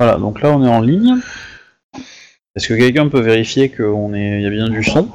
[0.00, 1.16] Voilà, donc là on est en ligne.
[2.56, 4.40] Est-ce que quelqu'un peut vérifier qu'il est...
[4.40, 5.10] y a bien du son?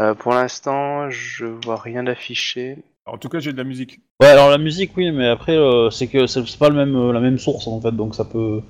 [0.00, 2.78] Euh, pour l'instant, je vois rien d'affiché.
[3.04, 4.00] En tout cas, j'ai de la musique.
[4.18, 6.96] Ouais, alors la musique, oui, mais après, euh, c'est que c'est c'est pas le même,
[6.96, 8.62] euh, la même source en fait, donc ça peut,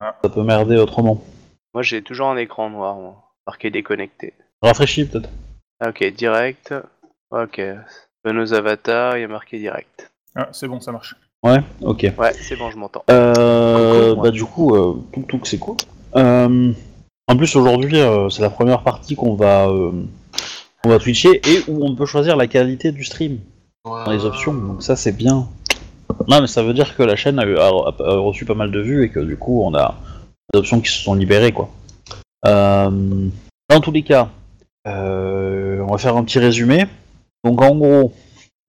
[0.00, 0.16] Ah.
[0.22, 1.24] ça peut merder autrement.
[1.74, 4.34] Moi, j'ai toujours un écran noir, moi, marqué déconnecté.
[4.62, 5.28] Rafraîchis peut-être.
[5.80, 6.72] Ah, Ok, direct.
[7.32, 7.60] Ok.
[8.24, 10.12] Nos avatars, il y a marqué direct.
[10.36, 11.16] Ah, c'est bon, ça marche.
[11.44, 12.12] Ouais, ok.
[12.18, 13.04] Ouais, c'est bon, je m'entends.
[13.10, 15.76] Euh, bah du coup, euh, tout tout c'est cool.
[16.16, 16.72] Euh,
[17.28, 19.92] en plus aujourd'hui, euh, c'est la première partie qu'on va, euh,
[20.84, 23.38] on va twitcher et où on peut choisir la qualité du stream
[23.84, 24.52] dans les options.
[24.54, 25.46] Donc ça c'est bien.
[26.26, 28.72] Non mais ça veut dire que la chaîne a, eu- a- a reçu pas mal
[28.72, 29.94] de vues et que du coup on a
[30.52, 31.68] des options qui se sont libérées quoi.
[32.46, 33.28] Euh,
[33.70, 34.28] dans tous les cas,
[34.86, 36.86] euh, on va faire un petit résumé.
[37.44, 38.12] Donc en gros,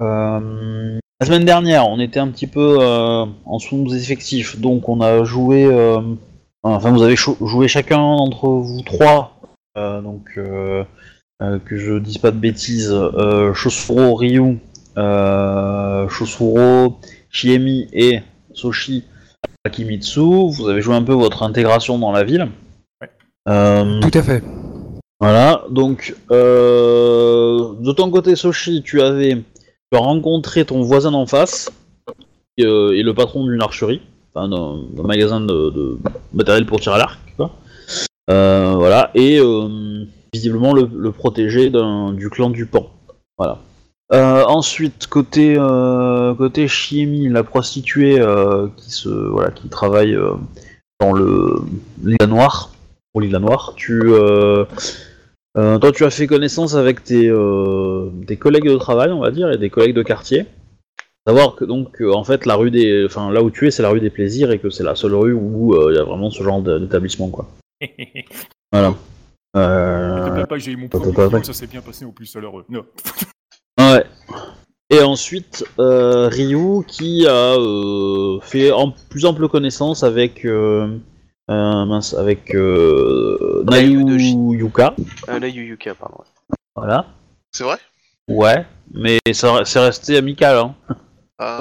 [0.01, 5.23] euh, la semaine dernière, on était un petit peu euh, en sous-effectif, donc on a
[5.23, 5.65] joué.
[5.65, 5.99] euh,
[6.63, 9.33] enfin, vous avez cho- joué chacun d'entre vous trois.
[9.77, 10.83] euh, donc, euh,
[11.41, 14.59] euh, que je dise pas de bêtises, euh, Shosuro Ryu,
[14.97, 16.97] euh, Shosuro,
[17.29, 18.19] Shiemi et
[18.53, 19.03] Soshi
[19.65, 20.19] Akimitsu.
[20.51, 22.47] Vous avez joué un peu votre intégration dans la ville.
[23.01, 23.09] Ouais.
[23.49, 24.43] Euh, Tout à fait.
[25.19, 29.37] voilà, donc euh, de ton côté Soshi, tu avais
[29.91, 31.71] tu as rencontré ton voisin d'en face
[32.57, 34.01] qui euh, est le patron d'une archerie,
[34.33, 35.97] enfin d'un magasin de,
[36.33, 37.19] matériel pour tirer à l'arc.
[38.29, 42.91] Euh, voilà, et euh, visiblement le, le protégé du clan du Pan.
[43.39, 43.57] Voilà.
[44.13, 45.55] Euh, ensuite, côté
[46.37, 48.23] côté Shiemi, la prostituée
[48.77, 50.15] qui se voilà qui travaille
[50.99, 51.63] dans le
[52.03, 52.71] l'île Noire
[53.11, 54.03] pour l'île Noire, tu
[55.57, 59.31] euh, toi, tu as fait connaissance avec tes, euh, tes collègues de travail, on va
[59.31, 60.45] dire, et des collègues de quartier.
[61.27, 63.83] Savoir que donc, euh, en fait, la rue des, enfin, là où tu es, c'est
[63.83, 66.03] la rue des plaisirs et que c'est la seule rue où euh, il y a
[66.03, 67.47] vraiment ce genre d'établissement, quoi.
[68.71, 68.89] Voilà.
[69.55, 70.45] Ne Euh...
[70.45, 72.65] pas, j'ai eu mon premier ça s'est bien passé au plus heureux.
[72.69, 72.85] Non.
[73.79, 74.05] Ouais.
[74.91, 80.45] Et ensuite, euh, Ryu qui a euh, fait en plus ample connaissance avec
[81.49, 84.95] mince, avec euh, Nayu de Nayu Yuka.
[85.29, 86.23] Euh, là, Yuyuka, pardon.
[86.75, 87.05] Voilà.
[87.51, 87.77] C'est vrai?
[88.27, 90.57] Ouais, mais ça c'est resté amical.
[90.57, 90.75] Hein.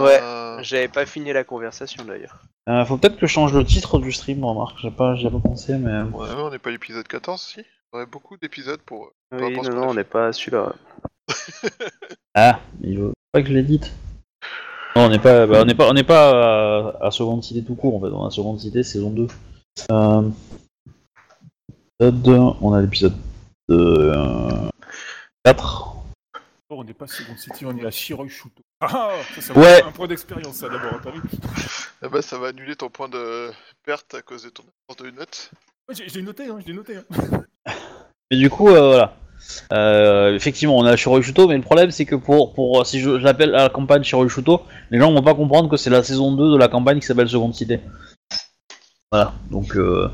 [0.01, 0.21] Ouais.
[0.63, 2.43] J'avais pas fini la conversation d'ailleurs.
[2.69, 4.77] Euh, faut peut-être que je change le titre du stream, remarque.
[4.83, 6.03] J'ai pas, j'ai pas pensé, mais.
[6.03, 7.61] Ouais, on n'est pas à l'épisode 14, si?
[7.93, 9.13] On aurait beaucoup d'épisodes pour.
[9.33, 10.75] Oui, non, non, on n'est pas à celui-là.
[12.35, 13.93] Ah, il veut pas que je l'édite.
[14.95, 17.65] Non, on n'est pas, bah, on n'est pas, on n'est pas à, à seconde cité
[17.65, 18.15] tout court en fait.
[18.15, 19.27] On a seconde cité saison 2.
[19.91, 20.23] Euh,
[22.01, 23.15] on a l'épisode
[23.71, 24.69] euh,
[25.45, 25.95] 4.
[26.71, 28.63] Oh, on n'est pas Second City, on est à Shiroi Shuto.
[28.81, 29.81] Ah, ça, ça Ouais.
[29.83, 31.21] va un point d'expérience, ça d'abord, vu
[32.01, 33.51] Ah bah, ça va annuler ton point de
[33.85, 35.51] perte à cause de ton absence de notes.
[35.89, 36.97] Ouais, j'ai- Je l'ai noté, hein, je l'ai noté.
[36.97, 37.05] Hein.
[38.31, 39.17] Mais du coup, euh, voilà.
[39.73, 43.25] Euh, effectivement, on a Shiroishuto, mais le problème c'est que pour, pour si je, je
[43.25, 46.53] l'appelle à la campagne Shiroishuto, les gens vont pas comprendre que c'est la saison 2
[46.53, 47.81] de la campagne qui s'appelle Seconde Cité.
[49.11, 50.11] Voilà, donc euh,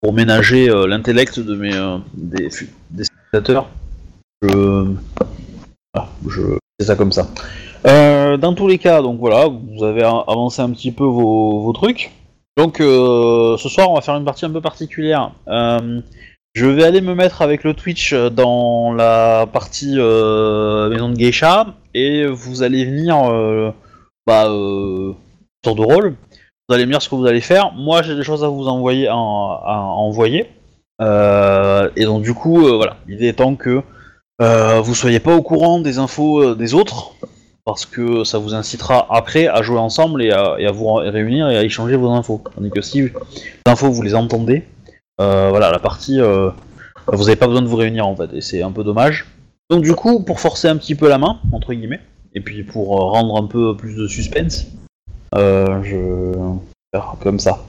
[0.00, 3.68] pour ménager euh, l'intellect de mes euh, des, spectateurs,
[4.42, 4.48] je,
[5.94, 6.42] voilà, je
[6.80, 7.28] fais ça comme ça.
[7.84, 12.10] Dans tous les cas, donc voilà, vous avez avancé un petit peu vos, vos trucs.
[12.56, 15.30] Donc ce soir, on va faire une partie un peu particulière.
[15.46, 22.26] Je vais aller me mettre avec le Twitch dans la partie maison de geisha et
[22.26, 23.16] vous allez venir
[24.26, 24.46] bah
[25.62, 26.16] tour de rôle.
[26.68, 27.72] Vous allez me dire ce que vous allez faire.
[27.72, 30.50] Moi j'ai des choses à vous envoyer envoyer.
[31.00, 33.82] Euh, et donc du coup euh, voilà, l'idée étant que
[34.40, 37.12] euh, vous soyez pas au courant des infos des autres
[37.66, 41.48] parce que ça vous incitera après à jouer ensemble et à, et à vous réunir
[41.50, 42.42] et à échanger vos infos.
[42.54, 43.12] Tandis que si les
[43.66, 44.64] infos vous les entendez,
[45.18, 48.70] voilà, la partie, vous n'avez pas besoin de vous réunir en fait, et c'est un
[48.70, 49.26] peu dommage.
[49.68, 52.00] Donc du coup, pour forcer un petit peu la main, entre guillemets,
[52.34, 54.66] et puis pour rendre un peu plus de suspense,
[55.34, 56.58] je vais
[56.94, 57.64] faire comme ça.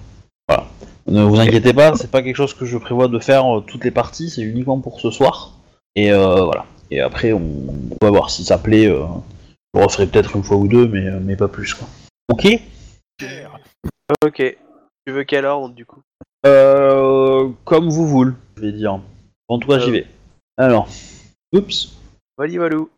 [0.48, 0.66] Voilà.
[1.08, 3.84] Ne vous inquiétez pas, c'est pas quelque chose que je prévois de faire euh, toutes
[3.86, 5.54] les parties, c'est uniquement pour ce soir.
[5.96, 6.66] Et euh, voilà.
[6.92, 8.88] Et après, on, on va voir si ça plaît.
[8.88, 9.06] Euh,
[9.74, 11.88] je le referai peut-être une fois ou deux, mais, euh, mais pas plus quoi.
[12.30, 12.48] Ok?
[14.24, 14.58] Ok.
[15.06, 16.02] Tu veux quel ordre du coup?
[16.46, 19.00] Euh, comme vous voulez, je vais dire.
[19.48, 19.94] En tout cas, j'y Euh.
[19.94, 20.08] vais.
[20.58, 20.88] Alors,
[21.54, 21.94] oups.
[22.38, 22.90] Wally Walou.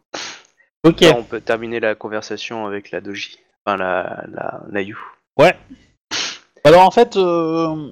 [0.83, 1.01] Ok.
[1.01, 3.37] Là, on peut terminer la conversation avec la Doji.
[3.69, 4.97] Enfin, la, la Nayu.
[5.37, 5.55] Ouais.
[6.63, 7.91] Alors en fait, euh,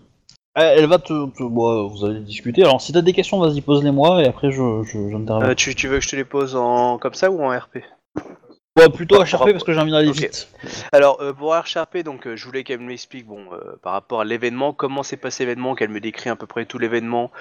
[0.55, 2.63] elle va te, te- bon, vous allez discuter.
[2.63, 5.49] Alors si t'as des questions, vas-y pose-les moi et après je, je j'interviens.
[5.49, 7.77] Euh, tu, tu veux que je te les pose en comme ça ou en RP
[8.77, 10.17] Ouais, plutôt rapport- parce que j'ai envie d'aller Ok.
[10.17, 10.49] vite.
[10.91, 14.23] Alors, euh, pour RHRP, donc, euh, je voulais qu'elle m'explique, bon, euh, par rapport à
[14.25, 17.31] l'événement, comment s'est passé l'événement, qu'elle me décrit à peu près tout l'événement.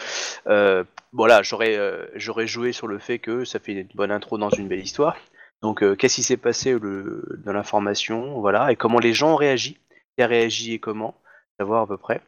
[0.47, 1.79] Voilà, j'aurais
[2.15, 5.17] j'aurais joué sur le fait que ça fait une bonne intro dans une belle histoire.
[5.63, 9.79] Donc, euh, qu'est-ce qui s'est passé dans l'information, voilà, et comment les gens ont réagi,
[10.17, 11.15] qui a réagi et comment,
[11.59, 12.21] savoir à peu près.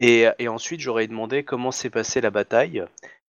[0.00, 2.84] Et, ensuite, j'aurais demandé comment s'est passée la bataille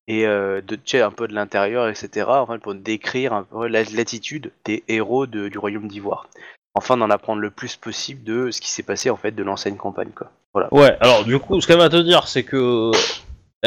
[0.08, 2.28] et euh, de un peu de l'intérieur, etc.
[2.30, 6.28] Enfin, pour décrire un peu la- l'attitude des héros du royaume d'Ivoire.
[6.74, 9.78] Enfin, d'en apprendre le plus possible de ce qui s'est passé en fait de l'ancienne
[9.78, 10.32] campagne, quoi.
[10.72, 12.92] Ouais, alors du coup, ce qu'elle va te dire, c'est que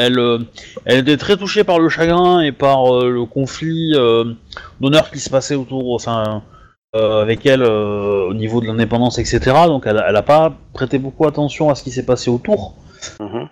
[0.05, 0.39] elle, euh,
[0.85, 4.25] elle était très touchée par le chagrin et par euh, le conflit euh,
[4.81, 6.41] d'honneur qui se passait autour, enfin,
[6.93, 9.39] avec elle au niveau de l'indépendance, etc.
[9.67, 12.73] Donc, elle, elle a pas prêté beaucoup attention à ce qui s'est passé autour.
[13.19, 13.47] Mhm.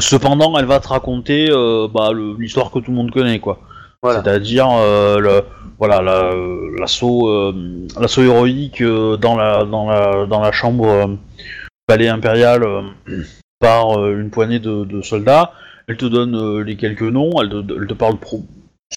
[0.00, 3.60] Cependant, elle va te raconter euh, bah, l'histoire que tout le monde connaît, quoi.
[4.02, 4.22] Voilà.
[4.22, 5.40] C'est-à-dire euh,
[5.78, 6.30] voilà la-
[6.78, 7.52] l'assaut euh,
[7.98, 11.16] l'assaut héroïque dans la dans la dans la chambre
[11.86, 12.62] palais impérial
[13.58, 15.52] par une poignée de, de soldats.
[15.88, 17.30] Elle te donne euh, les quelques noms.
[17.40, 18.44] Elle te, elle te parle pro-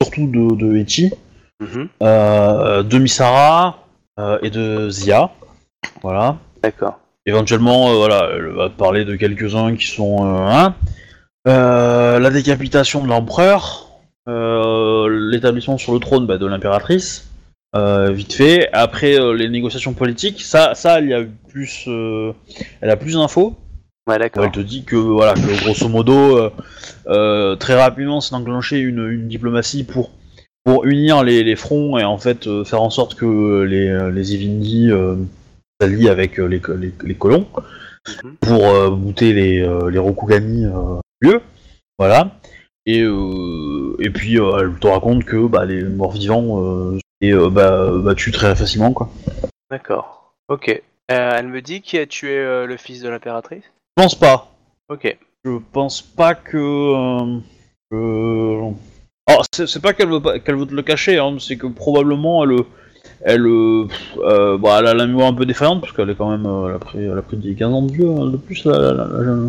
[0.02, 1.12] surtout de, de Echi,
[1.62, 1.88] Mhm.
[2.04, 3.84] euh, de Misara
[4.20, 5.30] euh, et de Zia.
[6.02, 6.38] Voilà.
[6.64, 7.00] D'accord.
[7.26, 10.74] Éventuellement, voilà, elle va te parler de quelques-uns qui sont hein,
[11.46, 13.90] la décapitation de l'empereur,
[14.28, 17.30] l'établissement sur le trône bah, de l'impératrice,
[17.76, 18.70] euh, vite fait.
[18.74, 22.32] Après euh, les négociations politiques, ça, ça, elle y a eu plus, euh,
[22.82, 23.56] elle a plus d'infos.
[24.08, 24.44] Ouais, d'accord.
[24.46, 26.50] Elle te dit que voilà, que grosso modo, euh,
[27.08, 30.12] euh, très rapidement, c'est d'enclencher une, une diplomatie pour
[30.64, 34.34] pour unir les, les fronts et en fait euh, faire en sorte que les les
[34.34, 35.16] Evindi euh,
[35.80, 37.48] s'allient avec euh, les, les, les colons
[38.24, 38.36] Mhm.
[38.40, 41.42] pour euh, bouter les euh, les Rokugani euh, lieu.
[41.98, 42.40] Voilà.
[42.86, 47.34] Et euh, et puis euh, elle te raconte que bah, les morts vivants euh, et
[47.34, 49.10] euh, bah, battus très facilement quoi.
[49.70, 50.34] D'accord.
[50.48, 50.70] Ok.
[50.70, 50.82] Euh,
[51.38, 53.64] elle me dit qui a tué euh, le fils de l'impératrice?
[54.02, 54.52] Pense pas.
[54.90, 55.18] Ok.
[55.46, 56.58] Je pense pas que.
[56.58, 57.40] euh,
[57.92, 58.72] que-
[59.28, 62.44] Alors, c'est c'est pas qu'elle veut, qu'elle veut te le cacher, hein, c'est que probablement
[62.44, 62.60] elle.
[63.22, 63.86] Elle, euh,
[64.20, 66.46] euh, bah, elle a la mémoire un peu défaillante, parce qu'elle est quand même.
[66.46, 68.64] euh, elle, a pris, elle a pris des 15 ans de vieux hein, de plus,
[68.66, 69.06] la, la, la-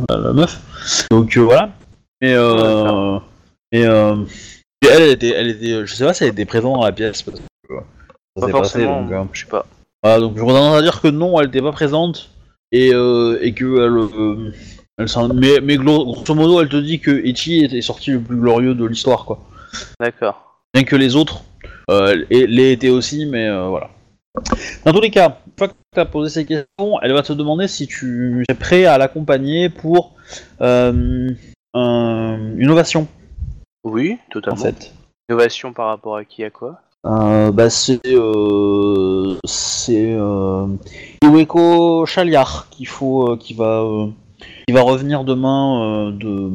[0.08, 1.06] la- la meuf.
[1.10, 1.70] Donc voilà.
[2.20, 2.34] Mais.
[2.34, 3.18] Euh,
[3.72, 5.86] mais elle, elle était, elle était.
[5.86, 7.44] Je sais pas si elle était présente dans la pièce, parce que.
[7.68, 7.80] ça
[8.40, 8.52] Pas s'est passé,
[8.84, 9.02] forcément.
[9.02, 9.66] donc, euh, Je sais pas.
[10.02, 12.30] voilà, donc j'aurais tendance à dire que non, elle n'était pas présente
[12.72, 14.52] et, euh, et que elle, euh,
[14.98, 18.74] elle mais, mais grosso modo, elle te dit que Ichi était sorti le plus glorieux
[18.74, 19.40] de l'histoire, quoi.
[19.98, 20.62] D'accord.
[20.74, 21.42] Bien que les autres
[21.90, 22.24] euh,
[22.72, 23.90] été aussi, mais voilà.
[24.84, 27.32] Dans tous les cas, une fois que tu as posé ces questions, elle va te
[27.32, 30.14] demander si tu es prêt à l'accompagner pour
[30.60, 31.30] euh,
[31.74, 33.08] un- une ovation,
[33.84, 34.56] Oui, en totalement.
[34.62, 34.92] fait.
[35.28, 36.80] Innovation par rapport à qui à quoi?
[37.04, 40.66] Bah c'est euh, c'est euh,
[41.22, 44.08] Iweko Chaliar qu'il faut euh, qui va euh,
[44.66, 46.50] qui va revenir demain euh, de,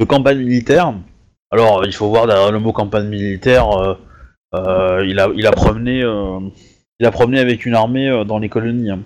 [0.00, 0.94] de campagne militaire.
[1.50, 3.94] Alors il faut voir derrière le mot campagne militaire, euh,
[4.54, 6.40] euh, il a il a promené euh,
[6.98, 8.90] il a promené avec une armée euh, dans les colonies.
[8.90, 9.00] hein.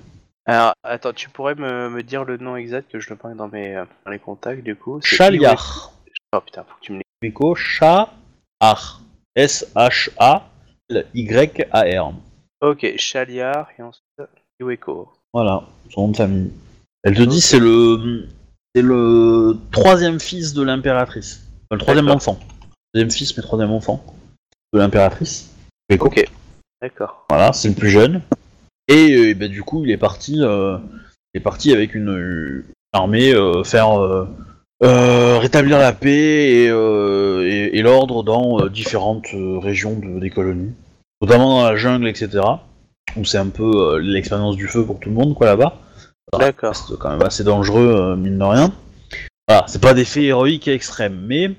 [0.48, 3.48] Alors, attends, tu pourrais me, me dire le nom exact que je le prenne dans
[3.48, 5.00] mes euh, dans les contacts du coup?
[5.02, 5.90] Chaliar.
[6.32, 7.32] Oh putain, faut que tu me l'écrives.
[7.32, 9.00] Iweko Chaliar.
[9.34, 9.66] S
[10.90, 12.14] H A L Y A R.
[12.60, 14.05] Ok, Chaliar et ensuite
[14.60, 15.08] Iweko.
[15.32, 16.50] Voilà, son nom de famille.
[17.02, 18.26] Elle te dit c'est le
[18.74, 21.43] c'est le troisième fils de l'impératrice.
[21.64, 22.16] Enfin, le troisième D'accord.
[22.16, 22.38] enfant.
[22.94, 24.02] Deuxième fils mais troisième enfant
[24.72, 25.50] de l'impératrice.
[25.90, 26.06] Iweko.
[26.06, 26.24] Ok.
[26.82, 27.26] D'accord.
[27.31, 28.22] Voilà, c'est le plus jeune.
[28.88, 30.78] Et, euh, bah, du coup, il est parti, euh,
[31.34, 33.88] il est parti avec une, une armée euh, faire
[34.82, 40.30] rétablir la paix et, euh, et- et l'ordre dans euh, différentes euh, régions de- des
[40.30, 40.72] colonies,
[41.22, 42.40] notamment dans la jungle, etc.
[43.16, 45.78] Où c'est un peu euh, l'expérience du feu pour tout le monde, quoi, là-bas.
[46.38, 46.74] D'accord.
[46.76, 48.72] C'est quand même assez dangereux, euh, mine de rien.
[49.48, 51.52] Voilà, c'est pas des faits héroïques et extrêmes, mais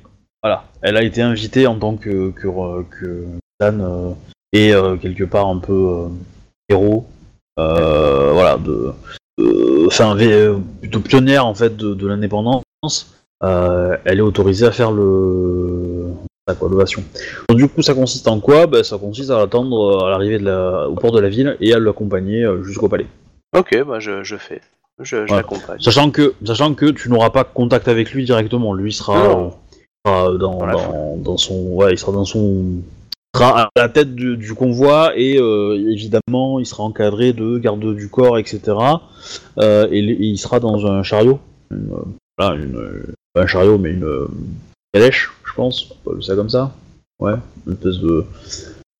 [0.43, 2.47] voilà, elle a été invitée en tant que que,
[2.91, 3.25] que
[3.61, 4.11] Dan euh,
[4.53, 6.07] et euh, quelque part un peu euh,
[6.69, 7.07] héros,
[7.59, 8.91] euh, voilà, de,
[9.87, 12.61] enfin euh, plutôt pionnière en fait de, de l'indépendance.
[13.43, 16.07] Euh, elle est autorisée à faire le
[16.59, 17.03] quoi, l'ovation.
[17.49, 18.67] Donc du coup, ça consiste en quoi?
[18.67, 20.87] Ben, Ça consiste à l'attendre à l'arrivée de la...
[20.89, 23.07] au port de la ville et à l'accompagner euh, jusqu'au palais.
[23.57, 24.61] Ok, bah je, je fais.
[24.99, 25.37] Je, je Ouais.
[25.37, 25.79] l'accompagne.
[25.79, 29.51] Sachant que, sachant que tu n'auras pas contact avec lui directement, lui sera,
[30.07, 32.65] euh, dans, Dans la dans, dans son, ouais, il sera dans son,
[33.35, 37.93] sera à la tête du, du convoi et euh, évidemment il sera encadré de gardes
[37.95, 38.61] du corps, etc.
[39.59, 41.91] Euh, et, il- il sera dans un chariot, une,
[42.37, 43.03] voilà, une,
[43.33, 44.27] pas un chariot mais une euh,
[44.93, 46.71] calèche, je pense, on peut ça comme ça.
[47.19, 47.33] Ouais,
[47.65, 48.25] une espèce de,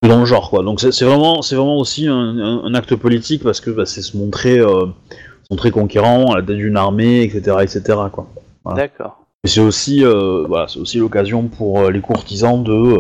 [0.04, 0.64] dans le genre quoi.
[0.64, 4.02] Donc c'est vraiment, c'est vraiment aussi un, un- un acte politique parce que bah, c'est
[4.02, 4.86] se montrer, euh,
[5.44, 7.82] se montrer conquérant à la tête d'une armée, etc., etc.
[8.12, 8.28] quoi.
[8.76, 9.24] D'accord.
[9.44, 12.98] Et c'est aussi, euh, voilà, c'est aussi l'occasion pour euh, les courtisans de,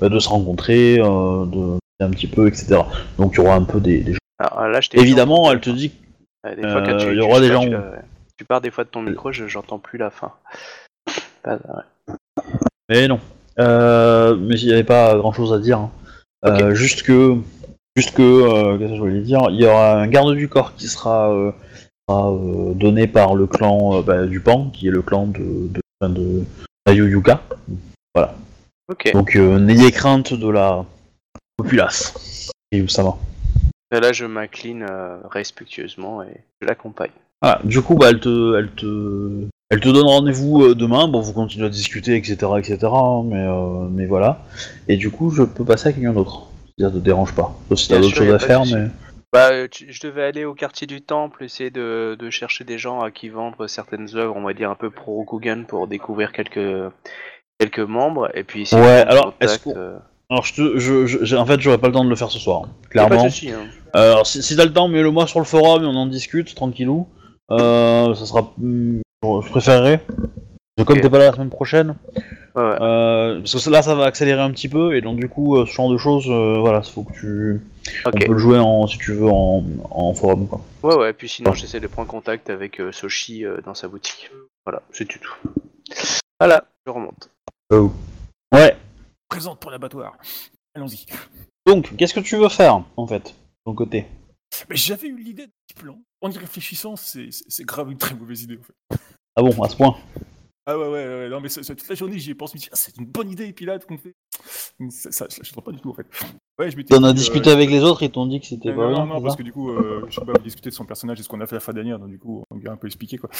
[0.00, 2.80] bah, de se rencontrer, de un petit peu, etc.
[3.18, 4.18] Donc il y aura un peu des, des gens.
[4.38, 5.92] Alors là, je t'ai Évidemment, elle te dit
[6.44, 7.64] Des fois, quand tu, il y tu- aura des gens-
[8.36, 10.32] tu pars des fois de ton micro, je j'entends plus la fin.
[11.46, 11.54] Ouais.
[12.88, 13.20] Mais non.
[13.58, 15.78] Euh, mais il n'y avait pas grand chose à dire.
[15.78, 15.90] hein.
[16.44, 17.36] Euh, juste que.
[17.96, 18.22] Juste que.
[18.22, 19.46] euh, Qu'est-ce que je voulais dire?
[19.50, 21.52] Il y aura un garde du corps qui sera, euh,
[22.08, 25.68] sera, euh, donné par le clan euh, bah, du Pan, qui est le clan de.
[25.68, 26.44] de, de
[26.86, 27.40] Ayuyuka.
[28.88, 29.10] Ok.
[29.12, 30.84] Donc euh, n'ayez crainte de la
[31.56, 32.52] populace.
[32.70, 33.16] Et où ça va?
[33.90, 37.10] Là, je m'incline euh, respectueusement et je l'accompagne.
[37.42, 41.06] Voilà, du coup, bah, elle te, elle te, elle te donne rendez-vous euh, demain.
[41.08, 42.78] Bon, vous continuez à discuter, etc., etc.
[42.84, 44.40] hein, mais, euh, mais voilà.
[44.88, 46.44] Et du coup, je peux passer à quelqu'un d'autre.
[46.78, 47.54] Si ça te dérange pas.
[47.68, 48.74] Sauf si t'as Bien d'autres sûr, y choses a à pas de faire, souci.
[48.76, 48.86] mais.
[49.32, 52.78] Bah, euh, tu- je devais aller au quartier du Temple, essayer de, de chercher des
[52.78, 56.32] gens à qui vendre certaines œuvres, on va dire un peu pro Rokugan, pour découvrir
[56.32, 56.90] quelques
[57.58, 58.30] quelques membres.
[58.34, 59.96] Et puis, essayer de Ouais, alors, est-ce qu'on- euh,
[60.30, 62.30] Alors, je te, je, je- j'ai- en fait, j'aurais pas le temps de le faire
[62.30, 63.24] ce soir, hein, clairement.
[63.26, 63.66] Hein.
[63.92, 66.54] Alors, si, si t'as le temps, mets-le moi sur le forum et on en discute,
[66.54, 67.06] tranquillou.
[67.50, 68.52] Euh, ça sera.
[68.58, 70.00] hmm, Je préférerais.
[70.84, 71.00] Comme Ok.
[71.02, 71.94] t'es pas là la semaine prochaine,
[72.54, 72.76] Ouais, ouais.
[72.82, 75.64] euh, parce que là ça va accélérer un petit peu, et donc du coup, euh,
[75.64, 77.60] ce genre de choses, euh, voilà, faut que tu.
[78.04, 80.60] On peut le jouer en, si tu veux en, en forum, quoi.
[80.82, 81.12] Ouais, ouais.
[81.14, 84.30] Puis sinon, j'essaie de prendre contact avec euh, Soshi euh, dans sa boutique.
[84.66, 85.34] Voilà, c'est tout.
[86.38, 87.30] Voilà, je remonte.
[88.52, 88.76] Ouais.
[89.30, 90.12] Présente pour l'abattoir.
[90.74, 91.06] Allons-y.
[91.66, 93.30] Donc, qu'est-ce que tu veux faire, en fait, de
[93.64, 94.06] ton côté?
[94.68, 95.98] Mais j'avais eu l'idée d'un petit plan.
[96.26, 97.30] En y réfléchissant, c'est
[97.60, 98.98] grave une très mauvaise idée en fait.
[99.36, 99.96] Ah bon, à ce point?
[100.68, 102.68] Ah ouais, ouais, ouais, non, mais toute la journée j'y ai pensé, je me dis,
[102.72, 104.12] ah, c'est une bonne idée, et puis là, qu'on fait.
[104.90, 106.08] Ça, ça, je ne pas du tout en fait.
[106.58, 108.70] Ouais, je T'en as dit, discuté euh, avec les autres, ils t'ont dit que c'était
[108.70, 110.74] Non, pas non, non, non, parce que du coup, euh, je sais pas, discuter de
[110.74, 112.66] son personnage et ce qu'on a fait la fin dernière, donc du coup, on lui
[112.66, 113.30] a un peu expliqué quoi.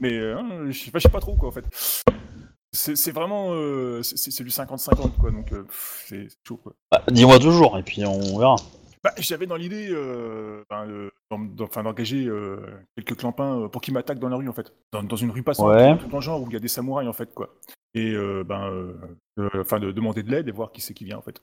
[0.00, 1.64] Mais euh, je sais pas, je sais pas trop quoi en fait.
[2.72, 3.52] C'est vraiment.
[3.54, 5.64] euh, c'est- du 50-50 quoi, donc euh,
[6.06, 6.74] c'est chaud quoi.
[6.92, 8.56] Bah, Dis-moi toujours, et puis on verra.
[9.02, 11.10] Bah, j'avais dans l'idée euh, ben, euh,
[11.82, 12.58] d'engager euh,
[12.96, 14.74] quelques clampins euh, pour qu'ils m'attaquent dans la rue en fait.
[14.92, 15.96] Dans, dans une rue passante, Ouais.
[15.96, 17.54] tout dans genre où il y a des samouraïs en fait quoi.
[17.94, 18.94] Et euh, ben,
[19.58, 21.40] enfin de demander de l'aide et voir qui c'est qui vient en fait.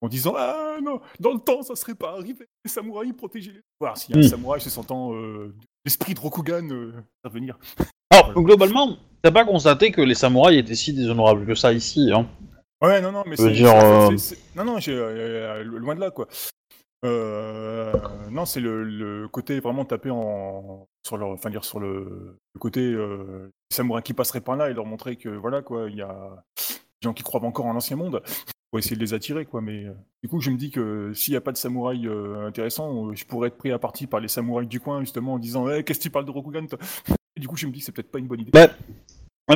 [0.00, 3.60] En disant ah non, dans le temps ça serait pas arrivé, les samouraïs protéger les.
[3.80, 4.28] Voir s'il y a un Hmm.
[4.30, 5.52] samouraï se sentant euh,
[5.84, 6.68] l'esprit de Rokugan
[7.24, 7.58] intervenir.
[8.10, 12.28] Alors, globalement, t'as pas constaté que les samouraïs étaient si déshonorables que ça ici, hein?
[12.82, 13.50] Ouais, non, non, mais c'est.
[13.52, 13.72] dire,
[14.54, 16.26] Non, non, euh, loin de là, quoi.
[17.04, 17.92] Euh,
[18.30, 20.08] non, c'est le, côté vraiment tapé
[21.04, 24.74] sur leur, enfin dire sur le, côté euh, les samouraïs qui passeraient par là et
[24.74, 27.96] leur montrer que voilà quoi, il y a des gens qui croient encore en l'ancien
[27.96, 28.22] monde
[28.70, 29.60] pour essayer de les attirer quoi.
[29.60, 29.92] Mais euh,
[30.22, 33.24] du coup, je me dis que s'il n'y a pas de samouraï euh, intéressant, je
[33.24, 35.98] pourrais être pris à partie par les samouraïs du coin justement en disant hey, qu'est-ce
[35.98, 36.66] que tu parles de Rokugan
[37.38, 38.50] du coup, je me dis que c'est peut-être pas une bonne idée.
[38.52, 38.68] Bah,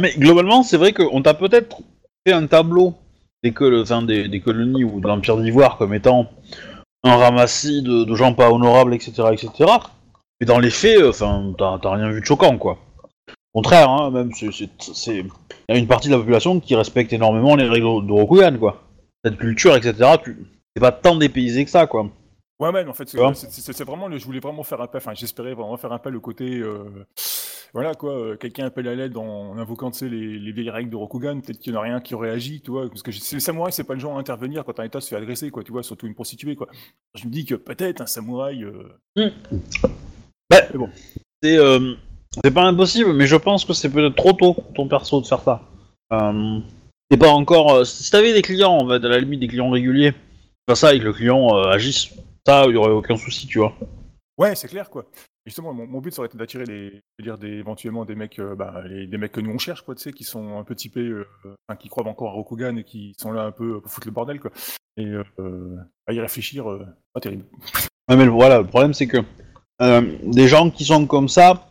[0.00, 1.82] mais globalement, c'est vrai qu'on t'a peut-être
[2.26, 2.94] fait un tableau
[3.42, 6.28] des colonies ou de l'Empire d'Ivoire comme étant
[7.04, 9.70] un ramassis de, de gens pas honorables, etc., etc.
[10.40, 12.78] Mais dans les faits, euh, enfin, t'as rien vu de choquant, quoi.
[13.54, 17.56] Au contraire, hein, même, c'est- y a une partie de la population qui respecte énormément
[17.56, 18.82] les règles de Rokugan, quoi.
[19.24, 20.46] Cette culture, etc., tu...
[20.74, 22.10] c'est pas tant dépaysé que ça, quoi.
[22.58, 25.76] Ouais, mais en fait, c'est vraiment, le, je voulais vraiment faire appel, enfin, j'espérais vraiment
[25.76, 27.06] faire appel au côté, euh,
[27.76, 30.70] voilà quoi, euh, quelqu'un appelle à l'aide en, en invoquant, tu sais, les, les vieilles
[30.70, 33.02] règles de Rokugan, peut-être qu'il n'y en a rien qui aurait agi, tu vois, parce
[33.02, 35.50] que le samouraï, c'est pas le genre à intervenir quand un état se fait agresser,
[35.50, 36.68] quoi, tu vois, surtout une prostituée, quoi.
[37.14, 39.30] Je me dis que peut-être un samouraï, euh,
[40.48, 40.88] Bah, Mais bon.
[41.42, 41.94] c'est euh,
[42.42, 45.26] c'est pas impossible, mais je pense que c'est peut-être trop tôt pour ton perso de
[45.26, 45.62] faire ça.
[46.14, 46.60] Euh,
[47.10, 47.74] c'est pas encore.
[47.74, 50.14] euh, si t'avais des clients, on va à la limite des clients réguliers,
[50.64, 52.14] pas ça et que le client euh, agisse,
[52.46, 53.74] ça, il y aurait aucun souci, tu vois.
[54.38, 55.04] ouais, c'est clair, quoi.
[55.46, 57.02] Justement, mon, but, ça aurait été d'attirer les,
[57.58, 60.24] éventuellement des mecs, euh, bah, des mecs que nous on cherche, quoi, tu sais, qui
[60.24, 61.24] sont un peu typés, euh,
[61.78, 64.40] qui croient encore à Rokugan et qui sont là un peu pour foutre le bordel,
[64.40, 64.50] quoi.
[64.96, 65.76] Et euh,
[66.08, 66.66] à y réfléchir,
[67.12, 67.44] pas terrible.
[68.08, 69.18] Mais voilà, le problème c'est que
[69.80, 71.68] des gens qui sont comme ça,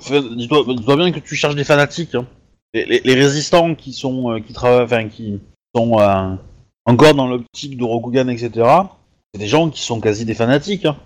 [0.00, 2.16] fais- dis-toi bien que tu cherches des fanatiques.
[2.16, 2.26] hein.
[2.74, 5.40] Les, résistants qui sont, qui travaillent, enfin qui
[5.76, 5.92] sont
[6.86, 8.68] encore dans l'optique de Rokugan, etc.
[9.32, 10.86] C'est des gens qui sont quasi des fanatiques.
[10.86, 10.96] Hein.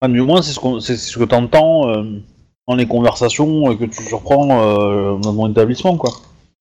[0.00, 0.52] Enfin, du moins, c'est
[0.96, 2.02] ce, que t'entends euh,
[2.68, 6.10] dans les conversations euh, que tu surprends euh, dans mon établissement, quoi.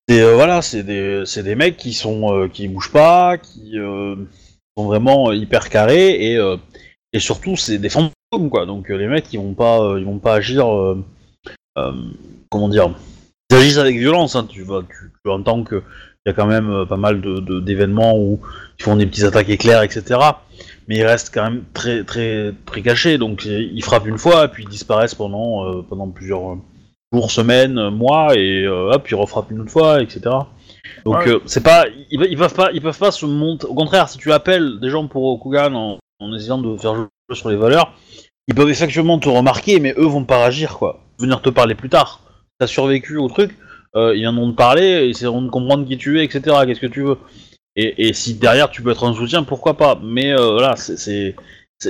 [0.08, 3.76] Et euh, voilà, c'est des, des mecs qui sont, euh, qui bougent pas, qui
[4.78, 6.40] sont vraiment hyper carrés et
[7.16, 10.34] et surtout c'est des fantômes quoi donc les mecs ils vont pas ils vont pas
[10.34, 10.66] agir
[11.76, 12.96] comment dire
[13.52, 15.84] ils agissent avec violence hein, tu vois tu, entends que
[16.26, 18.40] il y a quand même pas mal de- d'événements où
[18.80, 20.20] ils font des petites attaques éclairs, etc.
[20.88, 24.64] Mais ils restent quand même très très très cachés, donc ils frappent une fois, puis
[24.64, 26.58] ils disparaissent pendant euh, pendant plusieurs
[27.14, 30.22] jours, semaines, mois, et euh, hop, ils refrappent une autre fois, etc.
[31.06, 31.30] Donc Ouais.
[31.30, 33.66] euh, c'est pas, ils, ils peuvent pas, ils peuvent pas se monter.
[33.68, 37.08] Au contraire, si tu appelles des gens pour Okugan en, en essayant de faire jouer
[37.34, 37.94] sur les valeurs,
[38.48, 41.00] ils peuvent effectivement te remarquer, mais eux vont pas réagir quoi.
[41.20, 42.20] Venir te parler plus tard.
[42.60, 43.58] T'as survécu au truc,
[43.96, 46.58] euh, ils viendront te parler, et essaieront de comprendre qui tu es, etc.
[46.66, 47.18] Qu'est-ce que tu veux?
[47.76, 50.00] Et, et si derrière tu peux être un soutien, pourquoi pas.
[50.02, 51.36] Mais euh, voilà, c'est,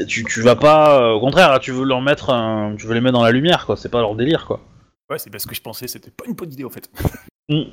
[0.08, 1.02] tu, tu vas pas.
[1.02, 3.32] euh, au contraire, là, tu veux leur mettre, un, tu veux les mettre dans la
[3.32, 3.75] lumière quoi.
[3.75, 4.62] C'est pas leur délire quoi.
[5.10, 6.90] Ouais, c'est bien ce que je pensais, c'était pas une bonne idée en fait.
[7.50, 7.63] Mm.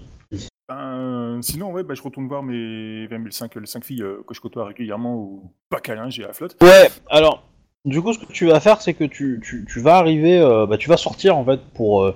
[0.69, 4.40] Ben, sinon, ouais, bah, je retourne voir mes 20 les 5 filles euh, que je
[4.40, 6.57] côtoie régulièrement ou pas câlin, j'ai à la flotte.
[6.61, 7.45] Ouais, alors,
[7.85, 10.67] du coup, ce que tu vas faire, c'est que tu, tu, tu vas arriver, euh,
[10.67, 12.14] bah, tu vas sortir en fait pour, euh,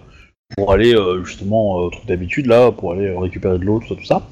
[0.57, 3.89] pour aller euh, justement au truc d'habitude là, pour aller euh, récupérer de l'eau, tout
[3.89, 4.23] ça, tout ça.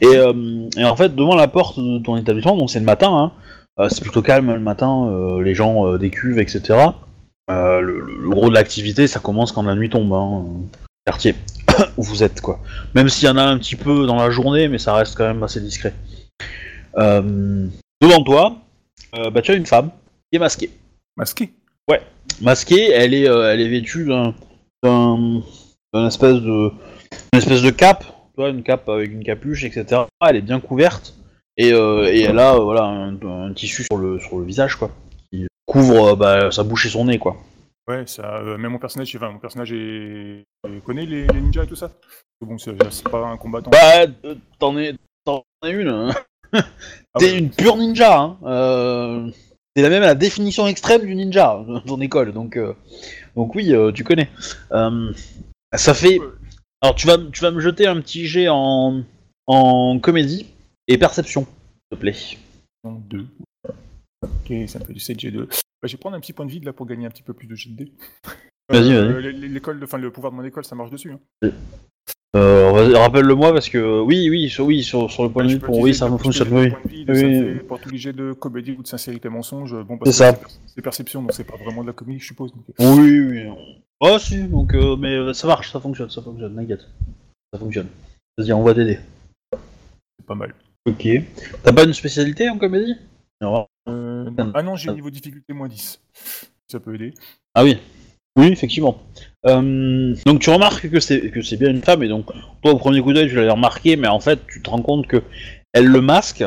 [0.00, 3.10] Et, euh, et en fait, devant la porte de ton établissement, donc c'est le matin,
[3.12, 3.32] hein,
[3.80, 6.78] euh, c'est plutôt calme le matin, euh, les gens euh, des cuves, etc.
[7.50, 11.34] Euh, le, gros de l'activité, ça commence quand la nuit tombe, hein, euh, quartier
[11.96, 12.60] où vous êtes quoi.
[12.94, 15.26] Même s'il y en a un petit peu dans la journée, mais ça reste quand
[15.26, 15.94] même assez discret.
[16.96, 17.66] Euh,
[18.00, 18.56] devant toi,
[19.18, 19.90] euh, bah, tu as une femme
[20.30, 20.70] qui est masquée.
[21.16, 21.50] Masqué.
[22.40, 24.34] Masquée, elle est, euh, elle est vêtue d'un,
[25.94, 26.70] d'un espèce de,
[27.32, 30.02] une espèce de cape, tu vois, une cape avec une capuche, etc.
[30.26, 31.14] Elle est bien couverte
[31.56, 34.74] et, euh, et elle a, euh, voilà, un, un tissu sur le, sur le visage,
[34.74, 34.90] quoi,
[35.32, 37.36] qui couvre euh, bah, sa bouche et son nez, quoi.
[37.86, 40.42] Ouais, ça, euh, même mon personnage, enfin, mon personnage est...
[40.84, 41.90] connaît les, les ninjas et tout ça.
[42.40, 42.72] Bon, c'est
[43.08, 43.70] pas un combattant.
[43.70, 44.06] Bah,
[44.58, 45.88] t'en es, t'en es une.
[45.88, 46.10] hein.
[46.52, 46.62] Ah
[47.18, 47.38] T'es ouais.
[47.38, 48.18] une pure ninja.
[48.18, 48.38] Hein.
[48.44, 49.30] Euh,
[49.76, 52.74] c'est la même la définition extrême du ninja dans ton école, donc euh,
[53.36, 54.28] donc oui, tu connais.
[55.74, 56.18] Euh, ça fait.
[56.80, 59.02] Alors tu vas tu vas me jeter un petit jet en
[59.46, 60.46] en comédie
[60.88, 62.16] et perception, s'il te plaît.
[62.84, 63.26] Non, deux.
[64.22, 65.46] Ok, ça me fait du 7G2.
[65.46, 65.54] Bah,
[65.84, 67.46] je vais prendre un petit point de vide là pour gagner un petit peu plus
[67.46, 67.92] de jet de dés.
[68.70, 71.12] Vas-y, Euh, L'école, enfin le pouvoir de mon école, ça marche dessus.
[71.12, 71.50] Hein.
[72.36, 75.54] Euh, vas-y, rappelle-le-moi parce que oui oui sur, oui sur, sur le point de Je
[75.54, 76.70] vue pour oui ça fonctionne oui.
[76.70, 77.22] de vide, Oui, ça
[77.54, 79.72] fait pour tous les jets de comédie ou de sincérité mensonge.
[79.84, 80.38] Bon, bah, C'est ça.
[80.66, 82.52] C'est perception, donc c'est pas vraiment de la comédie, je suppose.
[82.52, 82.64] donc.
[82.80, 83.48] Oui oui.
[84.00, 86.86] Oh si donc euh, mais euh, ça marche ça fonctionne ça fonctionne t'inquiète
[87.54, 87.86] ça fonctionne.
[88.36, 88.98] Vas-y on va t'aider.
[89.52, 90.54] C'est pas mal.
[90.86, 91.06] Ok.
[91.62, 92.96] T'as pas une spécialité en comédie?
[93.40, 93.66] Non.
[93.88, 96.00] Euh, ah non, j'ai niveau difficulté moins 10.
[96.68, 97.14] Ça peut aider.
[97.54, 97.78] Ah oui.
[98.36, 98.98] Oui, effectivement.
[99.46, 102.26] Euh, donc tu remarques que c'est que c'est bien une femme et donc
[102.62, 105.06] toi au premier coup d'œil tu l'avais remarqué mais en fait tu te rends compte
[105.06, 105.22] que
[105.72, 106.42] elle le masque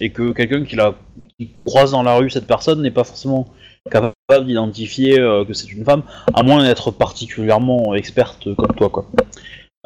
[0.00, 0.94] et que quelqu'un qui la
[1.38, 3.46] qui croise dans la rue cette personne n'est pas forcément
[3.90, 6.02] capable d'identifier euh, que c'est une femme
[6.34, 9.06] à moins d'être particulièrement experte comme toi quoi.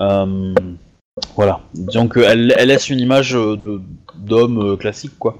[0.00, 0.54] Euh,
[1.36, 1.60] voilà.
[1.74, 3.56] Disons qu'elle elle laisse une image euh,
[4.16, 5.38] d'homme euh, classique quoi.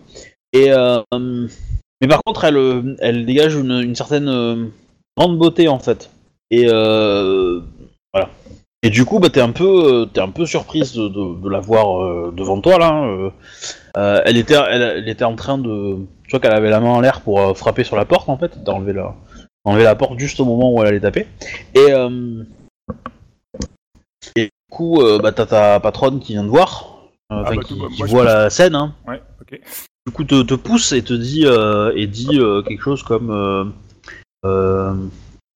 [0.53, 4.67] Et euh, mais par contre elle euh, elle dégage une, certaine euh,
[5.17, 6.11] grande beauté en fait.
[6.51, 7.61] Et euh,
[8.13, 8.31] voilà.
[8.85, 12.05] Et du coup, bah, t'es un peu, euh, t'es un peu surprise de, la voir
[12.05, 12.89] euh, devant toi là.
[12.89, 13.31] hein, euh.
[13.97, 17.01] Euh, elle était, elle était en train de, tu vois qu'elle avait la main en
[17.01, 19.15] l'air pour euh, frapper sur la porte en fait, d'enlever la,
[19.65, 21.27] enlever la porte juste au moment où elle allait taper.
[21.75, 22.43] Et euh,
[24.37, 26.99] et du coup, euh, bah, t'as ta patronne qui vient te voir,
[27.31, 28.75] enfin bah, qui, moi, voit la scène.
[28.75, 29.61] Hein Ouais, ok.
[30.07, 33.31] du coup te, te pousse et te dit et dit quelque chose comme
[34.45, 34.95] euh,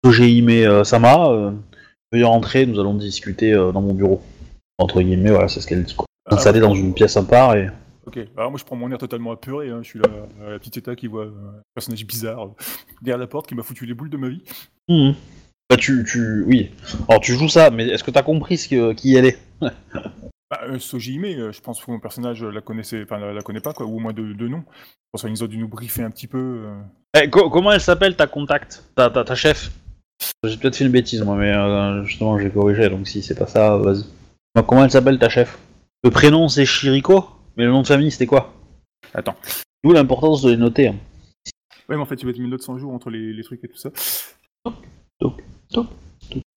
[0.05, 1.53] euh, Sama,
[2.13, 4.23] veuillez rentrer, nous allons discuter dans mon bureau.
[4.79, 5.95] Entre guillemets, voilà, c'est ce qu'elle dit.
[5.95, 6.07] Quoi.
[6.31, 7.69] Ah, Installée dans une pièce à part et.
[8.09, 9.81] Ok, alors moi je prends mon air totalement apeuré, hein.
[9.83, 10.09] je suis là,
[10.47, 12.49] à la petite état qui voit euh, un personnage bizarre euh,
[13.03, 14.43] derrière la porte qui m'a foutu les boules de ma vie.
[14.89, 15.15] Mhm.
[15.69, 16.71] Bah, tu, tu, oui.
[17.07, 19.39] Alors tu joues ça, mais est-ce que t'as compris ce que, qui elle est?
[20.51, 23.61] Bah, euh, Sojihime, euh, je pense que mon personnage la connaissait, enfin la, la connaît
[23.61, 24.65] pas quoi, ou au moins de, de nom.
[24.71, 26.39] Je pense nous a dû nous briefer un petit peu.
[26.65, 26.81] euh.
[27.23, 29.71] Eh, co- Comment elle s'appelle ta contact, ta, ta, ta chef?
[30.45, 31.53] J'ai peut-être fait une bêtise moi, mais
[32.07, 34.05] justement j'ai corrigé, donc si c'est pas ça, vas-y.
[34.55, 35.59] Bah, comment elle s'appelle ta chef?
[36.03, 37.27] Le prénom c'est Shiriko,
[37.59, 38.55] mais le nom de famille c'était quoi
[39.13, 39.35] Attends.
[39.85, 40.89] D'où l'importance de les noter.
[40.89, 40.97] hein.
[41.89, 43.63] Ouais, mais en fait, tu vas être une note 100 jours entre les, les trucs
[43.65, 43.91] et tout ça.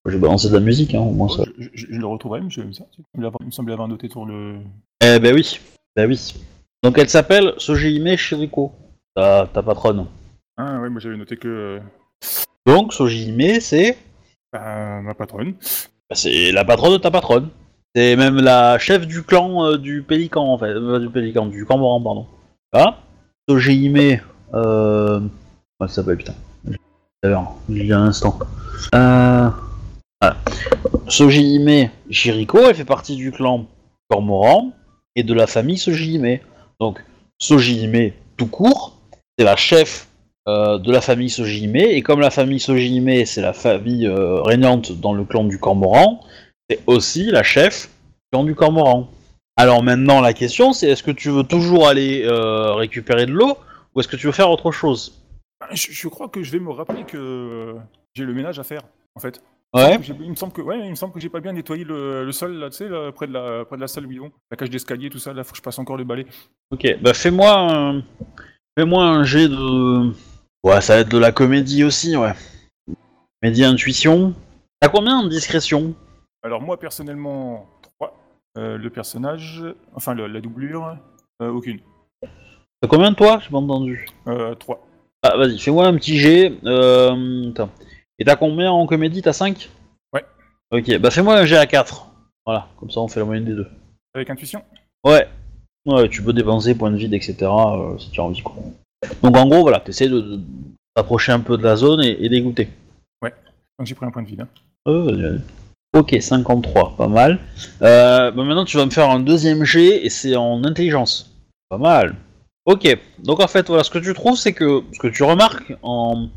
[0.07, 1.43] J'ai balancé de la musique, hein, au moins ça.
[1.57, 3.87] Je, je- je le retrouverai, mais je, ça, il me l'avoir- il me semblait avoir
[3.87, 4.59] noté sur le.
[5.03, 5.59] Eh ben oui,
[5.95, 6.33] ben oui.
[6.83, 8.71] Donc elle s'appelle Sojihime Shiriko,
[9.15, 10.07] ta, ta patronne.
[10.57, 11.79] Ah ouais, moi j'avais noté que euh,
[12.65, 13.97] Donc Sojihime c'est
[14.51, 15.53] bah, ma patronne.
[16.09, 17.49] bah, c'est la patronne de ta patronne.
[17.93, 21.65] C'est même la chef du clan euh, du Pélican en fait, euh, du Pélican, du
[21.65, 22.25] pardon.
[22.71, 22.99] Ah,
[23.49, 25.19] euh...
[25.19, 25.29] comment
[25.81, 26.33] elle s'appelle putain
[27.21, 28.39] D'ailleurs, il y a un instant.
[28.95, 29.49] Euh...
[30.21, 30.37] Voilà.
[32.09, 33.65] Shiriko, elle fait partie du clan
[34.09, 34.71] Cormoran.
[35.17, 36.39] et de la famille Sojihime.
[36.79, 37.03] Donc
[37.39, 38.97] Sojihime tout court,
[39.37, 40.07] c'est la chef
[40.47, 45.25] de la famille Sojihime, et comme la famille Sojihime c'est la famille régnante dans le
[45.25, 46.21] clan du Cormoran,
[46.71, 47.89] c'est aussi la chef
[48.33, 49.09] du Cormoran.
[49.57, 53.57] Alors maintenant la question c'est est-ce que tu veux toujours aller euh, récupérer de l'eau
[53.93, 55.21] ou est-ce que tu veux faire autre chose?
[55.73, 57.75] Je, je crois que je vais me rappeler que
[58.15, 58.83] j'ai le ménage à faire,
[59.15, 59.43] en fait.
[59.73, 59.99] Ouais.
[60.21, 62.31] Il me semble que, ouais, il me semble que j'ai pas bien nettoyé le, le
[62.31, 64.31] sol, là, tu sais, là, près de la, près de la salle où ils vont.
[64.49, 66.25] La cage d'escalier, tout ça, là, faut que je passe encore le balai.
[66.71, 68.01] Ok, bah fais-moi un...
[68.77, 70.11] fais-moi un jet de...
[70.63, 72.33] Ouais, ça va être de la comédie aussi, ouais.
[73.41, 74.33] Comédie intuition.
[74.79, 75.93] T'as combien en discrétion
[76.43, 77.67] Alors, moi, personnellement,
[77.99, 78.17] 3.
[78.55, 79.63] le personnage,
[79.95, 80.97] enfin, le- la doublure,
[81.41, 81.79] euh, aucune.
[82.81, 84.07] T'as combien de toi J'ai pas entendu.
[84.27, 84.85] Euh, 3.
[85.23, 86.51] Ah, vas-y, fais-moi un petit jet.
[86.65, 87.49] Euh...
[87.51, 87.69] attends.
[88.17, 89.21] Et t'as combien en comédie?
[89.21, 89.69] T'as 5
[90.13, 90.25] Ouais.
[90.71, 92.07] Ok, bah fais-moi un jet à 4.
[92.45, 93.67] Voilà, comme ça on fait la moyenne des deux.
[94.15, 94.63] Avec intuition?
[95.05, 95.27] Ouais.
[95.85, 97.37] Ouais, tu peux dépenser points de vide, etc.
[97.43, 98.55] euh, si tu as envie, quoi.
[99.23, 100.39] Donc en gros, voilà, t'essaies de, de
[100.95, 102.67] t'approcher un peu de la zone et, et d'écouter.
[103.21, 104.41] Donc, j'ai pris un point de vide.
[104.41, 104.47] hein.
[104.87, 105.41] Euh, vas-y, vas-y.
[105.93, 107.39] Ok, 53, pas mal.
[107.81, 111.35] Euh, bah maintenant, tu vas me faire un deuxième jet et c'est en intelligence.
[111.69, 112.15] Pas mal.
[112.65, 115.73] Ok, donc en fait, voilà, ce que tu trouves, c'est que ce que tu remarques
[115.81, 116.29] en,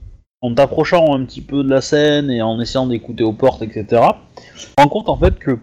[0.57, 4.03] t'approchant un petit peu de la scène et en essayant d'écouter aux portes, etc.,
[4.35, 5.59] tu rends compte en fait que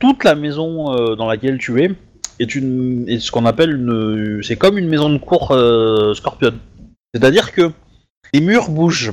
[0.00, 1.90] toute la maison euh, dans laquelle tu es
[2.40, 4.42] est, une, ce qu'on appelle une.
[4.42, 6.54] C'est comme une maison de cour euh, Scorpion.
[7.14, 7.70] C'est-à-dire que
[8.32, 9.12] les murs bougent.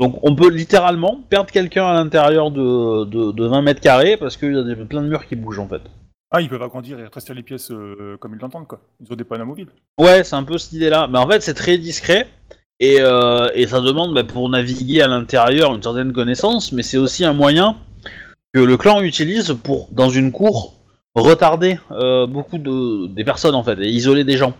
[0.00, 4.38] Donc on peut littéralement perdre quelqu'un à l'intérieur de, de, de 20 mètres carrés parce
[4.38, 5.82] qu'il y a des, plein de murs qui bougent en fait.
[6.32, 8.80] Ah, ils peuvent agrandir et rétrécir les pièces euh, comme ils l'entendent, quoi.
[9.00, 9.66] Ils ont des panneaux mobiles.
[9.98, 11.08] Ouais, c'est un peu cette idée-là.
[11.08, 12.28] Mais en fait, c'est très discret
[12.78, 16.98] et, euh, et ça demande bah, pour naviguer à l'intérieur une certaine connaissance, mais c'est
[16.98, 17.76] aussi un moyen
[18.54, 20.76] que le clan utilise pour, dans une cour,
[21.14, 24.54] retarder euh, beaucoup de, des personnes en fait et isoler des gens.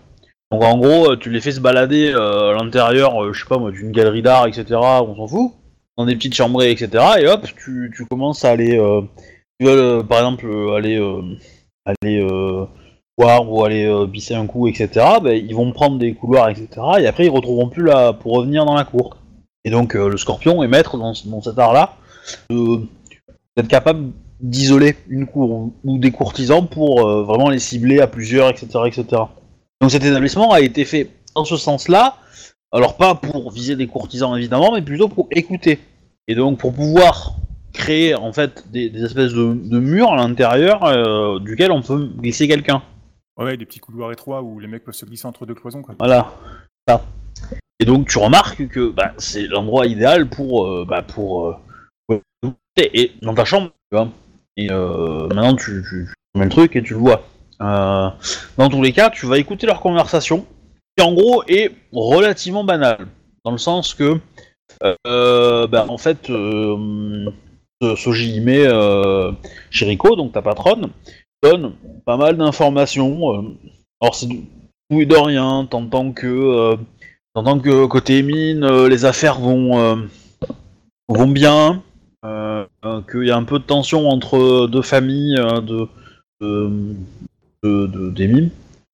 [0.50, 3.48] Donc en gros, euh, tu les fais se balader euh, à l'intérieur, euh, je sais
[3.48, 4.64] pas moi, d'une galerie d'art, etc.
[4.72, 5.52] On s'en fout,
[5.96, 7.04] dans des petites chambrées, etc.
[7.20, 8.76] Et hop, tu, commences à aller,
[9.60, 10.98] tu veux par exemple aller,
[11.84, 12.22] aller
[13.20, 14.88] ou aller euh, bisser un coup, etc.
[15.22, 16.68] Ben, ils vont prendre des couloirs, etc.
[16.98, 19.18] Et après ils retrouveront plus là pour revenir dans la cour.
[19.64, 21.96] Et donc le Scorpion est maître dans, dans cet art-là
[22.48, 28.68] d'être capable d'isoler une cour ou, des courtisans pour vraiment les cibler à plusieurs, etc.,
[28.86, 29.22] etc.
[29.80, 32.16] Donc cet établissement a été fait dans ce sens-là,
[32.72, 35.78] alors pas pour viser des courtisans évidemment, mais plutôt pour écouter.
[36.28, 37.36] Et donc pour pouvoir
[37.72, 42.10] créer en fait des, des espèces de, de murs à l'intérieur euh, duquel on peut
[42.18, 42.82] glisser quelqu'un.
[43.38, 45.94] Ouais, des petits couloirs étroits où les mecs peuvent se glisser entre deux cloisons, quoi.
[45.98, 46.32] Voilà.
[46.86, 47.02] Ça.
[47.78, 52.20] Et donc tu remarques que bah, c'est l'endroit idéal pour euh, bah, pour euh,
[52.76, 54.08] et dans ta chambre, tu vois.
[54.56, 57.22] Et euh, maintenant tu, tu, tu mets le truc et tu le vois.
[57.62, 58.08] Euh,
[58.56, 60.46] dans tous les cas, tu vas écouter leur conversation,
[60.96, 63.06] qui en gros est relativement banale,
[63.44, 64.18] dans le sens que
[65.06, 67.30] euh, bah, en fait euh,
[67.82, 69.32] ce- Sojihime euh,
[69.70, 70.88] Shiriko, donc ta patronne,
[71.42, 71.74] donne
[72.06, 73.56] pas mal d'informations.
[74.00, 76.76] alors c'est tout et de rien, t'entends que euh,
[77.62, 80.08] que côté mine, les affaires vont
[81.08, 81.82] vont bien,
[82.22, 85.88] qu'il y a un peu de tension entre deux familles de,
[87.62, 88.48] de-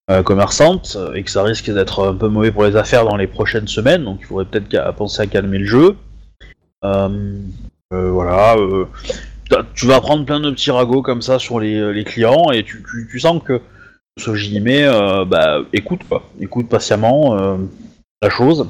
[0.09, 3.27] euh, commerçantes et que ça risque d'être un peu mauvais pour les affaires dans les
[3.27, 5.97] prochaines semaines, donc il faudrait peut-être penser à calmer le jeu.
[6.85, 7.41] Euh,
[7.93, 8.87] euh, voilà, euh,
[9.75, 13.21] tu vas prendre plein de petits ragots comme ça sur les, clients et tu, tu,
[13.21, 13.61] sens que
[14.19, 17.57] ce euh, bah, écoute quoi, écoute patiemment euh,
[18.23, 18.69] la chose.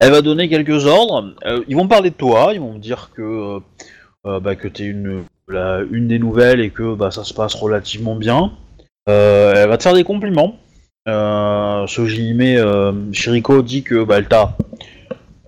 [0.00, 1.34] Elle va donner quelques ordres.
[1.46, 3.60] euh, ils vont parler de toi, ils vont me dire que euh,
[4.26, 5.24] euh, bah, que t'es une
[6.08, 8.52] des nouvelles et que bah, ça se passe relativement bien.
[9.08, 10.56] Euh, elle va te faire des compliments.
[11.08, 14.56] Euh, ce JIME euh, Shiriko dit que bah, elle t'a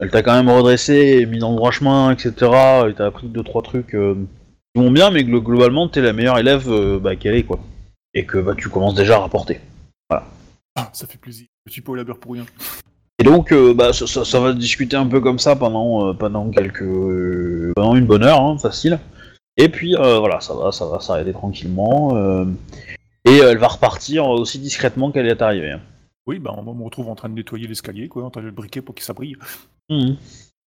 [0.00, 2.32] elle t'a quand même redressé, mis dans le droit chemin, etc.
[2.88, 4.14] Et t'as appris deux trois trucs euh,
[4.74, 7.60] qui vont bien, mais glo- globalement t'es la meilleure élève euh, bah, qu'elle est quoi
[8.14, 9.60] et que bah, tu commences déjà à rapporter.
[10.76, 11.46] Ah, ça fait plaisir.
[11.66, 12.46] Je suis pas au labeur pour rien.
[13.18, 16.12] Et donc, euh, bah, ça, ça- ça va discuter un peu comme ça pendant, euh,
[16.14, 18.98] pendant quelques, euh, pendant une bonne heure, hein, facile.
[19.58, 22.16] Et puis euh, voilà, ça va, ça va s'arrêter tranquillement.
[23.30, 25.72] Et euh, elle va repartir aussi discrètement qu'elle est arrivée.
[25.72, 25.80] hein.
[26.26, 28.52] Oui, bah, on me retrouve en train de nettoyer l'escalier, quoi, en train de le
[28.52, 29.36] briquer pour que ça brille.
[29.88, 30.16] Mhm.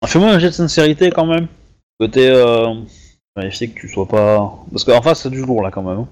[0.05, 1.47] Fais-moi un jet de sincérité quand même.
[1.99, 2.73] Côté euh,
[3.35, 5.99] vérifier que tu sois pas, parce qu'en face c'est du lourd là quand même.
[5.99, 6.07] hein.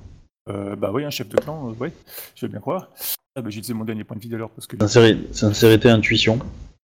[0.49, 1.91] Euh, bah oui, un chef de clan, euh, ouais,
[2.35, 2.87] je vais bien croire.
[3.35, 4.75] Ah bah j'ai mon dernier point de vie alors parce que...
[4.77, 6.39] Sincéri- Sincérité, intuition.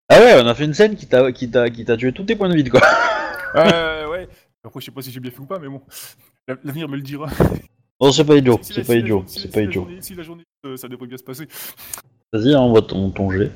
[0.10, 2.24] Ah ouais, on a fait une scène qui t'a, qui t'a, qui t'a tué tous
[2.24, 2.82] tes points de vide quoi.
[3.56, 4.28] Euh, ouais.
[4.64, 5.82] Après, je sais pas si j'ai bien fait ou pas, mais bon.
[6.64, 7.28] L'avenir me le dira.
[8.00, 9.82] Oh, c'est pas idiot, c'est pas idiot, c'est pas idiot.
[9.84, 10.44] journée- Si la journée,
[10.76, 11.48] ça devrait bien se passer.
[12.32, 13.52] Vas-y, envoie ton, ton jet.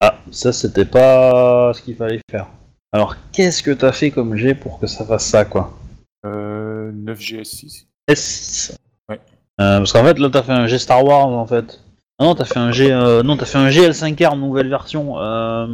[0.00, 2.46] Ah, ça c'était pas ce qu'il fallait faire.
[2.92, 5.76] Alors, qu'est-ce que t'as fait comme jet pour que ça fasse ça, quoi?
[6.24, 7.86] Euh, 9 GS6.
[8.08, 8.76] S6.
[9.08, 9.20] Ouais.
[9.60, 11.82] Euh, parce qu'en fait, là, t'as fait un jet Star Wars, en fait.
[12.18, 12.92] Ah non, t'as fait un jet...
[12.92, 15.18] euh, non, t'as fait un GL5R, nouvelle version.
[15.20, 15.66] Euh...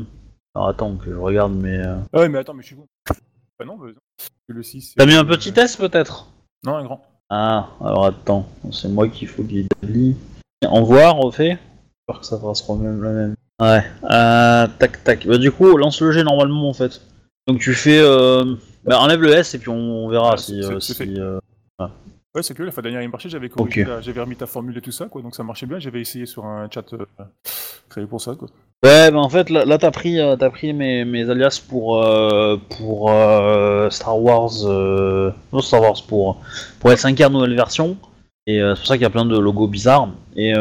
[0.54, 1.78] Alors, attends, que je regarde, mais...
[1.78, 2.86] euh, Ah ouais, mais attends, mais je suis con.
[3.58, 3.92] Bah non, bah non.
[4.48, 4.94] Le 6.
[4.96, 6.28] T'as mis un petit S, peut-être?
[6.64, 7.04] Non, un grand.
[7.36, 10.14] Ah, alors attends, c'est moi qu'il faut qu'il établit.
[10.64, 11.58] Envoie, refait.
[12.08, 13.34] J'espère que ça fasse le même, la même.
[13.60, 15.26] Ouais, euh, tac tac.
[15.26, 17.00] Bah, du coup, lance le jet normalement en fait.
[17.48, 17.98] Donc tu fais.
[18.00, 18.54] Euh...
[18.84, 20.62] Bah, enlève le S et puis on verra Ah, si.
[20.62, 21.18] c'est- euh, c'est si, fait.
[21.18, 21.40] euh,
[22.36, 24.80] Ouais, c'est que la fois dernière, il marchait, j'avais corrigé, j'avais remis ta formule et
[24.80, 27.06] tout ça, quoi, donc ça marchait bien, j'avais essayé sur un chat euh,
[27.88, 28.48] créé pour ça, quoi.
[28.84, 32.02] Ouais, bah en fait, là, là, t'as pris, euh, t'as pris mes, mes alias pour,
[32.02, 34.52] euh, pour euh, Star Wars.
[34.62, 36.42] Non, Star Wars, pour,
[36.80, 37.96] pour L5R nouvelle version.
[38.46, 40.10] Et c'est pour ça qu'il y a plein de logos bizarres.
[40.36, 40.52] Et,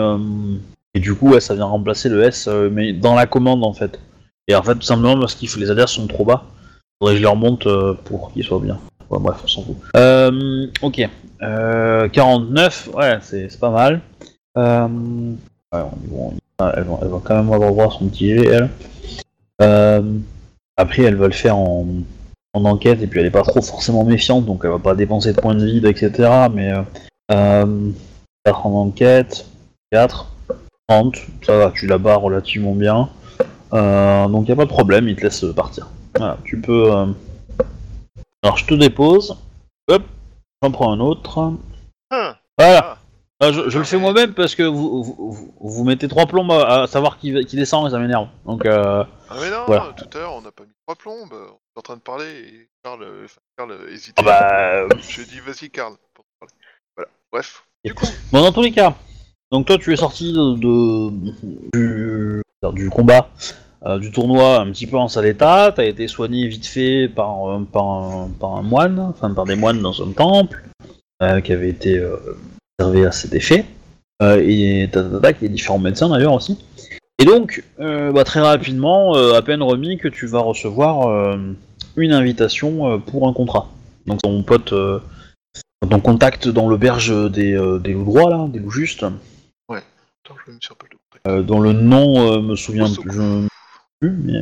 [0.94, 4.00] et du coup, ouais, ça vient remplacer le S, mais dans la commande en fait.
[4.48, 6.46] Et en fait, tout simplement parce que les alias sont trop bas.
[7.00, 7.68] Faudrait que je les remonte
[8.06, 8.80] pour qu'ils soient bien.
[9.10, 9.76] Ouais, bref, on s'en fout.
[10.82, 11.10] Ok.
[11.42, 14.00] Euh, 49, ouais, c'est pas mal.
[14.56, 15.82] Ouais,
[16.16, 16.34] on.
[16.60, 18.70] Elle va, elle va quand même avoir son petit jet, elle.
[19.62, 20.02] Euh,
[20.78, 21.86] après, elle va le faire en,
[22.54, 25.34] en enquête, et puis elle est pas trop forcément méfiante, donc elle va pas dépenser
[25.34, 26.30] de points de vide, etc.
[26.54, 26.82] Mais euh,
[27.32, 27.90] euh,
[28.46, 29.46] 4 en enquête,
[29.92, 30.28] 4,
[30.88, 33.10] 30, ça va, tu la bats relativement bien.
[33.74, 35.88] Euh, donc y a pas de problème, il te laisse partir.
[36.16, 36.92] Voilà, tu peux.
[36.92, 37.06] euh,
[38.44, 39.38] Alors je te dépose.
[39.90, 40.04] Hop,
[40.62, 41.54] j'en prends un autre.
[43.44, 43.58] Hein, Voilà.
[43.58, 46.84] ah, Ah, je, je le fais moi-même parce que vous, vous, mettez trois plombes à,
[46.84, 48.28] à savoir qui, qui descend et ça m'énerve.
[48.46, 49.94] Donc euh, ah mais non, Voilà.
[49.98, 52.26] tout à l'heure on n'a pas mis trois plombes, on est en train de parler
[52.26, 54.22] et Karl, euh, enfin, Karl euh, hésitait.
[54.26, 56.54] ah bah, Je lui ai dit vas-y Karl, pour parler.
[56.96, 57.64] Voilà, bref.
[58.32, 58.94] bon dans tous les cas.
[59.52, 61.12] Donc toi tu es sorti de, de-
[61.74, 62.42] du,
[62.74, 63.30] du combat,
[63.86, 65.72] euh, du tournoi un petit peu en sale état.
[65.76, 69.56] T'as été soigné vite fait par, euh, par, un, par un moine, enfin par des
[69.56, 70.64] moines dans un temple
[71.22, 72.18] euh, qui avait été euh,
[72.80, 73.66] réservé à cet effet.
[74.22, 76.58] Euh, et y a différents médecins d'ailleurs aussi.
[77.20, 81.38] Et donc, euh, bah, très rapidement, euh, à peine remis, que tu vas recevoir
[81.96, 83.70] une invitation pour un contrat.
[84.06, 84.74] Donc ton pote,
[85.90, 89.06] ton contact dans l'auberge des, des loups droits, là, des loups justes,
[90.26, 91.28] Attends, je me contact.
[91.28, 93.48] euh, dont le nom euh, me souvient plus, je me
[94.00, 94.40] plus, mais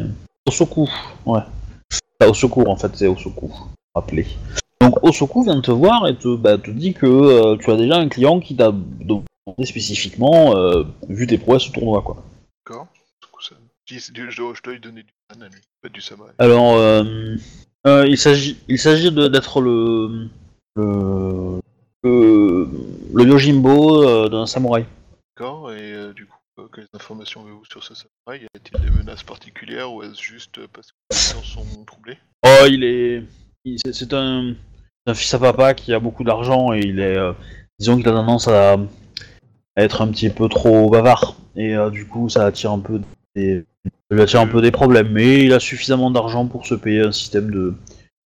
[0.47, 0.87] Osoku,
[1.25, 1.39] ouais.
[2.19, 4.27] Ah, au secours en fait, c'est au secours, rappelé.
[4.91, 7.77] Donc Osoku vient de te voir et te, bah, te dit que euh, tu as
[7.77, 9.25] déjà un client qui t'a demandé
[9.63, 12.23] spécifiquement euh, vu tes prouesses au tournoi quoi.
[12.65, 12.87] D'accord.
[13.87, 16.33] Je dois, je dois lui donner du man à lui, pas du samouraï.
[16.39, 17.35] Alors euh,
[18.07, 20.27] il s'agit il s'agit de- d'être le
[20.75, 21.59] le
[22.03, 22.69] le,
[23.13, 24.85] le Yojimbo d'un samouraï.
[25.37, 28.43] D'accord, et du coup, quelles informations avez-vous sur ce samouraï?
[28.43, 32.17] Y a-t-il des menaces particulières ou est-ce juste parce que les gens sont troublés?
[32.45, 33.23] Oh, il est.
[33.85, 34.13] c'est-
[35.05, 37.17] C'est un, fils à papa qui a beaucoup d'argent et il est.
[37.17, 37.33] euh,
[37.79, 38.77] disons qu'il a tendance à, à
[39.83, 41.35] être un petit peu trop bavard.
[41.55, 43.01] Et euh, du coup, ça attire un peu
[43.35, 43.63] des.
[43.85, 45.09] Ça lui attire un peu des problèmes.
[45.11, 47.73] Mais il a suffisamment d'argent pour se payer un système de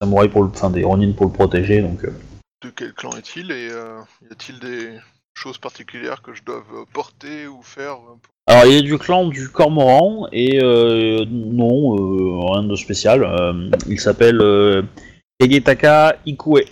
[0.01, 0.49] samouraï pour le.
[0.49, 1.81] Enfin, des Ronin pour le protéger.
[1.81, 2.03] Donc.
[2.03, 2.13] euh.
[2.63, 4.89] De quel clan est-il et euh, y a-t-il des
[5.35, 8.97] choses particulières que je dois euh, porter ou faire euh, pour- Alors, il est du
[8.97, 13.23] clan du Cormoran et euh, non, euh, rien de spécial.
[13.23, 14.81] Euh, il s'appelle euh,
[15.39, 16.65] Kagetaka Ikue.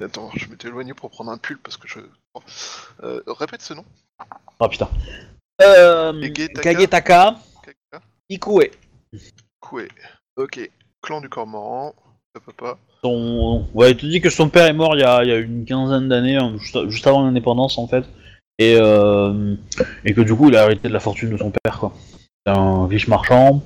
[0.00, 1.98] Attends, je m'étais éloigné pour prendre un pull parce que je.
[3.02, 3.84] Euh, répète ce nom.
[4.60, 4.88] Ah putain.
[5.62, 7.36] Euh, Kagetaka Kagetaka
[8.30, 8.70] Ikue.
[10.36, 10.70] Ok.
[11.02, 11.94] Clan du Cormoran.
[12.44, 12.78] Papa.
[13.04, 13.64] Son...
[13.74, 15.38] Ouais, il te dit que son père est mort il y a, il y a
[15.38, 18.04] une quinzaine d'années, hein, juste, juste avant l'indépendance en fait,
[18.58, 19.54] et, euh,
[20.04, 21.92] et que du coup il a hérité de la fortune de son père quoi.
[22.44, 23.62] C'est un riche marchand,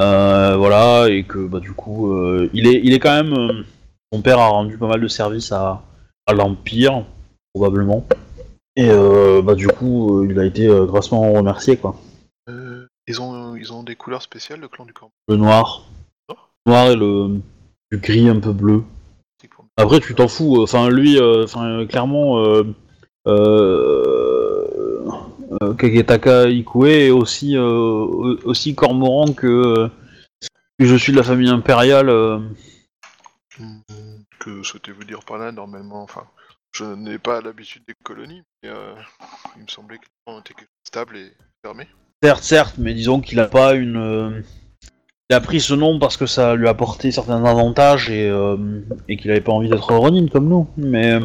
[0.00, 3.64] euh, voilà, et que bah du coup euh, il est il est quand même euh,
[4.12, 5.82] son père a rendu pas mal de services à,
[6.26, 7.04] à l'empire
[7.54, 8.06] probablement,
[8.76, 11.96] et euh, bah du coup euh, il a été euh, grassement remercié quoi.
[12.48, 15.12] Euh, ils, ont, ils ont des couleurs spéciales, le clan du Cormoran.
[15.28, 15.82] Le noir,
[16.28, 16.34] Oh.
[16.66, 17.40] noir et le,
[17.90, 18.82] le gris un peu bleu.
[19.76, 20.62] Après, tu t'en fous.
[20.62, 22.42] Enfin, lui, enfin, clairement,
[25.78, 29.88] Kagetaka Ikue est aussi, aussi cormoran que,
[30.78, 32.10] que je suis de la famille impériale.
[33.58, 33.80] Hmm,
[34.38, 36.24] Que souhaitez-vous dire par là normalement Enfin,
[36.72, 38.94] je n'ai pas l'habitude des colonies, mais euh,
[39.56, 41.32] il me semblait que chose de stable et
[41.64, 41.86] fermé.
[42.22, 43.96] Certes, certes, mais disons qu'il a pas une.
[43.96, 44.42] euh,
[45.30, 48.56] Il a pris ce nom parce que ça lui a apporté certains avantages et, euh,
[49.08, 50.68] et qu'il avait pas envie d'être Ronin comme nous.
[50.76, 51.18] Mais,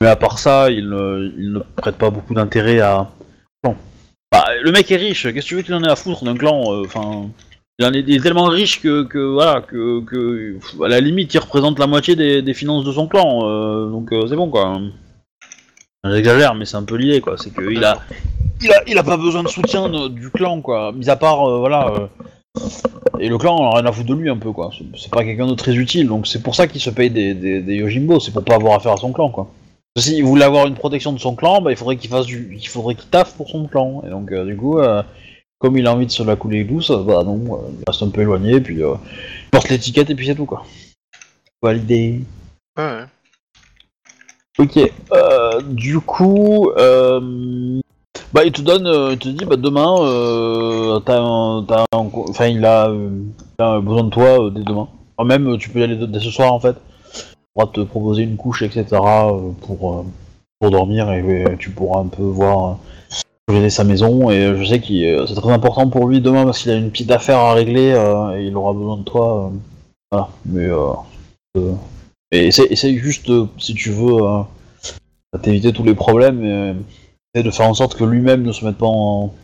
[0.00, 3.10] à part ça, il ne, il ne prête pas beaucoup d'intérêt à.
[3.62, 3.76] Bon.
[4.32, 6.36] Bah, le mec est riche, qu'est-ce que tu veux qu'il en ait à foutre d'un
[6.36, 7.30] clan euh, Enfin.
[7.78, 12.16] Il, il est tellement riche que, voilà, que, à la limite, il représente la moitié
[12.16, 14.78] des, finances de son clan, euh, donc euh, c'est bon quoi.
[16.04, 17.36] J'exagère, mais c'est un peu lié quoi.
[17.38, 17.98] C'est qu'il a,
[18.60, 20.92] il a, a pas besoin de soutien du clan quoi.
[20.92, 22.10] Mis à part, euh, voilà.
[23.18, 24.70] et le clan, on a rien à foutre de lui un peu quoi.
[24.96, 27.74] C'est- pas quelqu'un de très utile, donc c'est pour ça qu'il se paye des, des,
[27.74, 29.48] Yojimbo, c'est pour pas avoir affaire à son clan quoi.
[29.96, 32.66] S'il voulait avoir une protection de son clan, bah, il faudrait qu'il fasse du, il
[32.66, 34.02] faudrait qu'il taffe pour son clan.
[34.04, 34.78] Et donc du coup,
[35.58, 38.08] comme il a envie de se la couler douce, bah non, euh, il reste un
[38.10, 38.94] peu éloigné, puis euh,
[39.46, 40.64] il porte l'étiquette et puis c'est tout quoi.
[41.62, 42.20] Validé.
[42.76, 43.04] Ouais.
[44.58, 44.78] Ok.
[45.12, 46.70] Euh, du coup,
[48.32, 52.64] bah il te donne, il te dit, bah demain, t'as, un- t'as un enfin il
[52.64, 53.10] a, euh,
[53.58, 54.88] il a besoin de toi euh, dès demain.
[55.16, 56.76] Enfin, même euh, tu peux y aller dès ce soir en fait.
[57.16, 58.86] Il pourra te proposer une couche, etc.
[58.92, 60.04] euh, pour euh,
[60.60, 62.74] pour dormir et, euh, tu pourras un peu voir euh,
[63.48, 64.30] gérer sa maison.
[64.30, 66.90] Et je sais que euh, c'est très important pour lui demain parce qu'il a une
[66.90, 69.46] petite affaire à régler euh, et il aura besoin de toi.
[69.46, 69.56] euh,
[70.10, 70.28] voilà.
[70.46, 71.74] Mais euh,
[72.30, 72.50] et
[72.98, 74.18] juste, si tu veux,
[75.42, 76.74] t'éviter tous les problèmes et,
[77.34, 79.34] essaye de faire en sorte que lui-même ne se mette pas en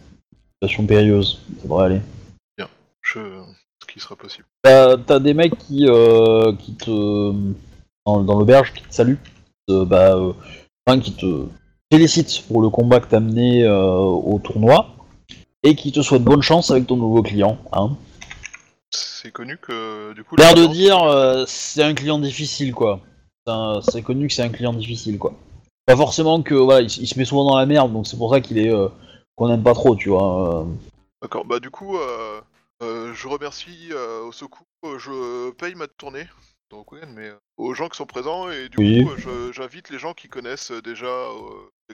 [0.55, 1.41] situation périlleuse.
[1.59, 2.01] Ça devrait aller.
[3.03, 3.19] Je...
[3.83, 4.45] Ce qui sera possible.
[4.63, 5.87] T'as t'as des mecs qui,
[6.59, 7.33] qui te.
[8.07, 9.19] dans, dans l'auberge, qui te saluent,
[9.69, 10.17] bah,
[10.87, 11.47] enfin, qui te
[11.91, 14.95] félicitent pour le combat que t'as mené euh, au tournoi
[15.63, 17.59] et qui te souhaitent bonne chance avec ton nouveau client.
[17.73, 17.97] Hein.
[18.91, 20.37] C'est connu que du coup.
[20.37, 23.01] L'air de dire, euh, c'est un client difficile, quoi.
[23.83, 25.35] C'est connu que c'est un client difficile, quoi.
[25.85, 28.41] Pas forcément que, voilà, il, se met souvent dans la merde, donc c'est pour ça
[28.41, 28.89] qu'il est euh,
[29.35, 30.67] qu'on aime pas trop, tu vois.
[31.21, 31.99] D'accord, bah du coup,
[32.81, 33.91] je remercie
[34.25, 36.27] au secours, je paye ma tournée,
[36.71, 39.05] donc mais aux gens qui sont présents, et du Oui.
[39.05, 41.27] coup, j'invite les gens qui connaissent déjà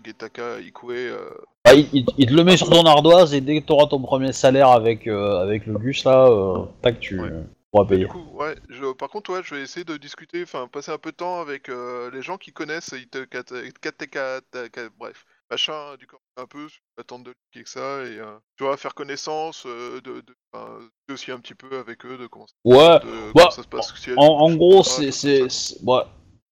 [0.05, 1.31] Getaka, Ikue, euh,
[1.65, 4.01] Bah, il, il- il te le met sur ton ardoise et dès que t'auras ton
[4.01, 7.31] premier salaire avec, euh, avec le Gus, là, euh, tac, tu Ouais.
[7.73, 8.07] pourras Du payer.
[8.07, 11.11] coup, ouais, je- par contre, ouais, je vais essayer de discuter, enfin, passer un peu
[11.11, 16.07] de temps avec euh, les gens qui connaissent Ite- Kate- Kateka, Taka- bref, machin, du
[16.07, 19.65] corps, un peu, sur l'attente de lui, que ça, et euh, tu vois, faire connaissance,
[19.67, 20.69] euh, de, de, enfin,
[21.13, 23.69] aussi un petit peu avec eux, de comment, ça- Ouais, de- bah, comment ça se
[23.69, 23.93] passe.
[23.97, 25.11] si elle- en, en gros, c'est.
[25.11, 25.43] c'est-
[25.85, 26.03] ouais.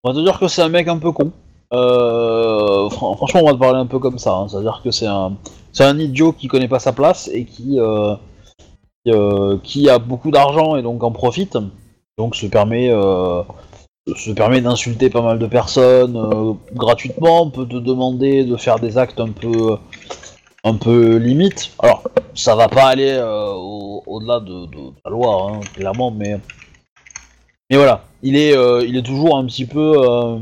[0.03, 1.33] On va te dire que c'est un mec un peu con.
[1.75, 4.35] Euh, fran- franchement, on va te parler un peu comme ça.
[4.35, 4.49] hein.
[4.49, 8.15] C'est-à-dire que c'est un, idiot qui connaît pas sa place et qui, euh,
[9.05, 11.59] qui, euh, qui a beaucoup d'argent et donc en profite.
[12.17, 12.91] Donc se permet,
[14.61, 17.51] d'insulter pas mal de personnes gratuitement.
[17.51, 19.77] Peut te demander de faire des actes un peu,
[20.63, 21.73] un peu limite.
[21.81, 22.03] Alors,
[22.35, 24.67] ça va pas aller au- au-delà de,
[25.05, 26.39] la loi, hein, clairement, mais.
[27.71, 30.39] Mais voilà, il est toujours un petit peu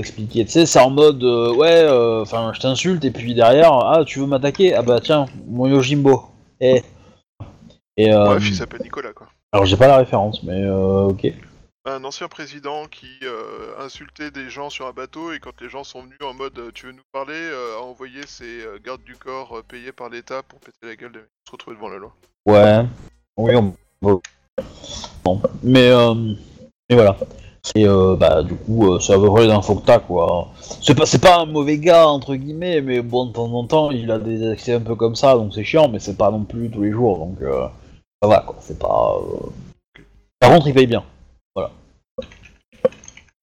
[0.00, 0.44] euh, expliqué.
[0.44, 1.86] Tu sais, c'est en mode euh, ouais,
[2.22, 4.74] enfin, je t'insulte et puis derrière, ah, tu veux m'attaquer?
[4.74, 6.22] Ah bah tiens, mon Yojimbo.
[6.60, 6.82] Eh.
[7.96, 9.28] Et euh, Bref, il s'appelle Nicolas, quoi.
[9.52, 11.26] alors j'ai pas la référence, mais euh, ok.
[11.86, 15.82] Un ancien président qui euh, insultait des gens sur un bateau et quand les gens
[15.82, 19.02] sont venus en mode euh, tu veux nous parler, euh, a envoyé ses euh, gardes
[19.02, 21.96] du corps euh, payés par l'État pour péter la gueule mecs, se retrouver devant la
[21.96, 22.14] loi.
[22.46, 22.84] Ouais.
[23.38, 23.74] Oui, on.
[24.02, 25.42] bon.
[25.62, 26.14] Mais euh,
[26.88, 27.16] mais voilà.
[27.74, 30.48] Et euh, bah du coup, euh, c'est à peu près l'info que t'as quoi.
[30.82, 33.90] C'est pas, c'est pas un mauvais gars entre guillemets, mais bon de temps en temps
[33.90, 36.44] il a des accès un peu comme ça, donc c'est chiant, mais c'est pas non
[36.44, 37.66] plus tous les jours, donc euh,
[38.22, 38.56] ça va quoi.
[38.60, 39.14] C'est pas.
[39.20, 40.02] euh,
[40.40, 41.04] Par contre, il paye bien.
[41.54, 41.70] Voilà.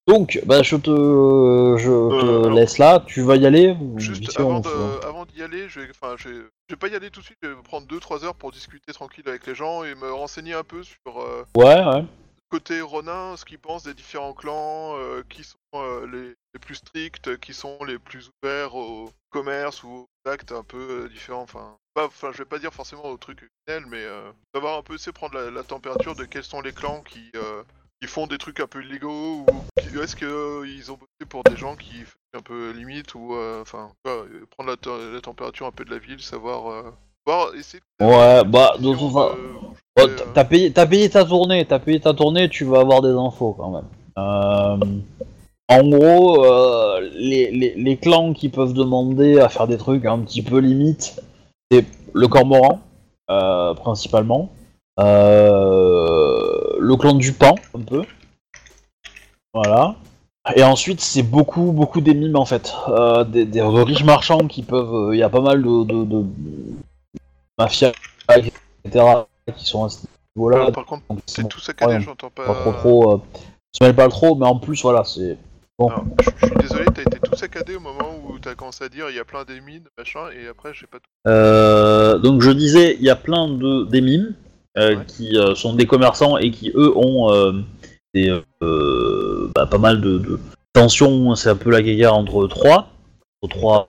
[0.08, 3.02] Donc, bah je te, je te Euh, alors- laisse là.
[3.06, 6.34] Tu vas y aller ou Juste avant de- d'y aller, je vais, enfin, je vais,
[6.68, 8.92] je vais pas y aller tout de suite, je vais prendre 2-3 heures pour discuter
[8.92, 12.04] tranquille avec les gens et me renseigner un peu sur euh, Ouais, ouais.
[12.48, 16.76] Côté Ronin, ce qu'ils pensent des différents clans, euh, qui sont euh, les, les plus
[16.76, 21.42] stricts, qui sont les plus ouverts au commerce ou aux actes un peu euh, différents.
[21.42, 24.04] Enfin, enfin, je vais pas dire forcément au truc criminel, mais
[24.54, 27.30] savoir un peu, c'est prendre la, température de quels sont les clans qui,
[28.00, 29.46] qui font des trucs un peu illégaux ou
[30.00, 34.76] est-ce qu'ils ont bossé pour des gens qui font un peu limite ou enfin prendre
[35.12, 36.94] la température un peu de la ville, savoir,
[37.32, 37.80] euh, essayer.
[38.00, 39.30] de- Ouais, bah de toute façon.
[39.96, 42.80] Bon, euh, t- t'as payé, t'as payé ta tournée, t'as payé ta tournée, tu vas
[42.80, 43.84] avoir des infos quand même.
[44.18, 44.76] Euh,
[45.70, 50.18] en gros, euh, les, les, les clans qui peuvent demander à faire des trucs un
[50.20, 51.20] petit peu limite,
[51.70, 52.80] c'est le Cormoran,
[53.30, 54.50] euh, principalement.
[55.00, 58.02] Euh, le clan du Pan, un peu.
[59.54, 59.94] Voilà.
[60.56, 62.72] Et ensuite, c'est beaucoup, beaucoup des mimes en fait.
[62.88, 65.10] Euh, des, des riches marchands qui peuvent.
[65.12, 66.24] Il y a pas mal de, de, de
[67.58, 67.92] mafias,
[68.34, 69.04] etc.,
[69.56, 70.06] qui sont à ce
[70.36, 70.70] niveau-là.
[70.72, 72.44] par contre, donc c'est bon, tout saccadé, j'entends pas.
[72.46, 73.12] pas trop trop.
[73.14, 73.20] Euh,
[73.72, 75.36] se mêle pas trop, mais en plus, voilà, c'est.
[75.78, 75.88] Bon.
[75.88, 78.88] Alors, je, je suis désolé, t'as été tout saccadé au moment où t'as commencé à
[78.88, 81.10] dire il y a plein des mines, machin, et après j'ai pas tout.
[81.28, 84.34] Euh, donc je disais, il y a plein de mimes
[84.76, 85.04] euh, Ouais.
[85.06, 87.62] qui sont des commerçants et qui eux ont
[88.12, 90.40] des, bah, pas mal de, de
[90.72, 91.34] tensions.
[91.36, 92.88] C'est un peu la guerre entre trois,
[93.42, 93.88] entre trois,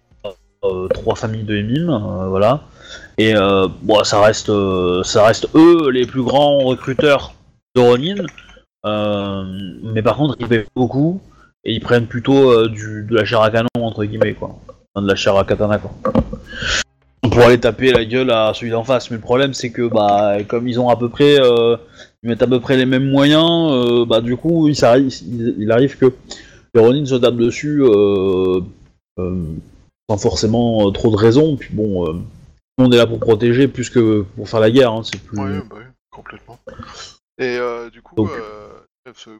[0.93, 2.61] trois familles de euh, voilà.
[3.19, 7.33] Et euh, bon, ça reste, euh, ça reste eux les plus grands recruteurs
[7.75, 8.15] de Ronin.
[8.85, 9.43] Euh,
[9.83, 11.19] mais par contre, ils payent beaucoup
[11.65, 14.57] et ils prennent plutôt du, de la chair à canon entre guillemets quoi,
[14.95, 15.91] Enfin, de la chair à katana quoi
[17.21, 19.11] pour aller taper la gueule à celui d'en face.
[19.11, 22.47] Mais le problème, c'est que bah, comme ils ont à peu près, ils mettent à
[22.47, 26.13] peu près les mêmes moyens, bah du coup, il, arrive que
[26.73, 27.83] les Ronin se tapent dessus
[29.17, 31.57] sans forcément trop de raison.
[31.57, 32.23] Puis bon,
[32.79, 34.91] monde est là pour protéger plus que pour faire la guerre.
[34.91, 35.37] hein, c'est plus.
[35.37, 36.59] Bah oui, complètement.
[37.37, 38.69] Et euh, du coup, Donc- euh,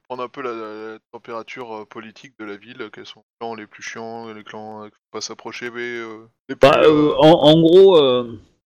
[0.07, 3.55] prendre un peu la, la température euh, politique de la ville, quels sont les clans
[3.55, 6.81] les plus chiants, les clans qu'il faut pas s'approcher, mais euh, plus, Bah,
[7.19, 7.97] en, en gros,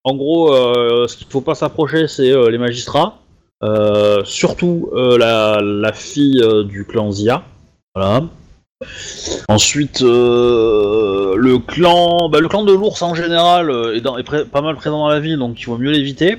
[0.05, 3.19] en gros, ce qu'il faut pas s'approcher, c'est les magistrats,
[4.23, 7.43] surtout la, la fille du clan Zia.
[7.95, 8.23] Voilà.
[9.49, 14.75] Ensuite, euh, le clan, bah, le clan de l'ours en général euh, est, pas mal
[14.75, 16.37] présent dans la ville, donc il vaut mieux l'éviter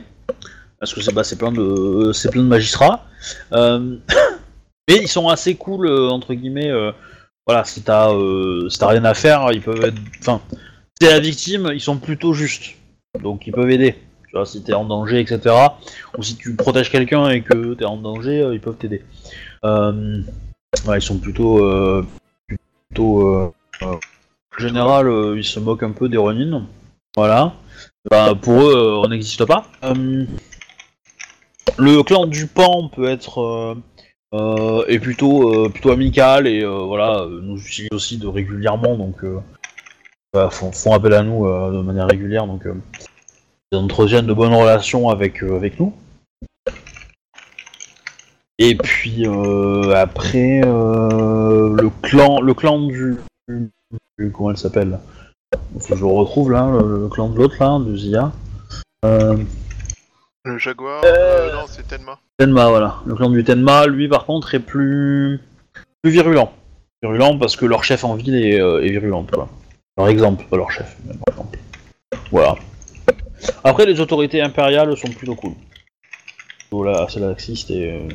[0.78, 3.06] parce que c'est bah, plein de c'est plein de magistrats.
[3.52, 3.96] Euh,
[4.88, 6.72] mais ils sont assez cool entre guillemets.
[7.46, 8.10] voilà, si t'as
[8.68, 9.98] si rien à faire, ils peuvent être.
[10.20, 10.40] Enfin,
[10.98, 12.76] t'es la victime, ils sont plutôt justes.
[13.22, 13.96] Donc ils peuvent aider.
[14.28, 15.54] Tu vois, si t'es en danger, etc.
[16.18, 19.02] Ou si tu protèges quelqu'un et que t'es en danger, ils peuvent t'aider.
[19.62, 20.24] Ils
[21.00, 22.04] sont plutôt.
[23.00, 23.96] Euh, euh,
[24.56, 26.66] en général, euh, ils se moquent un peu des Ronin.
[27.16, 27.54] Voilà.
[28.10, 29.66] Bah, pour eux, on n'existe pas.
[31.78, 33.76] Le clan du Pan peut être.
[34.34, 39.24] euh, plutôt, plutôt amical et voilà, nous utilise aussi de régulièrement donc
[40.32, 42.64] voilà, font, font appel à nous de manière régulière, donc
[43.70, 45.94] ils entretiennent de bonnes relations avec, avec nous.
[48.58, 53.16] Et puis euh, après, euh, le clan, le clan du,
[53.48, 54.98] du- comment elle s'appelle?
[55.80, 58.32] Faut que je le retrouve là, le, le clan de l'autre là, de Zia.
[59.04, 59.36] Euh,
[60.44, 62.18] le Jaguar, non, c'est Tenma.
[62.38, 62.96] Tenma, voilà.
[63.06, 65.40] Le clan du Tenma, lui par contre, est plus,
[66.02, 66.52] plus virulent.
[67.02, 69.48] Virulent parce que leur chef en ville est, est virulent, quoi.
[69.96, 71.58] Leur exemple, pas leur chef, mais leur exemple.
[72.30, 72.54] Voilà.
[73.62, 75.52] Après, les autorités impériales sont plutôt cool.
[76.68, 78.08] Plutôt là, assez laxistes et euh,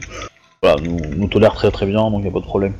[0.62, 2.74] voilà, nous, nous tolèrent très très bien, donc y a pas de problème.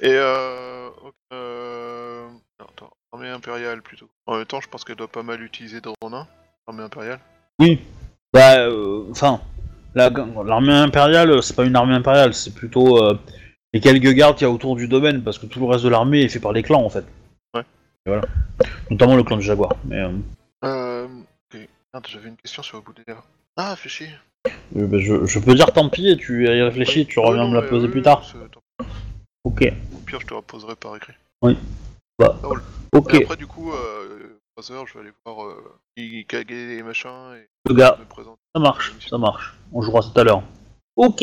[0.00, 0.88] Et euh,
[1.32, 2.28] euh,
[2.60, 4.08] non, attends, armée impériale plutôt.
[4.26, 6.26] En même temps, je pense qu'elle doit pas mal utiliser Dronin,
[6.66, 7.20] armée impériale.
[8.32, 9.40] Bah, euh, enfin,
[9.94, 13.18] la- l'armée impériale, c'est pas une armée impériale, c'est plutôt euh,
[13.72, 15.88] les quelques gardes qu'il y a autour du domaine, parce que tout le reste de
[15.88, 17.04] l'armée est fait par les clans en fait.
[17.54, 17.62] Ouais.
[18.04, 18.22] Et voilà.
[18.90, 19.74] Notamment le clan du Jaguar.
[19.84, 20.10] Mais euh,
[20.64, 21.08] Euh,
[22.06, 23.24] j'avais une question sur le bout des lèvres.
[23.56, 24.08] Ah, fais chier.
[24.76, 27.44] euh, bah, je, je peux dire tant pis et tu y réfléchis, tu Ouais, reviens
[27.44, 28.22] non, me la mais poser oui, plus tard.
[28.24, 28.36] c'est-
[29.44, 29.72] Ok.
[29.94, 31.12] Au pire, je te la poserai par écrit.
[31.42, 32.48] Bah, Ah,
[32.92, 33.14] ok.
[33.14, 37.34] Et après, du coup, euh, 3 heures, je vais aller voir euh, Ikage et machin
[37.36, 38.38] et Le gars, me présenter.
[38.54, 39.54] ça marche, ça marche.
[39.72, 40.42] On jouera tout à l'heure.
[40.96, 41.22] Ok.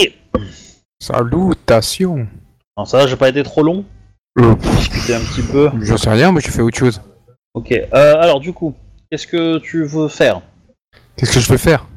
[1.01, 2.27] Salutations.
[2.77, 3.86] Alors ça, j'ai pas été trop long.
[4.39, 5.69] Euh, Discuter un petit peu.
[5.81, 7.01] J'en sais rien, moi j'ai fait autre chose.
[7.53, 7.71] Ok.
[7.71, 7.88] Euh,
[8.21, 8.73] alors du coup,
[9.11, 10.41] qu'est-ce que tu veux faire?
[11.17, 11.86] Qu'est-ce que je peux faire?
[11.86, 11.92] Oui.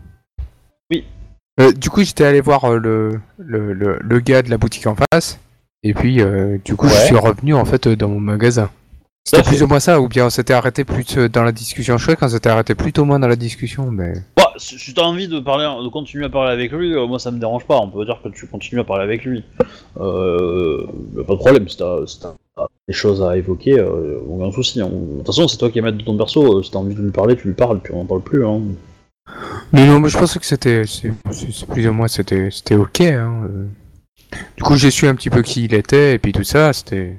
[1.58, 4.86] Euh, du coup, j'étais allé voir euh, le, le, le, le gars de la boutique
[4.86, 5.38] en face.
[5.82, 8.70] Et puis, euh, du coup, je suis revenu en fait dans mon magasin.
[9.24, 11.98] C'était plus ou moins ça, ou bien on s'était arrêté plus dans la discussion.
[11.98, 14.12] Je crois qu'on s'était arrêté plutôt moins dans la discussion, mais.
[14.36, 17.30] Bah, si t'as envie de parler, de continuer à parler avec lui, euh, moi ça
[17.32, 17.78] me dérange pas.
[17.80, 19.42] On peut dire que tu continues à parler avec lui.
[20.00, 20.86] Euh,
[21.26, 21.68] pas de problème.
[21.68, 22.20] Si t'as si
[22.88, 24.80] des choses à évoquer, aucun souci.
[24.80, 24.88] hein.
[24.88, 26.62] De toute façon, c'est toi qui es maître de ton perso.
[26.62, 28.46] Si t'as envie de lui parler, tu lui parles, puis on en parle plus.
[28.46, 28.60] Hein.
[29.72, 30.82] Mais non, mais je pensais que c'était.
[31.70, 33.00] Plus ou moins c'était c'était ok.
[33.00, 33.48] Hein.
[33.50, 33.66] euh.
[34.56, 37.16] Du coup, j'ai su un petit peu qui il était, et puis tout ça, c'était.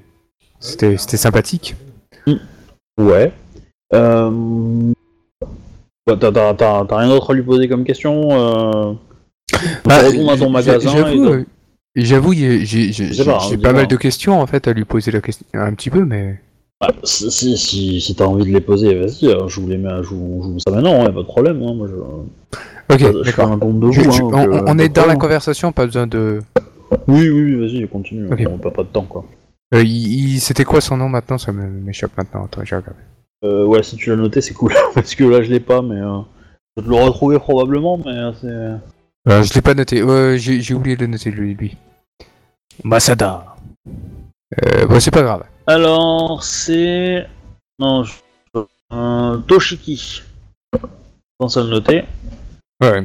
[0.97, 1.75] Sympathique.
[2.97, 3.31] Ouais.
[3.93, 4.91] Euh...
[6.05, 8.93] bah, T'as rien d'autre à lui poser comme question euh...
[9.85, 10.93] Bah, retourne à ton magasin
[11.95, 13.97] J'avoue, euh, j'ai pas, hein, pas, mal de hein.
[13.97, 16.39] questions en fait à lui poser la question un petit peu, mais.
[16.79, 19.77] Bah, si, si, si, si t'as envie de les poser, vas-y, euh, je vous les
[19.77, 21.61] mets, à- je vous, je vous ça maintenant, hein, pas de problème.
[21.63, 21.95] Hein, moi, je,
[22.93, 23.51] Ok, je fais d'accord.
[23.51, 24.11] un compte de Je- vous.
[24.11, 25.17] je- hein, on, donc, euh, on- on pas est de dans la problème.
[25.17, 26.39] conversation, pas besoin de.
[27.07, 28.27] Oui, oui, oui, vas-y, continue.
[28.31, 28.43] Ok.
[28.47, 29.25] On perd pas de temps, quoi.
[29.73, 31.37] Euh, il- il- C'était quoi son nom maintenant?
[31.39, 32.45] Ça me- m'échappe maintenant.
[32.45, 32.99] Attends, j'ai regardé.
[33.43, 34.73] Euh, ouais, si tu l'as noté, c'est cool.
[34.93, 36.19] Parce que là, je l'ai pas, mais euh,
[36.77, 38.47] je vais te le retrouver probablement, mais euh, c'est.
[39.31, 40.03] Euh, je l'ai pas noté.
[40.03, 41.55] Ouais, j'ai j'ai oublié de le noter lui.
[41.55, 41.75] lui.
[42.83, 43.55] Masada.
[44.63, 45.43] Euh, bon, c'est pas grave.
[45.67, 47.27] Alors, c'est.
[47.79, 48.13] Non, je...
[48.93, 50.23] euh, Toshiki.
[50.73, 50.79] Je
[51.37, 52.03] pense à le noter.
[52.81, 53.03] Ouais.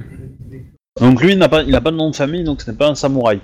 [1.01, 2.77] Donc lui, il n'a pas, il a pas de nom de famille, donc ce n'est
[2.77, 3.41] pas un samouraï.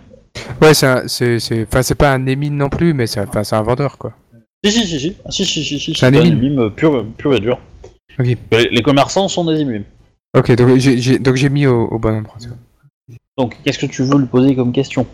[0.62, 3.42] Ouais, c'est un- c'est c'est enfin c'est pas un émine non plus, mais c'est enfin
[3.42, 4.12] c'est un vendeur quoi.
[4.64, 5.16] Si, si, si, si.
[5.24, 5.94] Ah, si, si, si, si.
[5.94, 6.38] C'est un un émime.
[6.44, 7.58] émime pur, pur et dur.
[8.18, 9.84] Les, les commerçants sont des émimes.
[10.36, 12.36] Ok, donc j'ai j'ai- donc j'ai mis au, au bon endroit.
[13.38, 15.06] Donc, qu'est-ce que tu veux lui poser comme question?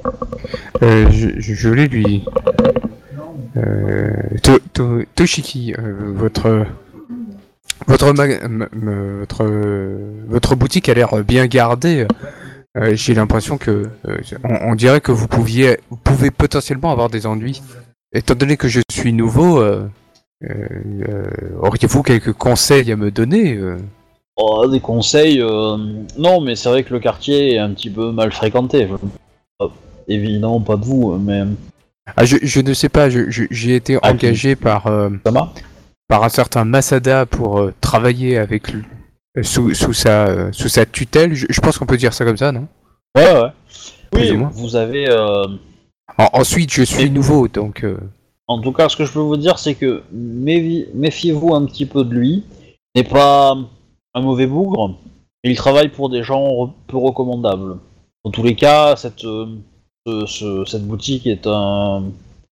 [0.82, 2.24] Euh, je, je, je voulais lui.
[3.57, 4.11] Euh,
[4.42, 6.66] To- To- Toshiki, euh, votre
[7.86, 8.12] votre
[10.28, 12.07] votre boutique a l'air bien gardée.
[12.76, 13.88] Euh, J'ai l'impression que
[14.42, 17.62] on, dirait que vous pouviez pouvez potentiellement avoir des ennuis.
[18.12, 19.62] Étant donné que je suis nouveau,
[21.61, 23.61] auriez-vous quelques conseils à me donner
[24.36, 25.38] Oh, Des conseils
[26.18, 28.88] Non, mais c'est vrai que le quartier est un petit peu mal fréquenté.
[30.09, 31.44] Évidemment, pas de vous, mais
[32.16, 35.09] Ah, je, je ne sais pas, je- je- j'ai été Ah, engagé par euh,
[36.09, 38.82] par un certain Masada pour euh, travailler avec lui
[39.38, 41.34] euh, sous, sous sa sous sa tutelle.
[41.34, 42.68] Je, pense qu'on peut dire ça comme ça, non?
[43.16, 43.48] Ouais, ouais.
[44.11, 45.11] Plus Oui, vous avez.
[46.18, 47.96] En- Ensuite, je suis Et- nouveau, donc euh,
[48.46, 52.05] En tout cas, ce que je peux vous dire, c'est que méfiez-vous un petit peu
[52.05, 52.44] de lui.
[52.94, 53.57] Il n'est pas
[54.14, 54.98] un mauvais bougre.
[55.42, 57.78] Il travaille pour des gens peu recommandables.
[58.24, 59.24] Dans tous les cas, cette,
[60.07, 62.05] ce- ce- cette boutique est un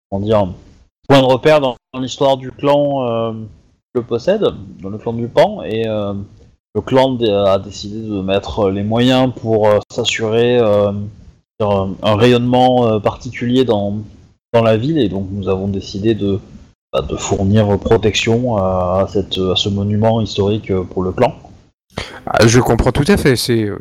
[0.09, 4.45] point de repère dans, l'histoire du clan euh, qui le possède,
[4.81, 6.13] dans le clan du Pan, et euh,
[6.73, 10.93] le clan a décidé de mettre les moyens pour euh, s'assurer euh,
[11.59, 13.97] un, rayonnement euh, particulier dans,
[14.53, 16.39] la ville et donc nous avons décidé de,
[16.91, 21.33] bah, fournir protection à, ce monument historique euh, pour le clan.
[22.25, 23.35] Ah, je comprends tout à fait.
[23.35, 23.77] C'est euh,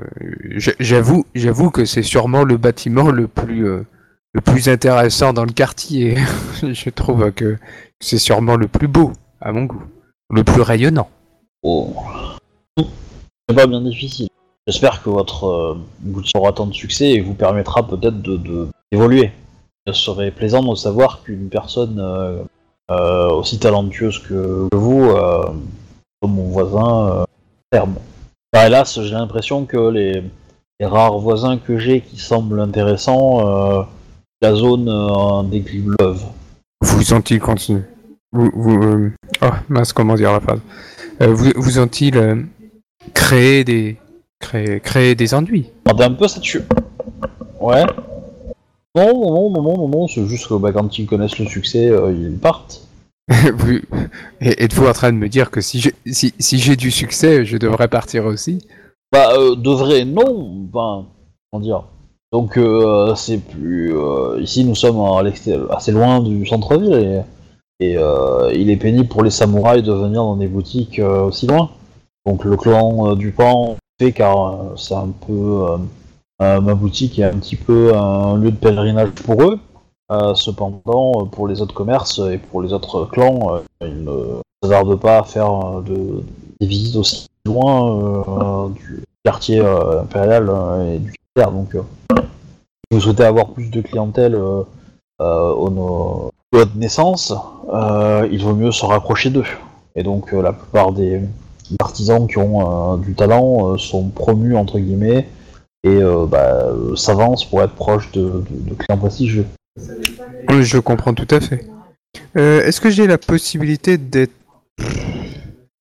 [0.78, 3.86] j'avoue j'avoue que c'est sûrement le bâtiment le plus euh,
[4.32, 6.16] le plus intéressant dans le quartier.
[6.62, 7.58] je trouve que
[8.00, 9.82] c'est sûrement le plus beau à mon goût,
[10.30, 11.08] le plus rayonnant.
[11.62, 11.94] Oh.
[12.76, 14.28] C'est pas bien difficile.
[14.66, 19.32] J'espère que votre euh, boutique aura tant de succès et vous permettra peut-être de, d'évoluer.
[19.86, 22.42] Ce serait plaisant de savoir qu'une personne euh,
[22.90, 25.46] euh, aussi talentueuse que, vous, euh,
[26.20, 27.24] comme mon voisin,
[27.72, 30.24] Bah, hélas, j'ai l'impression que les,
[30.80, 33.82] les rares voisins que j'ai qui semblent intéressants, euh,
[34.42, 36.20] la zone euh, en décliveuve.
[36.80, 37.82] Vous ont-ils continué
[38.32, 39.12] Vous, vous euh,
[39.42, 40.60] oh mince, comment dire la phrase
[41.20, 42.48] Vous, vous ont-ils
[43.14, 43.98] créé des
[44.40, 46.64] créé, créé des ennuis On est un peu saturé.
[47.60, 47.84] Ouais.
[48.96, 51.46] Non, non, non, non, non, non, non, c'est juste que bah, quand ils connaissent le
[51.46, 52.82] succès, euh, ils partent.
[54.40, 58.26] Et- Êtes-vous en train de me dire que si j'ai du succès, je devrais partir
[58.26, 58.66] aussi?
[59.12, 60.66] Bah, euh, de vrai, non.
[60.72, 61.06] Enfin,
[61.50, 61.84] comment dire?
[62.32, 63.96] Donc, euh, c'est plus.
[63.96, 65.00] euh, ici, nous sommes
[65.70, 66.94] assez loin du centre-ville
[67.80, 71.22] et, et euh, il est pénible pour les samouraïs de venir dans des boutiques euh,
[71.22, 71.70] aussi loin.
[72.26, 75.66] Donc, le clan du Pan fait car c'est un peu.
[76.40, 79.58] ma boutique est un petit peu un lieu de pèlerinage pour eux.
[80.10, 84.40] Euh, cependant, euh, pour les autres commerces et pour les autres clans, euh, ils ne
[84.62, 86.24] s'hasardent pas à faire de,
[86.60, 90.50] des visites aussi loin du quartier impérial
[90.94, 91.54] et du quartier.
[91.56, 91.76] Donc,
[92.90, 94.36] vous souhaitez avoir plus de clientèle
[95.20, 97.32] au votre naissance,
[97.72, 99.44] il vaut mieux se rapprocher d'eux.
[99.94, 101.22] Et donc, la plupart des
[101.80, 105.28] artisans qui ont du talent sont promus, entre guillemets,
[105.84, 109.46] et bah, s'avancent pour être proches de, de- de clients prestigieux.
[110.48, 111.66] Oui, Je comprends tout à fait.
[112.36, 114.32] Euh, Est-ce que j'ai la possibilité d'être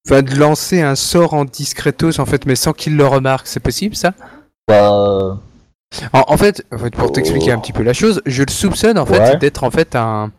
[0.07, 3.47] enfin, de lancer un sort en discretos en fait, mais sans qu'il le remarque?
[3.47, 4.13] C'est possible ça?
[4.67, 5.39] Bah,
[6.13, 8.99] En, en fait, en fait, pour t'expliquer un petit peu la chose, je le soupçonne
[8.99, 9.37] en fait Ouais.
[9.39, 10.31] d'être en fait un,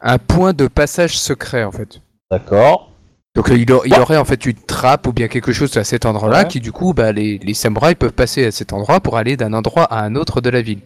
[0.00, 2.00] un point de passage secret en fait.
[2.30, 2.90] d'accord.
[3.34, 6.06] Donc il, a- il aurait en fait une trappe ou bien quelque chose à cet
[6.06, 6.48] endroit-là Ouais.
[6.48, 9.52] qui du coup bah, les, les samouraïs peuvent passer à cet endroit pour aller d'un
[9.52, 10.80] endroit à un autre de la ville.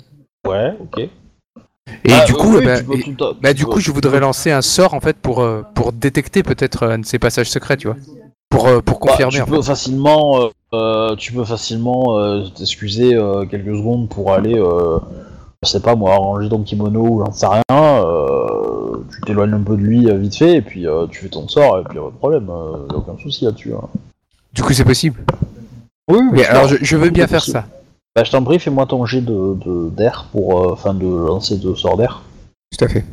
[0.45, 1.09] Ouais, ok.
[2.05, 4.21] Et Ah, du euh, coup, oui, bah, et- à- bah, tu du coup je voudrais
[4.21, 7.77] lancer un sort en fait pour, euh, pour détecter peut-être un de ces passages secrets,
[7.77, 7.97] tu vois.
[8.49, 9.69] Pour, euh, pour Bah, confirmer tu en peux fait.
[9.69, 14.99] facilement, euh, euh, tu peux facilement euh, t'excuser euh, quelques secondes pour aller, euh,
[15.63, 17.63] je sais pas moi, arranger ton kimono ou j'en sais rien.
[17.71, 21.29] euh, tu t'éloignes un peu de lui euh, vite fait et puis euh, tu fais
[21.29, 23.73] ton sort et puis pas de problème, euh, aucun souci là-dessus.
[23.75, 23.87] hein.
[24.53, 25.21] Du coup c'est possible.
[26.11, 27.59] Oui, Mais alors je, je veux bien faire possible.
[27.59, 27.67] ça.
[28.17, 31.59] Bah, je t'en prie, fais-moi ton jet de de- d'air pour, euh, enfin de lancer
[31.59, 32.23] de sort d'air.
[32.77, 33.05] Tout à fait.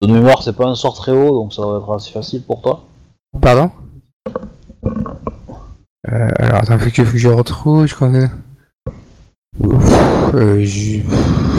[0.00, 2.62] De mémoire, c'est pas un sort très haut, donc ça va être assez facile pour
[2.62, 2.84] toi.
[3.40, 3.70] Pardon?
[6.10, 8.26] Euh, Alors attends, faut que, faut que je retrouve, je crois que...
[9.60, 10.64] Ouf, euh,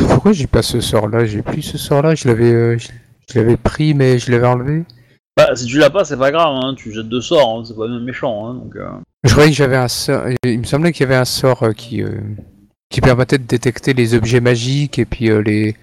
[0.09, 2.89] Pourquoi j'ai pas ce sort là J'ai plus ce sort là, je l'avais euh, je-
[3.31, 4.83] Je l'avais pris, mais je l'avais enlevé.
[5.37, 7.75] Bah, si tu l'as pas, c'est pas grave, hein, tu jettes deux sorts, hein, c'est
[7.75, 8.47] pas même méchant.
[8.47, 8.89] Hein, donc, euh.
[9.23, 10.23] Je croyais que j'avais un sort.
[10.43, 12.19] Il me semblait qu'il y avait un sort euh, qui, euh,
[12.89, 15.75] qui permettait de détecter les objets magiques et puis euh, les,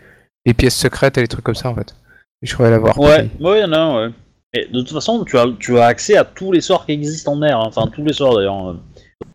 [0.44, 1.94] les pièces secrètes et les trucs comme ça en fait.
[2.42, 2.98] Je croyais l'avoir.
[2.98, 4.10] Ouais, ouais, un, ouais.
[4.54, 7.32] Et de toute façon, tu as, tu as accès à tous les sorts qui existent
[7.32, 8.68] en air, hein, enfin tous les sorts d'ailleurs,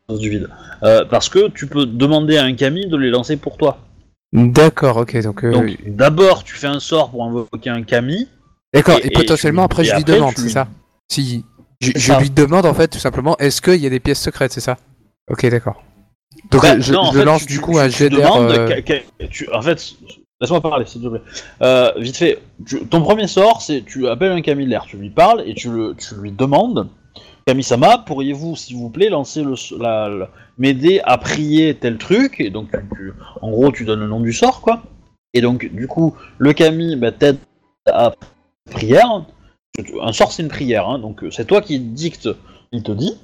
[0.10, 0.50] euh, du vide.
[0.84, 3.78] Euh, parce que tu peux demander à un Kami de les lancer pour toi.
[4.34, 5.22] D'accord, ok.
[5.22, 8.28] Donc, euh, Donc d'abord, tu fais un sort pour invoquer un Kami.
[8.74, 8.98] d'accord.
[9.00, 10.68] et- Et, et potentiellement tu- après je lui après, demande, tu- c'est ça?
[11.12, 11.46] Si.
[11.82, 12.20] Je, C'est je ça.
[12.20, 14.78] lui demande en fait tout simplement, est-ce qu'il y a des pièces secrètes, c'est ça?
[15.30, 15.84] Ok, d'accord.
[16.50, 18.52] Donc Bah, je, non, en je fait, lance tu- du coup tu- un tu demandes
[18.52, 18.82] euh,
[19.30, 19.94] tu- En fait,
[20.42, 21.22] laisse-moi parler, s'il te plaît.
[21.62, 25.44] Euh, vite fait, tu- ton premier sort, c'est tu appelles un l'air, tu lui parles
[25.46, 26.88] et tu, le, tu lui demandes
[27.48, 32.40] Kami-sama, pourriez-vous, s'il vous plaît, lancer le, la, la- m'aider à prier tel truc?
[32.40, 34.84] Et donc, tu- tu- en gros, tu donnes le nom du sort, quoi.
[35.34, 37.38] Et donc, du coup, le Kami bah, t'aide
[37.88, 38.14] à
[38.70, 39.26] prière.
[40.02, 42.30] Un sort, c'est une prière, hein, donc c'est toi qui dicte,
[42.72, 43.18] il te dit.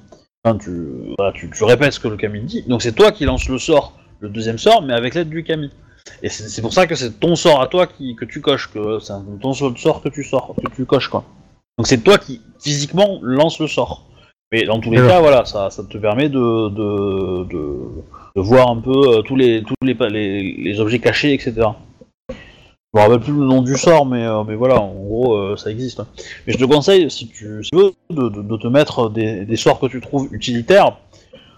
[0.44, 0.70] Enfin, tu,
[1.18, 2.62] voilà, tu, tu répètes ce que le Kami dit.
[2.68, 5.70] Donc, c'est toi qui lance le sort, le deuxième sort, mais avec l'aide du Kami.
[6.22, 8.98] Et c'est pour ça que c'est ton sort à toi qui, que tu coches, que
[9.00, 9.12] c'est
[9.42, 11.24] ton seul sort que tu sors, que tu coches, quoi.
[11.76, 14.04] Donc, c'est toi qui physiquement lance le sort.
[14.50, 17.74] Mais dans tous les cas, voilà, ça, ça te permet de, de, de,
[18.36, 21.66] de voir un peu euh, tous les tous les, pa- les, les objets cachés, etc.
[22.94, 25.70] Je me rappelle plus le nom du sort, mais, euh, voilà, en gros, euh, ça
[25.70, 26.00] existe.
[26.46, 30.28] Mais je te conseille, si tu, veux, de, te mettre des, sorts que tu trouves
[30.32, 30.96] utilitaires.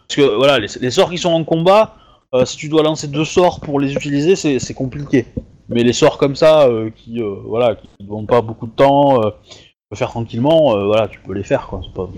[0.09, 1.95] Parce que voilà, les, sorts qui sont en combat,
[2.35, 5.27] euh, si tu dois lancer deux sorts pour les utiliser, c'est compliqué.
[5.69, 9.61] Mais les sorts comme ça, qui voilà, qui ne demandent pas beaucoup de temps, tu
[9.89, 11.81] peux faire tranquillement, voilà, tu peux les faire, quoi.
[11.85, 12.09] C'est pas,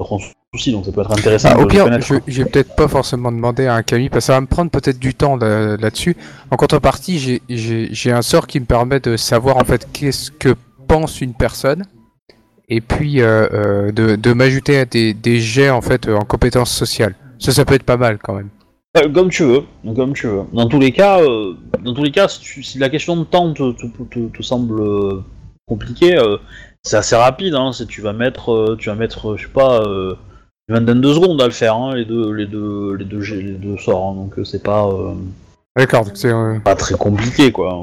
[0.00, 0.18] un
[0.52, 1.86] souci, donc ça peut être intéressant Ah, au pire,
[2.26, 4.70] je, vais peut-être pas forcément demander à un Camille, parce que ça va me prendre
[4.70, 6.16] peut-être du temps là- là-dessus.
[6.50, 10.30] En contrepartie, j'ai- j'ai j'ai un sort qui me permet de savoir en fait qu'est-ce
[10.30, 10.54] que
[10.88, 11.84] pense une personne,
[12.68, 16.24] et puis euh, euh, de, de m'ajouter à des, des jets en fait euh, en
[16.24, 17.14] compétences sociales.
[17.38, 18.48] Ça, ça peut être pas mal quand même.
[18.96, 19.62] Euh, comme tu veux,
[19.94, 20.42] comme tu veux.
[20.52, 23.24] Dans tous les cas, euh, dans tous les cas, si, tu- si la question de
[23.24, 24.80] temps te, te, te- te semble
[25.66, 26.16] compliquée,
[26.84, 27.54] c'est assez rapide.
[27.54, 30.14] Hein, tu vas mettre, euh, tu vas mettre, je sais pas, euh,
[30.68, 33.52] une vingtaine de secondes à le faire, hein, les deux, les deux, les deux, les
[33.52, 34.10] deux sorts.
[34.10, 35.14] hein, donc euh, c'est pas, euh,
[35.76, 36.32] D'accord, donc c'est
[36.62, 37.76] pas très compliqué, quoi.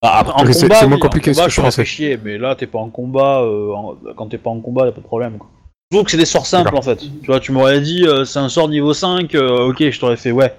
[0.00, 1.82] Ah, après, en Ok, c'est- moins compliqué combat, que je pensais.
[1.82, 3.42] fait chier, mais là, t'es pas en combat.
[3.42, 5.36] euh, en- Quand t'es pas en combat, y a pas de problème.
[5.38, 5.48] Quoi.
[5.90, 6.96] Je trouve que c'est des sorts simples en fait.
[6.98, 10.16] Tu vois, tu m'aurais dit euh, c'est un sort niveau 5, euh, ok, je t'aurais
[10.16, 10.54] fait ouais.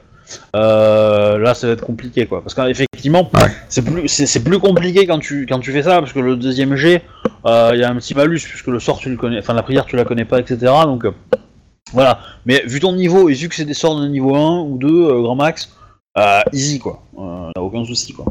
[0.55, 2.41] Euh, là, ça va être compliqué quoi.
[2.41, 3.29] Parce qu'effectivement,
[3.69, 6.75] c'est plus, c'est, plus compliqué quand tu, quand tu fais ça, parce que le deuxième
[6.75, 7.01] G,
[7.45, 9.85] il y a un petit malus, puisque le sort tu le connais, enfin la prière
[9.85, 10.71] tu la connais pas, etc.
[10.83, 11.11] Donc euh,
[11.93, 12.19] voilà.
[12.45, 14.87] Mais vu ton niveau, et vu que c'est des sorts de niveau 1 ou 2,
[14.87, 15.71] euh, grand max,
[16.17, 17.03] euh, easy quoi.
[17.17, 18.25] Euh, aucun souci quoi.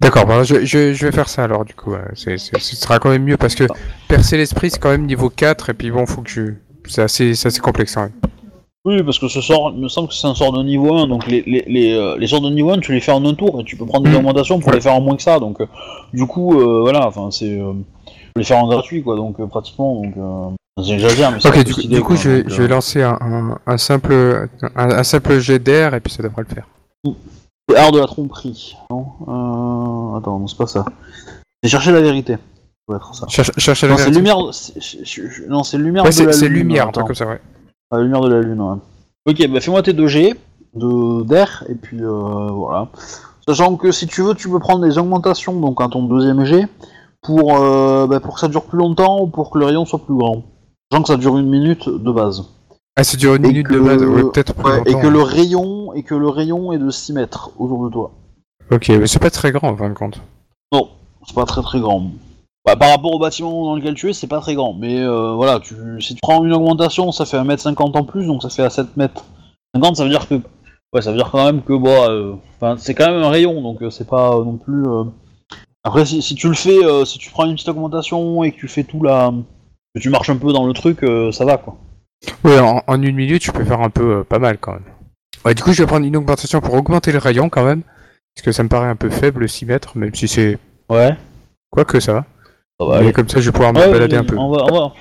[0.00, 1.94] D'accord, bah, je, je, je vais faire ça alors du coup.
[2.14, 3.64] ce sera quand même mieux parce que
[4.08, 6.42] percer l'esprit c'est quand même niveau 4 et puis bon, faut que je.
[6.88, 8.12] C'est assez, c'est assez complexe quand même.
[8.86, 11.06] Oui, parce que ce sort, il me semble que c'est un sort de niveau 1,
[11.06, 13.34] donc les, les, les, euh, les sorts de niveau 1, tu les fais en un
[13.34, 14.16] tour, et tu peux prendre des Mm.
[14.16, 15.66] augmentations pour les faire en moins que ça, donc euh,
[16.14, 17.60] du coup, euh, voilà, enfin, c'est...
[18.36, 20.14] les faire en gratuit, quoi, donc pratiquement, donc...
[20.16, 22.62] Euh, j'exagère, mais c'est Ok, du, coup- idée, du coup, quoi, je, vais- donc, je
[22.62, 26.44] vais lancer un, un, un simple, un, un simple jet d'air et puis ça devrait
[26.48, 26.66] le faire.
[27.68, 30.86] C'est art de la tromperie, non euh, Attends, non, c'est pas ça.
[31.62, 32.38] C'est chercher la vérité, ça
[32.88, 33.26] doit être ça.
[33.28, 34.18] Cherche, cherche à la Non, c'est vérité.
[34.20, 34.54] lumière...
[34.54, 37.02] c'est- je- je- je- Non, c'est lumière Ouais, de c'est la c'est lumière, un attends.
[37.04, 37.40] truc comme ça, ouais.
[37.90, 38.76] Ah, La lumière de la lune, ouais.
[39.26, 40.34] Ok, bah fais-moi tes 2 G
[40.74, 42.88] de d'air, et puis euh, voilà.
[43.46, 46.66] Sachant que si tu veux, tu peux prendre des augmentations donc à ton deuxième G
[47.22, 49.98] pour, euh, bah, pour que ça dure plus longtemps ou pour que le rayon soit
[49.98, 50.42] plus grand.
[50.90, 52.44] Sachant que ça dure une minute de base.
[52.96, 55.06] Ah, c'est dure une Et minute que- de base, ouais, peut-être plus Ouais, et que
[55.06, 58.12] le rayon et que le rayon est de 6 mètres autour de toi.
[58.70, 60.20] Ok, mais c'est pas très grand en fin de compte.
[60.72, 60.88] Non,
[61.26, 62.10] c'est pas très très grand.
[62.66, 64.74] Bah, par rapport au bâtiment dans lequel tu es, c'est pas très grand.
[64.74, 68.42] Mais euh, voilà, tu, si tu prends une augmentation, ça fait 1m50 en plus, donc
[68.42, 69.24] ça fait à 7 mètres.
[69.74, 70.34] 50, ça veut dire que.
[70.92, 73.80] Ouais, ça veut dire quand même que, bon, euh, c'est quand même un rayon, donc
[73.82, 74.84] euh, c'est pas euh, non plus.
[74.86, 75.04] euh,
[75.84, 78.58] Après, si, si tu le fais, euh, si tu prends une petite augmentation et que
[78.58, 79.32] tu fais tout là.
[79.94, 81.76] que tu marches un peu dans le truc, ça va quoi.
[82.44, 84.84] Ouais, en, en une minute, tu peux faire un peu pas mal quand même.
[85.44, 87.82] Ouais, du coup, je vais prendre une augmentation pour augmenter le rayon quand même.
[88.34, 90.58] Parce que ça me paraît un peu faible, 6 mètres, même si c'est.
[90.90, 91.16] Ouais.
[91.70, 92.24] Quoique ça va.
[92.80, 93.12] Ça va Mais aller.
[93.12, 94.36] comme ça, je vais pouvoir me Ouais, balader un peu.
[94.38, 94.92] On va, on va.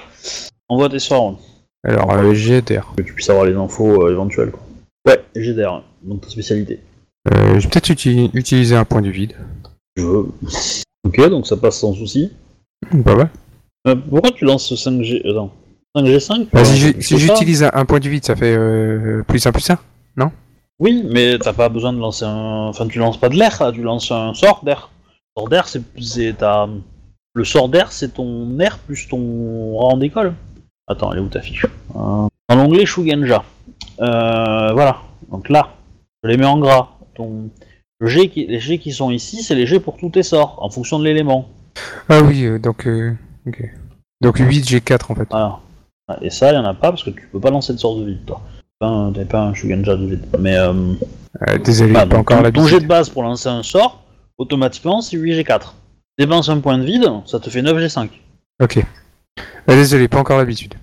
[0.68, 1.40] On va tes sorts,
[1.86, 4.62] Alors, euh, que tu puisses avoir les infos euh, éventuelles quoi.
[5.08, 6.82] Ouais, GDR, donc ta spécialité.
[7.32, 9.34] Euh, je vais peut-être uti- utiliser un point du vide.
[9.96, 10.26] Je veux.
[11.08, 12.30] Ok, donc ça passe sans souci.
[12.92, 13.26] Bah ouais.
[13.88, 15.52] Euh, pourquoi tu lances ce 5G Attends.
[15.96, 19.52] 5G5 Bah, si j'ai- j'utilise un, un point du vide, ça fait euh, plus 1
[19.54, 19.80] plus 1
[20.80, 22.68] Oui, mais t'as pas besoin de lancer un.
[22.68, 24.90] Enfin, tu lances pas de l'air là, tu lances un sort d'air.
[25.38, 25.82] Sort d'air, c'est.
[26.02, 26.68] c'est- t'as-
[27.34, 30.34] le sort d'air, c'est ton air plus ton rang d'école.
[30.88, 31.66] Attends, elle est où ta fiche
[31.96, 33.44] Euh, Dans l'onglet Shugenja.
[34.02, 34.98] Euh, voilà.
[35.32, 35.70] Donc là,
[36.24, 36.90] je les mets en gras.
[37.16, 37.50] Ton...
[38.00, 40.58] le jet qui- Les jets qui sont ici, c'est les jets pour tous tes sorts,
[40.62, 41.48] en fonction de l'élément.
[42.10, 42.88] Ah oui, euh, donc...
[42.88, 43.14] euh,
[43.48, 43.62] ok.
[44.22, 45.28] Donc 8 G4 en fait.
[45.30, 45.60] Voilà.
[46.08, 47.78] Ah, Et ça, il y en a pas parce que tu peux pas lancer de
[47.78, 48.42] sort de vide, toi.
[48.80, 50.26] T'as pas un- T'as pas un Shugenja de vide.
[50.40, 50.56] Mais
[51.64, 54.02] désolé, Ah, pas donc, encore ton- la Ton jet de base pour lancer un sort,
[54.38, 55.74] automatiquement, c'est 8G4.
[56.20, 58.10] Dépense un point de vide, ça te fait 9G5.
[58.62, 58.80] Ok.
[59.68, 60.74] Ah, désolé, pas encore l'habitude.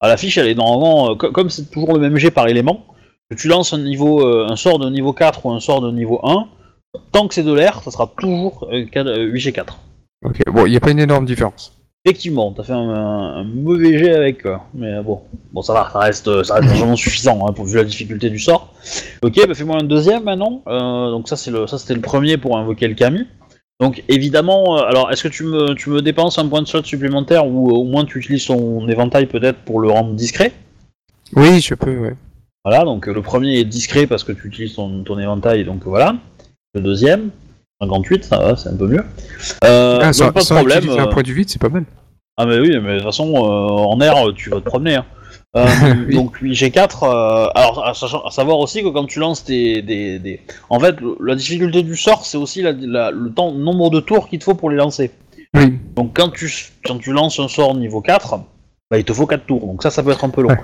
[0.00, 2.46] Ah, la fiche, elle est normalement, euh, co- comme c'est toujours le même jet par
[2.46, 2.84] élément,
[3.30, 5.90] que tu lances un, niveau, euh, un sort de niveau 4 ou un sort de
[5.90, 6.46] niveau 1,
[7.10, 9.64] tant que c'est de l'air, ça sera toujours euh, 4 euh, 8G4.
[10.24, 11.72] Ok, bon, il n'y a pas une énorme différence.
[12.06, 15.22] Effectivement, t'as fait un, un- un mauvais jet avec, mais euh, bon,
[15.52, 18.38] bon ça va, ça reste, ça reste largement suffisant hein, pour vu la difficulté du
[18.38, 18.74] sort.
[19.22, 20.62] Ok, bah fais-moi un deuxième maintenant.
[20.68, 23.26] Euh, donc ça c'est le, ça c'était le premier pour invoquer le Kami.
[23.80, 26.84] Donc évidemment, euh, alors est-ce que tu me, tu me dépenses un point de slot
[26.84, 30.52] supplémentaire ou euh, au moins tu utilises ton éventail peut-être pour le rendre discret?
[31.34, 32.14] Oui, je peux, ouais.
[32.64, 36.16] Voilà, donc le premier est discret parce que tu utilises ton, ton éventail, donc voilà.
[36.74, 37.30] Le deuxième,
[37.82, 39.04] 58, ça va, c'est un peu mieux.
[39.64, 40.78] Euh, ah, donc, sans, pas de sans problème.
[40.78, 41.84] utiliser euh, un point du vide, c'est pas mal.
[42.36, 44.96] Ah mais oui, mais de toute façon, euh, en air, tu vas te promener.
[44.96, 45.04] hein.
[45.56, 45.66] Euh,
[46.08, 46.14] Oui.
[46.14, 49.82] Donc 8G4, euh, alors à, savoir aussi que quand tu lances des...
[49.82, 50.40] des, des-
[50.70, 54.00] En fait, le- la difficulté du sort, c'est aussi la- la- le temps, nombre de
[54.00, 55.10] tours qu'il te faut pour les lancer.
[55.54, 55.74] Oui.
[55.94, 56.52] Donc quand tu,
[56.84, 58.38] quand tu lances un sort niveau 4,
[58.90, 60.48] bah, il te faut 4 tours, donc ça, ça peut être un peu long.
[60.50, 60.56] Ouais.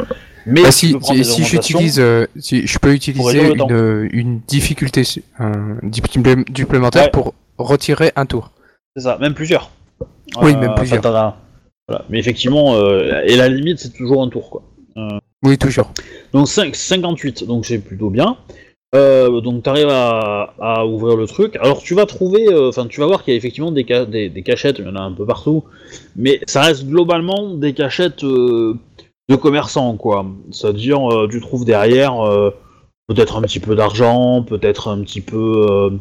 [0.46, 0.96] Mais Bah, si
[1.44, 5.02] j'utilise, euh, si je peux utiliser une, une difficulté
[5.38, 7.10] un supplé- supplémentaire Ouais.
[7.10, 8.50] pour retirer un tour.
[8.96, 9.70] C'est ça, même plusieurs.
[10.42, 11.02] Oui, Euh, même plusieurs.
[11.02, 12.04] Voilà.
[12.08, 14.62] Mais effectivement, euh, et la limite, c'est toujours un tour, quoi.
[15.42, 15.90] Oui, toujours.
[16.32, 18.36] Donc 5, 58, donc c'est plutôt bien.
[18.94, 21.56] Euh, donc tu arrives à, à ouvrir le truc.
[21.56, 24.04] Alors tu vas trouver, euh, enfin tu vas voir qu'il y a effectivement des, ca-
[24.04, 25.62] des, des cachettes, il y en a un peu partout,
[26.16, 28.74] mais ça reste globalement des cachettes euh,
[29.28, 30.26] de commerçants, quoi.
[30.50, 32.14] C'est-à-dire tu trouves derrière
[33.06, 35.98] peut-être un petit peu d'argent, peut-être un petit peu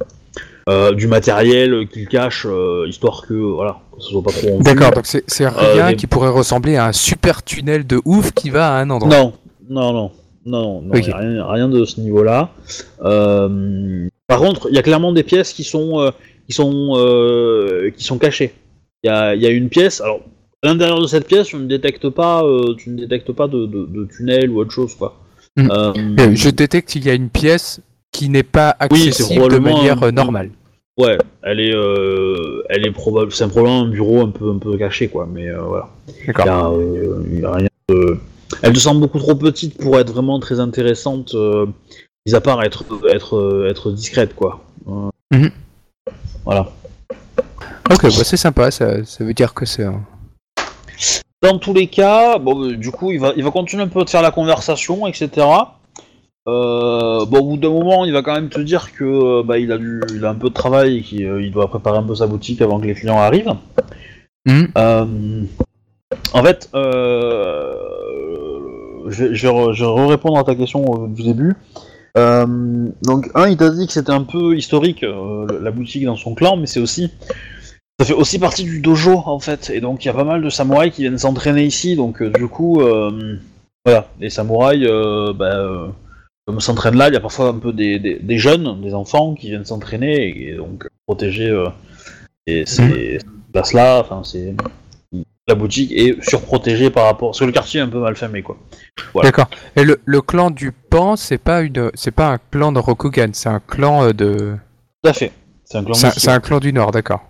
[0.67, 4.59] euh, euh, du matériel qu'ils cachent, euh, histoire que voilà, que ce soit pas trop.
[4.61, 8.49] D'accord, donc c'est rien des- qui pourrait ressembler à un super tunnel de ouf qui
[8.49, 9.09] va à un endroit.
[9.09, 9.33] Non,
[9.69, 10.11] non, non,
[10.45, 11.07] non, non, Ok.
[11.07, 12.49] y a rien, rien de ce niveau-là.
[13.03, 16.11] Euh, par contre, il y a clairement des pièces qui sont, euh,
[16.47, 18.53] qui sont, euh, qui sont cachées.
[19.03, 20.01] Il y a, y a une pièce.
[20.01, 20.19] Alors,
[20.63, 23.65] à l'intérieur de cette pièce, tu ne détectes pas, euh, tu ne détectes pas de,
[23.65, 25.15] de, de tunnel ou autre chose, quoi.
[25.55, 25.69] Mm.
[25.71, 27.79] Euh, Euh, Je détecte qu'il y a une pièce
[28.11, 30.51] qui n'est pas Oui, accessible de probablement manière un- euh, normale.
[30.97, 34.77] Ouais, elle est, euh, elle est probable, c'est probablement un bureau un peu, un peu
[34.77, 35.27] caché, quoi.
[35.31, 35.87] Mais euh, voilà.
[36.27, 36.45] D'accord.
[36.45, 38.17] Il y a, euh, il y a rien de...
[38.61, 41.33] Elle te semble beaucoup trop petite pour être vraiment très intéressante,
[42.25, 44.59] mis à part être, être, être discrète, quoi.
[45.31, 45.51] Mhm.
[46.43, 46.67] Voilà.
[47.91, 50.01] Ok, bah c'est sympa, ça, ça veut dire que c'est un...
[51.41, 54.09] Dans tous les cas, bon, du coup, il va, il va continuer un peu de
[54.09, 55.47] faire la conversation, etc.
[56.49, 59.59] Euh, bon, au bout d'un moment, il va quand même te dire que euh, bah,
[59.59, 61.97] il a du, il a un peu de travail et qu'il euh, il doit préparer
[61.99, 63.53] un peu sa boutique avant que les clients arrivent.
[64.77, 65.05] Euh,
[66.33, 66.79] en fait, je
[69.07, 71.55] vais, je re- répondre à ta question du début.
[72.15, 76.57] Donc, un, il t'a dit que c'était un peu historique la boutique dans son clan,
[76.57, 77.11] mais c'est aussi
[77.99, 80.41] ça fait aussi partie du dojo en fait, et donc il y a pas mal
[80.41, 82.81] de samouraïs qui viennent s'entraîner ici, donc du coup,
[83.85, 84.87] voilà, les samouraïs,
[85.35, 85.91] bah,
[86.49, 89.35] comme s'entraînent là, il y a parfois un peu des, des, des jeunes, des enfants
[89.35, 91.67] qui viennent s'entraîner et, donc protéger euh,
[92.47, 93.19] et ces
[93.53, 94.55] places-là, enfin c'est
[95.47, 98.41] la boutique est surprotégée par rapport, parce que le quartier est un peu mal famé
[98.41, 98.57] quoi.
[99.13, 99.29] Voilà.
[99.29, 99.47] D'accord.
[99.75, 103.29] Et le, le clan du Pan, c'est pas une, c'est pas un clan de Rokugan,
[103.33, 104.55] c'est un clan euh, de,
[105.03, 105.31] Tout à fait.
[105.65, 107.21] C'est un clan c'est un, d'ici, c'est un clan du Nord, d'accord.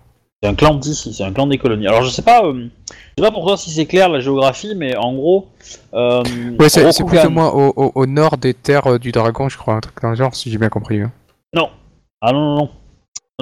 [0.42, 1.86] C'est un clan d'ici, c'est un clan des colonies.
[1.86, 2.54] Alors je sais pas, euh,
[2.88, 5.48] je sais pas pour toi si c'est clair la géographie, mais en gros,
[5.92, 6.22] euh,
[6.58, 9.58] Ouais, c'est plus ou moins au, au- au nord des terres euh, du dragon, je
[9.58, 11.02] crois, un truc dans le genre, si j'ai bien compris.
[11.02, 11.12] hein.
[11.54, 11.68] Non.
[12.22, 12.68] Ah non, non, non.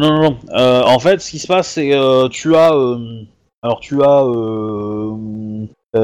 [0.01, 0.37] Non, non, non.
[0.57, 2.73] Euh, en fait, ce qui se passe, c'est euh, tu as.
[2.73, 3.23] euh,
[3.63, 4.23] alors, tu as.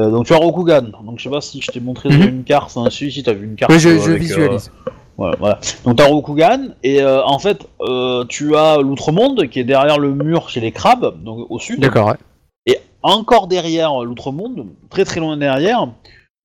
[0.09, 0.81] donc, tu as Rokugan.
[1.03, 2.21] Donc, je sais pas si je t'ai montré Mhm.
[2.27, 2.71] une carte.
[2.75, 3.71] Enfin, si, si, t'as vu une carte.
[3.71, 4.71] Oui, je, je visualise.
[5.17, 5.59] Voilà, voilà.
[5.85, 6.69] Donc, t'as Rokugan.
[6.83, 10.71] Et euh, en fait, euh, tu as l'Outre-Monde qui est derrière le mur chez les
[10.71, 11.79] crabes, donc au sud.
[11.79, 12.17] D'accord, ouais.
[12.65, 15.87] Et encore derrière l'outre-monde, très très loin derrière,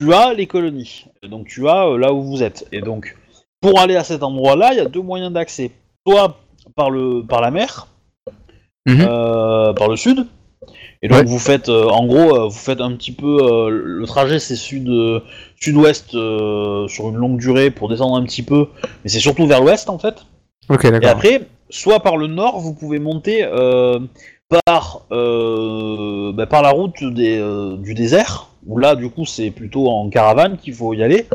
[0.01, 1.07] tu as les colonies.
[1.23, 2.69] Donc tu as euh, là où vous êtes.
[2.73, 3.17] Et donc
[3.63, 5.71] pour aller à cet endroit-là, il y a deux moyens d'accès.
[6.07, 6.37] Soit
[6.77, 7.87] par le par la mer,
[8.87, 9.07] Mhm.
[9.09, 10.27] euh, par le sud.
[11.03, 14.07] Et donc vous faites, euh, en gros, euh, vous faites un petit peu euh, le
[14.07, 14.91] trajet, c'est sud
[15.59, 18.69] sud-ouest sur une longue durée pour descendre un petit peu,
[19.03, 20.27] mais c'est surtout vers l'ouest en fait.
[20.69, 21.03] Ok, d'accord.
[21.03, 23.47] Et après, soit par le nord, vous pouvez monter
[24.67, 30.59] par bah, par la route du désert où là du coup c'est plutôt en caravane
[30.59, 31.27] qu'il faut y aller.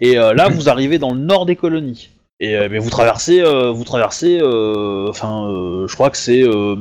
[0.00, 2.10] Et là vous arrivez dans le nord des colonies.
[2.40, 5.48] Et mais vous traversez, vous traversez, enfin
[5.88, 6.78] je crois que c'est, je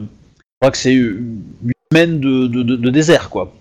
[0.59, 0.99] crois que c'est
[1.91, 3.53] mène de, désert, quoi.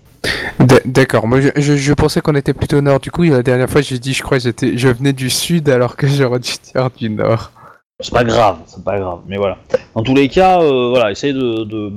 [0.85, 2.99] D'accord, moi je, pensais qu'on était plutôt au nord.
[2.99, 5.95] Du coup, la dernière fois, j'ai dit, je crois, j'étais, je venais du sud alors
[5.95, 7.51] que j'aurais dû dire du nord.
[7.99, 9.57] C'est pas grave, c'est pas grave, mais voilà.
[9.95, 11.91] Dans tous les cas, euh, voilà, essaye de,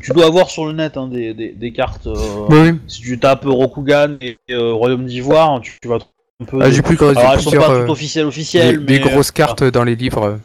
[0.00, 2.06] Tu dois avoir sur le net hein, des, cartes.
[2.06, 2.78] Euh, oui.
[2.86, 5.98] Si tu tapes Rokugan et euh, Royaume d'Ivoire, tu, tu, vas
[6.40, 6.58] un peu.
[6.62, 8.84] Ah, j'ai plus Alors, elles sont pas toutes officielles, officielles.
[8.84, 10.38] Des, des grosses cartes dans les livres.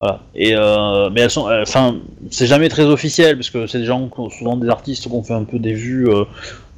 [0.00, 0.20] Voilà.
[0.34, 1.96] Et euh, mais elles sont, euh, enfin,
[2.30, 5.34] c'est jamais très officiel parce que c'est des gens, souvent des artistes qui ont fait
[5.34, 6.24] un peu des vues euh,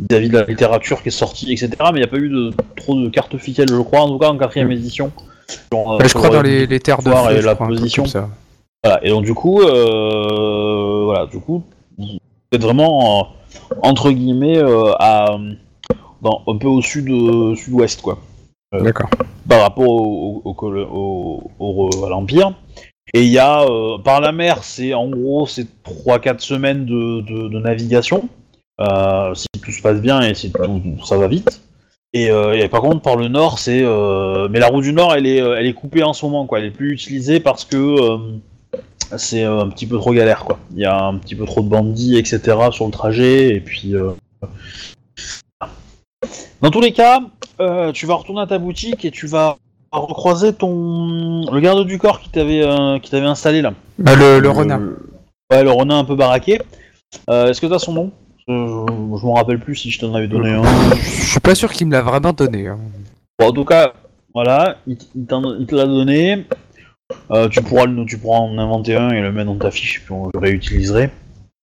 [0.01, 1.71] vis-à-vis de la littérature qui est sortie, etc.
[1.85, 4.19] Mais il n'y a pas eu de trop de cartes officielles, je crois, en tout
[4.19, 5.13] cas en quatrième édition.
[5.73, 8.03] Genre, euh, Bah, je crois dans les, les terres de feu, et la crois, position.
[8.03, 8.29] comme ça.
[8.83, 8.99] Voilà.
[9.07, 11.63] Et donc du coup, voilà, du coup,
[11.99, 12.19] vous
[12.53, 13.29] êtes vraiment
[13.83, 14.61] entre guillemets
[14.99, 15.37] à,
[16.23, 17.07] dans, un peu au sud,
[17.57, 18.19] sud-ouest, quoi.
[18.73, 19.11] D'accord.
[19.49, 22.55] par rapport au, au- au- à l'Empire.
[23.15, 27.21] Et il y a, euh, par la mer, c'est en gros, c'est 3-4 semaines de,
[27.21, 28.29] de- navigation,
[28.81, 31.61] euh, si tout se passe bien et si tout, ça va vite.
[32.15, 33.83] Et, euh, et par contre, par le nord, c'est...
[34.51, 36.59] mais la route du nord, elle est, elle est coupée en ce moment, quoi.
[36.59, 38.17] Elle est plus utilisée parce que
[39.17, 40.59] c'est un petit peu trop galère, quoi.
[40.75, 42.57] Il y a un petit peu trop de bandits, etc.
[42.71, 43.95] sur le trajet, et puis...
[46.61, 47.21] Dans tous les cas,
[47.93, 49.59] tu vas retourner à ta boutique et tu vas
[50.01, 53.73] recroiser ton le garde du corps qui t'avait euh, qui t'avait installé là.
[54.07, 54.81] Ah, le, le renard.
[55.51, 56.61] Ouais, le renard un peu baraqué.
[57.29, 58.11] Euh, Est-ce que t'as son nom?
[58.49, 60.63] Euh, Je, je m'en rappelle plus si je t'en avais donné un.
[60.95, 62.69] Je suis pas sûr qu'il me l'a vraiment donné.
[62.69, 62.79] hein.
[63.39, 63.93] Bon, en tout cas,
[64.35, 66.47] voilà, il, t- il t'en- il te l'a donné.
[67.31, 70.03] Euh, tu pourras le, tu pourras en inventer un et le mettre dans ta fiche,
[70.05, 71.11] puis on le réutiliserai.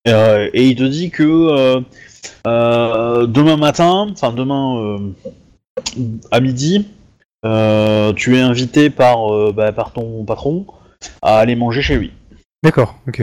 [0.07, 1.81] Euh, et il te dit que euh,
[2.47, 4.99] euh, demain matin, enfin demain euh,
[6.31, 6.98] à midi, euh,
[7.43, 10.65] tu es invité par, euh, bah, par ton patron
[11.21, 12.11] à aller manger chez lui.
[12.63, 13.21] D'accord, ok.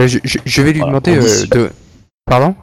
[0.00, 1.70] Euh, je, je- je vais lui Voilà, demander euh, de.
[2.24, 2.54] Pardon?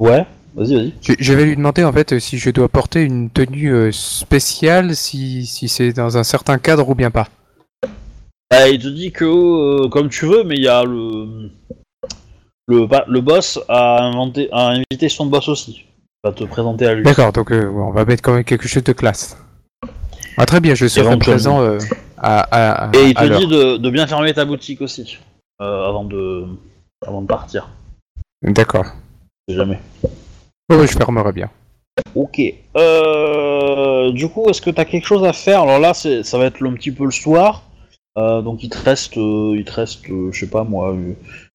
[0.00, 0.26] Ouais,
[0.56, 0.92] vas-y, vas-y.
[1.00, 3.92] je, je vais lui demander en fait euh, si je dois porter une tenue euh,
[3.92, 7.28] spéciale, si, si c'est dans un certain cadre ou bien pas.
[8.52, 11.50] Euh, il te dit que euh, comme tu veux, mais il y a le
[12.68, 15.84] le, le boss a inventé a invité son boss aussi.
[16.24, 17.04] Il va te présenter à lui.
[17.04, 19.36] D'accord, donc euh, on va mettre quand même quelque chose de classe.
[20.36, 21.78] Ah très bien, je serai présent euh,
[22.18, 25.18] à, Et il te dit de, de bien fermer ta boutique aussi
[25.60, 26.46] euh, avant de
[27.06, 27.68] avant de partir.
[28.42, 28.86] D'accord.
[29.48, 29.80] Jamais.
[30.70, 31.50] Ouais, je fermerai bien.
[32.14, 32.40] Ok.
[32.76, 35.62] Euh, du coup, est-ce que t'as quelque chose à faire?
[35.62, 37.62] Alors là, c'est ça va être un petit peu le soir.
[38.18, 40.94] Euh, donc il te reste, euh, il te reste, euh, je sais pas moi,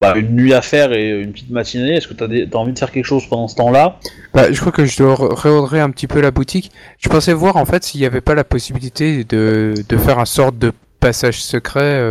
[0.00, 1.94] bah, une nuit à faire et une petite matinée.
[1.94, 3.96] Est-ce que t'as des- envie de faire quelque chose pendant ce temps-là?
[4.34, 6.72] Bah, je crois que je réordrer un petit peu la boutique.
[6.98, 10.24] Je pensais voir en fait s'il n'y avait pas la possibilité de, de faire un
[10.24, 12.02] sorte de passage secret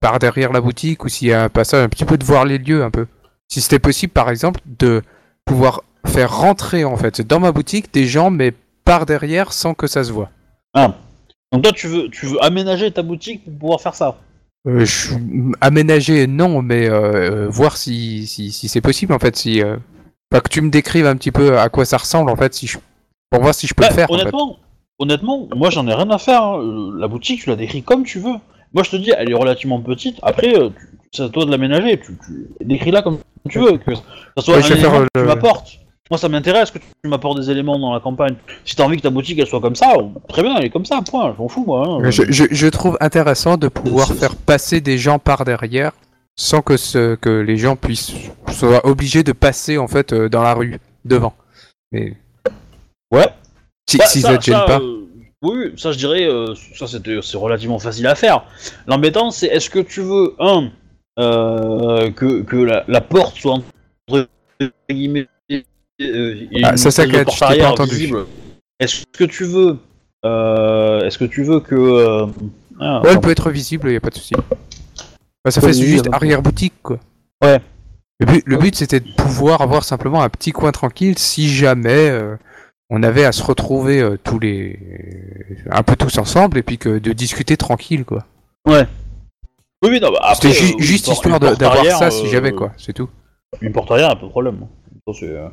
[0.00, 2.44] par derrière la boutique ou s'il y a un passage un petit peu de voir
[2.44, 3.06] les lieux un peu.
[3.48, 5.02] Si c'était possible par exemple de
[5.46, 8.52] pouvoir faire rentrer en fait dans ma boutique des gens mais
[8.84, 10.30] par derrière sans que ça se voit.
[11.52, 14.16] Donc toi, tu veux, tu veux aménager ta boutique pour pouvoir faire ça
[14.66, 15.14] Euh, je-
[15.60, 19.76] aménager non mais euh, euh, voir si, si, si c'est possible en fait si euh,
[20.32, 22.66] enfin, que tu me décrives un petit peu à quoi ça ressemble en fait si
[22.66, 22.76] je
[23.30, 24.20] pour voir si je peux Bah, le faire en fait.
[24.22, 24.58] honnêtement,
[24.98, 26.42] honnêtement, moi j'en ai rien à faire.
[26.42, 26.58] hein.
[26.60, 28.34] Euh, La boutique, tu la décris comme tu veux.
[28.74, 30.18] Moi, je te dis, elle est relativement petite.
[30.22, 31.98] Après, euh, tu- c'est à toi de l'aménager.
[32.00, 33.18] Tu, tu décris-la comme
[33.48, 33.78] tu veux.
[33.78, 34.02] Que ça
[34.42, 35.78] soit Ouais, un je vais élément faire, que tu m'apportes.
[36.10, 38.34] Moi, ça m'intéresse que tu m'apportes des éléments dans la campagne.
[38.64, 39.92] Si t'as envie que ta boutique elle soit comme ça,
[40.28, 41.00] très bien, elle est comme ça.
[41.08, 41.34] Point.
[41.36, 41.86] Je m'en fous, moi.
[41.86, 42.10] hein.
[42.10, 45.92] Je, je- je trouve intéressant de pouvoir faire passer des gens par derrière
[46.36, 48.12] sans que, ce, que les gens puissent
[48.52, 51.34] soient obligés de passer en fait euh, dans la rue devant.
[51.92, 52.16] Mais
[53.12, 53.26] Ouais.
[53.88, 54.78] si, Bah, si ça, ça te gêne ça, pas.
[54.80, 55.04] euh,
[55.42, 58.44] oui, ça je dirais, euh, ça c'était- c'est relativement facile à faire.
[58.86, 60.70] L'embêtant c'est est-ce que tu veux, un,
[61.18, 63.54] euh, que, que la, la porte soit
[64.08, 64.28] entre
[64.90, 65.26] guillemets.
[66.00, 68.26] Euh, Ah, ça, ça de porte arrière visible.
[68.80, 69.78] Est-ce que tu veux.
[70.24, 71.74] euh, est-ce que tu veux que.
[71.74, 72.26] euh,
[72.80, 74.34] ah, Ouais, elle peut être visible, y a pas de souci.
[75.44, 76.98] Bah, ça Ouais, fait juste arrière boutique quoi.
[77.42, 77.60] Ouais.
[78.20, 82.10] Le but, le but c'était de pouvoir avoir simplement un petit coin tranquille si jamais
[82.10, 82.34] euh,
[82.90, 84.76] on avait à se retrouver euh, tous les
[85.70, 88.26] un peu tous ensemble et puis que de discuter tranquille quoi.
[88.66, 88.78] Oui,
[89.84, 93.08] oui, non, bah, C'était ju- juste histoire d'avoir ça si jamais quoi, c'est tout.
[93.60, 94.66] Une porte arrière, pas de problème.
[95.14, 95.48] C'est, euh,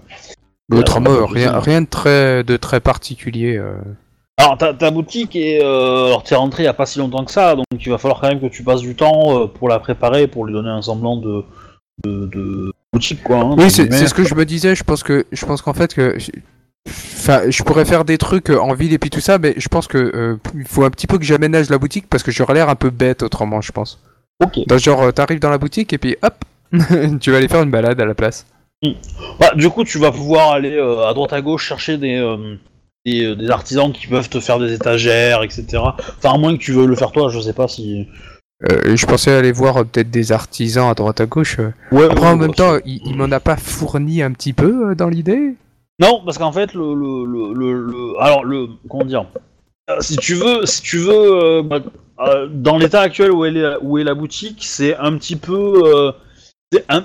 [0.71, 3.57] autrement, Ouais, rien, rien de très, de très particulier.
[3.57, 3.77] euh.
[4.37, 7.23] Alors ta, ta boutique est, euh, alors t'es rentré il y a pas si longtemps
[7.23, 9.69] que ça, donc il va falloir quand même que tu passes du temps euh, pour
[9.69, 11.45] la préparer, pour lui donner un semblant de,
[12.03, 13.37] de, de boutique, quoi.
[13.37, 14.75] hein, Oui, c'est ce que je me disais.
[14.75, 16.17] Je pense que je pense qu'en fait que
[16.89, 19.69] enfin, je pourrais faire des trucs euh, en ville et puis tout ça, mais je
[19.69, 22.55] pense que euh, il faut un petit peu que j'aménage la boutique parce que j'aurais
[22.55, 23.99] l'air un peu bête autrement, je pense.
[24.43, 24.59] Ok.
[24.67, 26.33] Dans genre, euh, t'arrives dans la boutique et puis hop,
[27.21, 28.45] tu vas aller faire une balade à la place.
[29.39, 32.55] Bah, du coup, tu vas pouvoir aller euh, à droite à gauche chercher des, euh,
[33.05, 35.65] des, euh, des artisans qui peuvent te faire des étagères, etc.
[35.77, 38.07] Enfin, à moins que tu veux le faire toi, je sais pas si.
[38.61, 41.57] Je pensais aller voir peut-être des artisans à droite à gauche.
[41.91, 44.95] Ouais, Après, ouais, en même temps, il, il m'en a pas fourni un petit peu
[44.95, 45.55] dans l'idée?
[45.99, 49.25] Non, parce qu'en fait, le, le, le, alors le, comment dire,
[49.99, 51.79] si tu veux, si tu veux, bah,
[52.49, 56.13] dans l'état actuel où, elle est, où est la boutique, c'est un petit peu,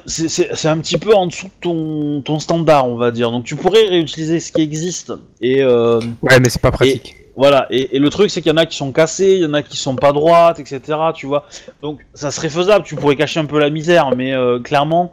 [0.06, 3.30] c'est un, un petit peu en dessous de ton, ton standard, on va dire.
[3.30, 7.16] Donc tu pourrais réutiliser ce qui existe et euh, Ouais, mais c'est pas pratique.
[7.36, 7.66] voilà.
[7.70, 9.54] Et, et le truc, c'est qu'il y en a qui sont cassés, il y en
[9.54, 10.80] a qui sont pas droites, etc.
[11.14, 11.46] Tu vois.
[11.82, 12.84] Donc ça serait faisable.
[12.84, 15.12] Tu pourrais cacher un peu la misère, mais euh, clairement.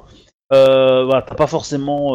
[0.54, 2.12] Euh, voilà, t'as pas forcément.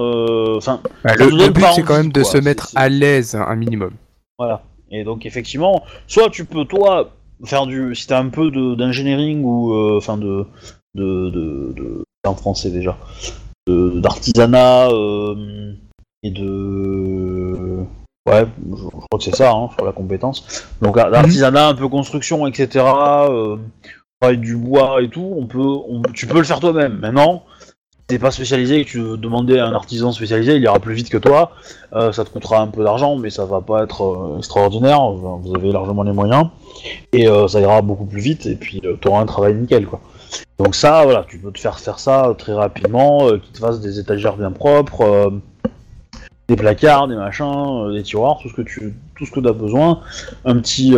[0.56, 2.30] Enfin, Bah, le, but, c'est quand même de quoi.
[2.32, 3.92] se mettre à l'aise un minimum.
[4.38, 4.62] Voilà.
[4.90, 7.10] Et donc effectivement, soit tu peux toi
[7.44, 10.46] faire du, si t'as un peu de- d'engineering ou enfin de,
[10.94, 12.96] de, de, de- c'est en français déjà,
[13.66, 15.74] d'artisanat euh,
[16.22, 17.78] et de,
[18.28, 18.46] ouais,
[18.76, 20.66] je, crois que c'est ça, hein, sur la compétence.
[20.80, 22.84] Donc d'artisanat, un peu construction, etc.
[23.28, 23.56] Euh,
[24.36, 26.98] du bois et tout, on peut, tu peux le faire toi-même.
[26.98, 27.44] Maintenant.
[27.98, 30.78] Si t'es pas spécialisé et que tu veux demander à un artisan spécialisé, il ira
[30.80, 31.52] plus vite que toi.
[31.92, 35.08] Euh, ça te coûtera un peu d'argent, mais ça va pas être extraordinaire.
[35.12, 36.48] Vous avez largement les moyens.
[37.12, 40.00] Et ça ira beaucoup plus vite, et puis tu auras un travail nickel, quoi.
[40.58, 43.58] Donc ça, voilà, tu peux te faire faire ça euh, très rapidement, euh, qu'ils te
[43.58, 45.30] fassent des étagères bien propres, euh,
[46.48, 50.00] des placards, des machins, des tiroirs, tout ce que tu as besoin.
[50.44, 50.90] Un petit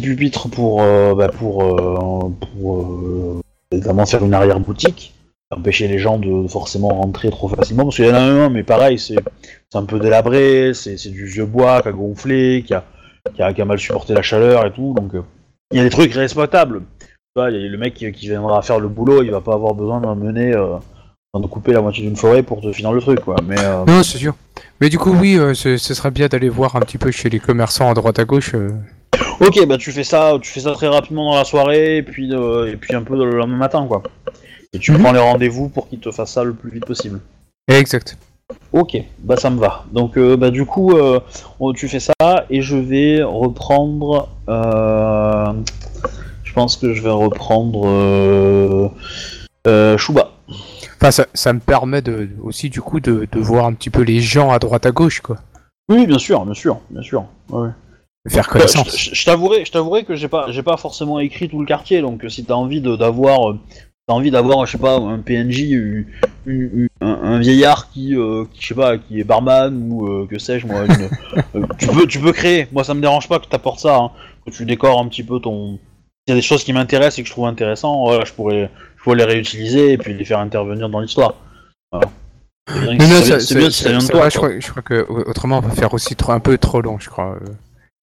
[0.00, 0.82] pupitre pour
[1.14, 1.58] bah, pour
[2.40, 3.40] pour
[4.06, 5.14] faire une arrière boutique
[5.50, 8.64] empêcher les gens de forcément rentrer trop facilement parce qu'il y en a un mais
[8.64, 9.16] pareil c'est
[9.74, 12.82] un peu délabré c'est du vieux bois qui a gonflé qui a,
[13.34, 15.12] qui a, qui mal supporté la chaleur et tout donc
[15.70, 16.82] il y a des trucs respectables
[17.36, 20.00] y a le mec qui, qui viendra faire le boulot il va pas avoir besoin
[20.00, 20.76] d'emmener euh,
[21.34, 24.04] de couper la moitié d'une forêt pour te finir le truc quoi mais euh, Non,
[24.04, 24.34] c'est sûr.
[24.80, 27.28] Mais du coup, oui, euh, ce, ce serait bien d'aller voir un petit peu chez
[27.30, 28.54] les commerçants à droite à gauche.
[28.54, 28.70] euh.
[29.40, 32.32] ok bah tu fais ça tu fais ça très rapidement dans la soirée et puis
[32.32, 34.02] et puis un peu le lendemain matin quoi
[34.72, 35.00] et tu Mhm.
[35.02, 37.20] prends les rendez-vous pour qu'ils te fassent ça le plus vite possible
[37.68, 38.16] Exact.
[38.72, 39.84] Ok, bah ça me va.
[39.90, 41.18] Donc euh, bah du coup, euh,
[41.74, 42.12] tu fais ça
[42.50, 44.28] et je vais reprendre.
[44.48, 45.46] euh,
[46.54, 48.88] pense que je vais reprendre euh,
[49.66, 50.30] euh, Shuba.
[50.96, 54.02] Enfin, ça, ça me permet de, aussi, du coup, de, de voir un petit peu
[54.02, 55.36] les gens à droite à gauche, quoi.
[55.90, 57.24] Oui, bien sûr, bien sûr, bien sûr.
[57.50, 57.68] Ouais,
[58.28, 58.96] faire Euh, connaissance.
[58.96, 61.66] je- je je t'avouerai, je t'avouerai que j'ai pas, j'ai pas forcément écrit tout le
[61.66, 62.00] quartier.
[62.00, 63.58] Donc euh, si t'as envie de- d'avoir, euh,
[64.06, 66.06] t'as envie d'avoir, je sais pas, un PNJ, une-
[66.46, 70.26] une- un, un vieillard qui, euh, qui, je sais pas, qui est barman ou euh,
[70.26, 71.08] que sais-je moi, une-
[71.56, 72.66] euh, tu peux, tu peux créer.
[72.72, 74.10] Moi, ça me dérange pas que t'apportes ça, hein,
[74.46, 75.78] que tu décores un petit peu ton.
[76.26, 78.70] S'il y a des choses qui m'intéressent et que je trouve intéressant, voilà, je pourrais,
[78.96, 81.34] je pourrais les réutiliser et puis les faire intervenir dans l'histoire.
[81.92, 82.08] Voilà.
[82.66, 83.06] C'est bien,
[83.70, 86.16] ça- bien de toi, je, crois, je crois que euh, autrement on va faire aussi
[86.16, 87.34] trop, un peu trop long, je crois.
[87.34, 87.48] euh.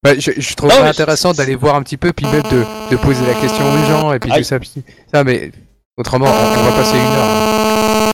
[0.06, 2.44] Ouais, je, je trouve Ah ça ouais, intéressant d'aller voir un petit peu, puis même
[2.44, 4.42] de, de poser la question aux gens, et puis Aïe.
[4.42, 4.72] tout ça, puis
[5.12, 5.52] ça, mais
[5.98, 8.12] autrement on, va passer une heure.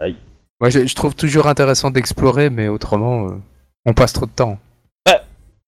[0.00, 0.16] Aïe.
[0.60, 3.32] Moi je, je trouve toujours intéressant d'explorer, mais autrement euh,
[3.84, 4.58] on passe trop de temps.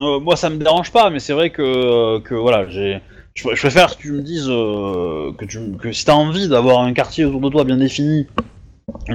[0.02, 3.00] Euh, moi, ça me dérange pas, mais c'est vrai que, que voilà, j'ai.
[3.34, 6.80] Je, je préfère que tu me dises euh, que, tu, que si t'as envie d'avoir
[6.80, 8.26] un quartier autour de toi bien défini,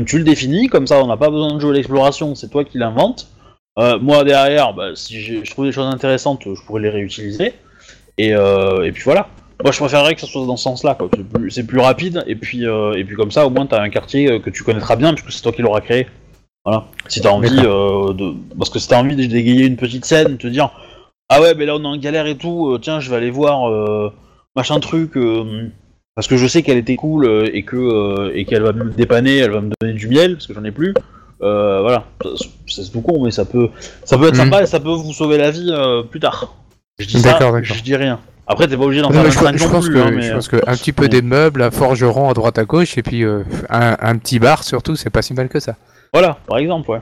[0.05, 2.77] tu le définis, comme ça on n'a pas besoin de jouer l'exploration, c'est toi qui
[2.77, 3.29] l'inventes.
[3.77, 7.53] Euh, moi derrière, bah, si je trouve des choses intéressantes, je pourrais les réutiliser.
[8.17, 9.29] Et, euh, et puis voilà.
[9.63, 11.09] Moi je préférerais que ça soit dans ce sens-là, quoi.
[11.15, 13.81] C'est plus, c'est plus rapide, et puis, euh, et puis comme ça au moins t'as
[13.81, 16.07] un quartier euh, que tu connaîtras bien, puisque c'est toi qui l'auras créé.
[16.65, 16.87] Voilà.
[17.07, 18.35] Si t'as envie de.
[18.57, 20.71] Parce que si t'as envie de dégayer une petite scène, te dire
[21.29, 23.29] Ah ouais, mais là on est en galère et tout, euh, tiens, je vais aller
[23.31, 24.11] voir euh,
[24.55, 25.15] machin truc.
[25.17, 25.69] euh,
[26.15, 29.51] parce que je sais qu'elle était cool et que et qu'elle va me dépanner, elle
[29.51, 30.93] va me donner du miel, parce que j'en ai plus.
[31.41, 32.03] Euh, voilà,
[32.67, 33.69] c'est tout con, mais ça peut,
[34.03, 34.39] ça peut être Mhm.
[34.43, 35.71] sympa et ça peut vous sauver la vie
[36.11, 36.55] plus tard.
[36.97, 38.19] Je dis ça, je dis rien.
[38.47, 40.11] Après, t'es pas obligé d'en faire mais je, 25 je non pense plus, que, hein,
[40.11, 40.23] mais...
[40.23, 43.03] je pense que un petit peu des meubles, un forgeron à droite à gauche, et
[43.03, 45.75] puis euh, un, un petit bar surtout, c'est pas si mal que ça.
[46.11, 47.01] Voilà, par exemple, ouais.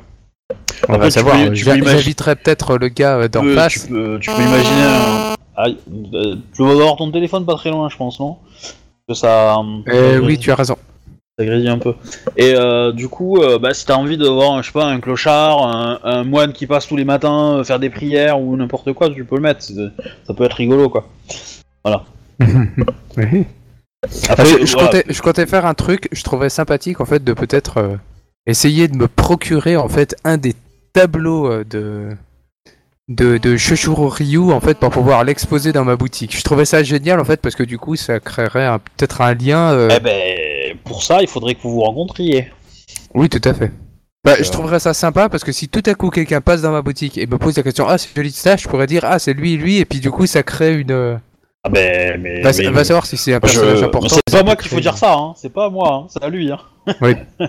[0.89, 1.35] On va savoir.
[1.37, 3.73] peux- tu J'a- peux imaginer- J'inviterai peut-être le gars euh, d'en Tu peux- face.
[3.73, 5.35] Tu peux, tu peux imaginer un...
[5.57, 5.77] Aïe,
[6.13, 8.37] euh, tu vas avoir ton téléphone pas très loin, je pense, non?
[9.07, 9.57] Que ça...
[9.89, 10.77] Euh, oui, tu as raison.
[11.39, 11.93] Ça grésille un peu.
[12.37, 14.99] Et euh, du coup, euh, bah, si t'as envie de voir, je sais pas, un
[14.99, 19.09] clochard, un, un moine qui passe tous les matins faire des prières ou n'importe quoi,
[19.09, 19.63] tu peux le mettre.
[19.63, 21.07] Ça peut être rigolo, quoi.
[23.17, 23.45] oui.
[24.29, 24.87] Ah, Après, je, voilà.
[24.87, 27.77] comptais, je comptais faire un truc, je trouverais sympathique en fait de peut-être
[28.47, 30.55] essayer de me procurer en fait un des
[30.93, 32.09] tableaux euh, de
[33.09, 36.35] de, de Shoshuro Ryu en fait pour pouvoir l'exposer dans ma boutique.
[36.35, 38.67] Je trouvais ça génial en fait parce que du coup ça créerait
[38.97, 39.71] peut-être un lien.
[39.71, 42.51] euh, Eh ben, pour ça, il faudrait que vous vous rencontriez.
[43.13, 43.71] Oui, tout à fait.
[44.25, 44.43] Bah, Euh.
[44.43, 47.17] je trouverais ça sympa parce que si tout à coup quelqu'un passe dans ma boutique
[47.17, 49.55] et me pose la question ah c'est joli ça, je pourrais dire ah c'est lui
[49.55, 50.91] lui et puis du coup ça crée une.
[50.91, 51.15] euh,
[51.63, 52.41] Ah ben, mais.
[52.41, 54.17] Va, mais- va savoir si c'est un personnage important.
[54.27, 55.33] C'est pas moi qu'il faut dire ça, hein.
[55.37, 56.07] C'est pas moi, hein.
[56.09, 56.59] C'est à lui, hein.
[57.01, 57.13] Oui.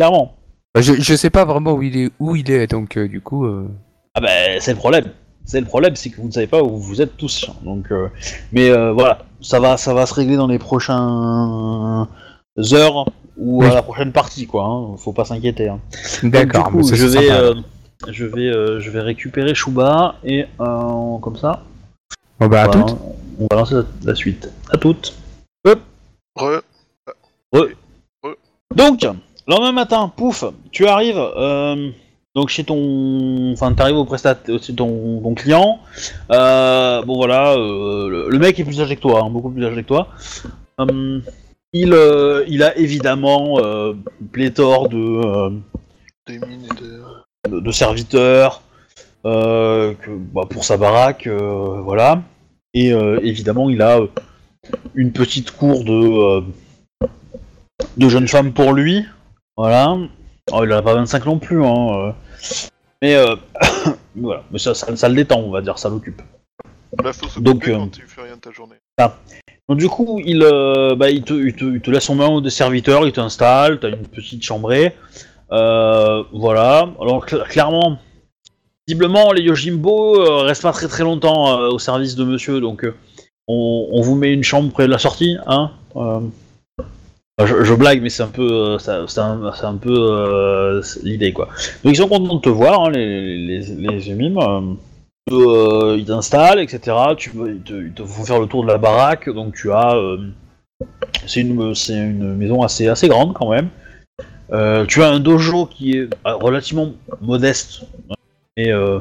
[0.00, 0.34] Clairement.
[0.74, 3.20] Bah, je, je sais pas vraiment où il est où il est donc euh, du
[3.20, 3.44] coup.
[3.44, 3.68] euh,
[4.14, 5.04] Ah ben, c'est le problème.
[5.44, 7.50] C'est le problème, c'est que vous ne savez pas où vous êtes tous.
[7.62, 8.08] Donc, euh,
[8.50, 10.94] mais euh, voilà, ça va, ça va se régler dans les prochaines
[12.72, 13.66] heures ou Oui.
[13.66, 14.64] à la prochaine partie, quoi.
[14.64, 14.96] Hein.
[14.96, 15.68] Faut pas s'inquiéter.
[15.68, 15.80] Hein.
[16.22, 16.64] Donc, D'accord.
[16.66, 17.40] du coup, mais ça, je c'est vais, sympa.
[17.42, 17.54] euh,
[18.08, 21.62] je vais, euh, je vais récupérer Shuba et euh, comme ça,
[22.38, 22.96] Bon, bah, à voilà, toutes.
[23.38, 24.50] on va lancer la, la suite.
[24.72, 25.14] À toutes.
[25.66, 26.60] Re,
[28.76, 29.04] Donc,
[29.46, 31.90] le lendemain matin, pouf, tu arrives euh,
[32.34, 35.80] donc chez ton, enfin, t'arrives au prestataire, chez ton, ton client.
[36.30, 39.64] Euh, bon voilà, euh, le, le mec est plus âgé que toi, hein, beaucoup plus
[39.64, 40.08] âgé que toi.
[40.78, 41.22] Hum,
[41.72, 43.94] il, euh, il a évidemment euh,
[44.32, 45.50] pléthore de,
[47.48, 48.62] euh, serviteurs
[49.24, 52.22] euh, que, bah, pour sa baraque, euh, voilà.
[52.74, 54.06] Et euh, évidemment, il a euh,
[54.94, 56.40] une petite cour de, euh,
[57.96, 59.04] de jeunes femmes pour lui,
[59.60, 59.94] voilà.
[60.52, 61.88] Oh, il en a pas 25 non plus, hein.
[61.92, 62.12] euh.
[63.02, 63.36] Mais euh,
[64.16, 66.22] voilà, mais ça, ça, ça le détend, on va dire, ça l'occupe.
[66.96, 68.76] Bah, faut Donc, euh, quand tu fais rien de ta journée.
[69.68, 72.40] Donc du coup, il, euh, bah, il, te, il, te, il te laisse en main
[72.40, 74.96] des serviteurs, il t'installe, t'as une petite chambrée.
[75.52, 76.88] Euh, voilà.
[76.98, 77.98] Alors cl- clairement,
[78.88, 82.86] visiblement, les Yojimbo restent pas très très longtemps au service de monsieur, donc
[83.46, 85.70] on, on vous met une chambre près de la sortie, hein.
[87.46, 89.06] Je, blague, mais c'est un peu, euh,
[89.62, 91.48] un, peu euh, l'idée quoi.
[91.84, 94.10] Donc ils sont contents de te voir, hein, les les
[95.32, 96.96] euh, ils t'installent, etc.
[97.16, 99.94] Tu, ils, te, font faire le tour de la baraque, donc tu as.
[101.26, 103.68] c'est une, maison assez, assez grande quand même.
[104.88, 107.84] Tu as un dojo qui est euh, relativement modeste
[108.56, 109.00] et euh,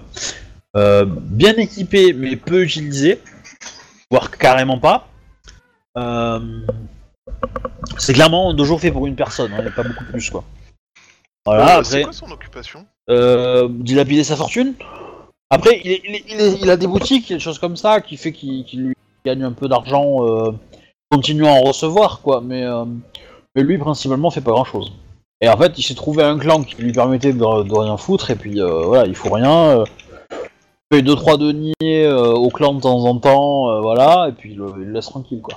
[0.75, 3.19] euh, bien équipé, mais peu utilisé,
[4.11, 5.07] voire carrément pas.
[7.97, 10.43] C'est clairement un dojo fait pour une personne, hein, et pas beaucoup plus quoi.
[11.45, 12.85] Voilà, Euh, après C'est quoi son occupation?
[13.09, 14.73] euh, dilapider sa fortune.
[15.49, 18.01] Après, il, est- il est- il est- il a des boutiques, des choses comme ça,
[18.01, 20.51] qui fait qu'il lui gagne un peu d'argent, euh,
[21.09, 22.41] continuant à en recevoir, quoi.
[22.41, 22.85] Mais, euh,
[23.55, 24.91] mais lui, principalement, fait pas grand chose.
[25.41, 28.29] Et en fait, il s'est trouvé un clan qui lui permettait de, de rien foutre,
[28.29, 29.83] et puis euh, voilà, il faut rien.
[30.91, 34.85] Il fait 2-3 deniers au clan de temps en temps, voilà, et puis il, il
[34.85, 35.55] le laisse tranquille, quoi.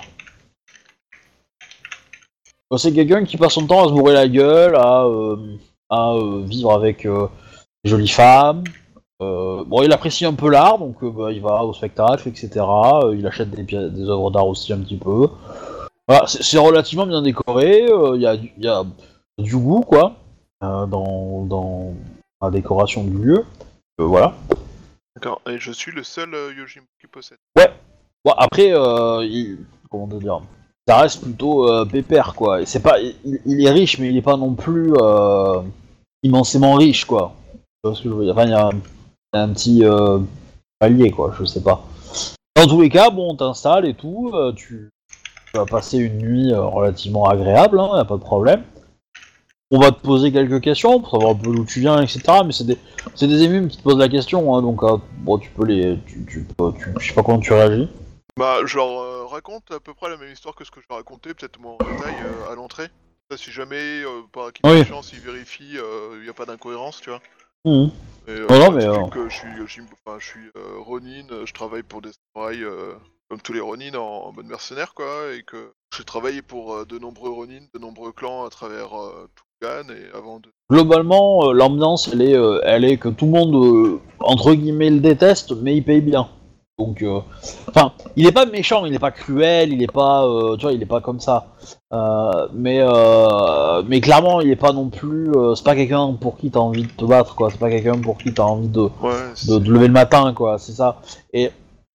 [2.77, 5.37] C'est quelqu'un qui passe son temps à se bourrer la gueule, à, euh,
[5.89, 7.27] à euh, vivre avec euh,
[7.83, 8.63] des jolies femmes.
[9.19, 12.49] Bon, il apprécie un peu l'art, donc bah, il va au spectacle, etc.
[13.13, 15.29] Il achète des, des œuvres d'art aussi un petit peu.
[16.09, 17.85] Voilà, c'est relativement bien décoré.
[18.15, 18.83] Il y, a, du- il y a
[19.37, 20.15] du goût, quoi,
[20.59, 21.93] dans, dans
[22.41, 23.45] la décoration du lieu.
[23.97, 24.33] Voilà.
[25.15, 25.39] D'accord.
[25.47, 27.37] Et je suis le seul Yojimbo qui possède.
[28.25, 28.73] Bon, après,
[29.25, 29.59] il-
[29.89, 30.41] comment te dire?
[30.87, 32.65] Ça reste plutôt euh, pépère, quoi.
[32.65, 35.61] C'est pas, il, est riche, mais il est pas non plus euh,
[36.23, 37.33] immensément riche, quoi.
[37.85, 38.01] Enfin,
[38.43, 38.69] il y a,
[39.33, 40.19] un petit euh,
[40.79, 41.33] palier, quoi.
[41.39, 41.85] Je sais pas.
[42.57, 44.31] Dans tous les cas, bon, on t'installe et tout.
[44.33, 48.63] euh, tu, tu vas passer une nuit relativement agréable, hein, y a pas de problème.
[49.71, 52.21] On va te poser quelques questions pour savoir un peu d'où tu viens, etc.
[52.45, 52.77] Mais c'est des,
[53.15, 54.81] c'est des émumes qui te posent la question, hein, donc
[55.19, 57.87] bon, tu peux les, tu, tu peux, tu- je sais pas comment tu réagis.
[58.37, 60.93] Bah, je leur euh, raconte à peu près la même histoire que ce que je
[60.93, 62.87] raconter, peut-être moins en détail euh, à l'entrée.
[63.29, 64.79] Ça, si jamais, euh, par acquis de Oui.
[64.79, 65.77] conscience, ils vérifient,
[66.15, 67.21] il n'y a pas d'incohérence, tu vois.
[67.65, 67.91] Mhm.
[68.27, 69.35] Et, euh, non, je mais, t'explique euh, que je
[69.71, 72.93] suis, enfin, je suis euh, Ronin, euh, je travaille pour des samouraïs euh,
[73.29, 76.85] comme tous les Ronin en, en mode mercenaire, quoi, et que j'ai travaillé pour euh,
[76.85, 80.49] de nombreux Ronin, de nombreux clans à travers euh, tout Gan, et avant de...
[80.71, 84.89] Globalement, euh, l'ambiance, elle est, euh, elle est que tout le monde, euh, entre guillemets,
[84.89, 86.29] le déteste, mais il paye bien.
[86.79, 87.19] Donc, euh,
[87.69, 90.73] enfin, il est pas méchant, il est pas cruel, il est pas, euh, tu vois,
[90.73, 91.45] il est pas comme ça.
[91.93, 92.79] Euh, mais,
[93.87, 95.29] mais clairement, il est pas non plus.
[95.55, 97.51] c'est pas quelqu'un pour qui t'as envie de te battre, quoi.
[97.51, 99.11] C'est pas quelqu'un pour qui t'as envie de, Ouais,
[99.47, 100.57] de, de lever le matin, quoi.
[100.57, 100.97] C'est ça.
[101.31, 101.51] Et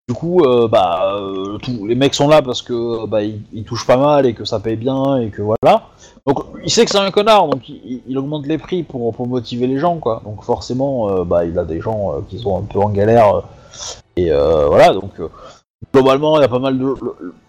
[0.09, 1.13] du coup, bah,
[1.61, 4.45] tous les mecs sont là parce que bah, ils, ils touchent pas mal et que
[4.45, 5.83] ça paye bien et que voilà.
[6.25, 9.27] Donc, il sait que c'est un connard, donc il, il- augmente les prix pour, pour
[9.27, 10.23] motiver les gens, quoi.
[10.25, 13.43] Donc forcément, bah, il a des gens qui sont un peu en galère.
[14.19, 15.29] Et euh, voilà, donc euh,
[15.95, 16.95] globalement, il y a pas mal de,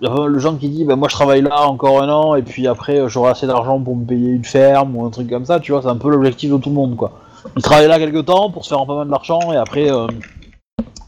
[0.01, 2.67] y pas gens qui disent, bah, moi je travaille là encore un an et puis
[2.67, 5.59] après euh, j'aurai assez d'argent pour me payer une ferme ou un truc comme ça,
[5.59, 7.11] tu vois, c'est un peu l'objectif de tout le monde, quoi.
[7.55, 9.89] Ils travaillent là quelques temps pour se faire un peu mal d'argent et après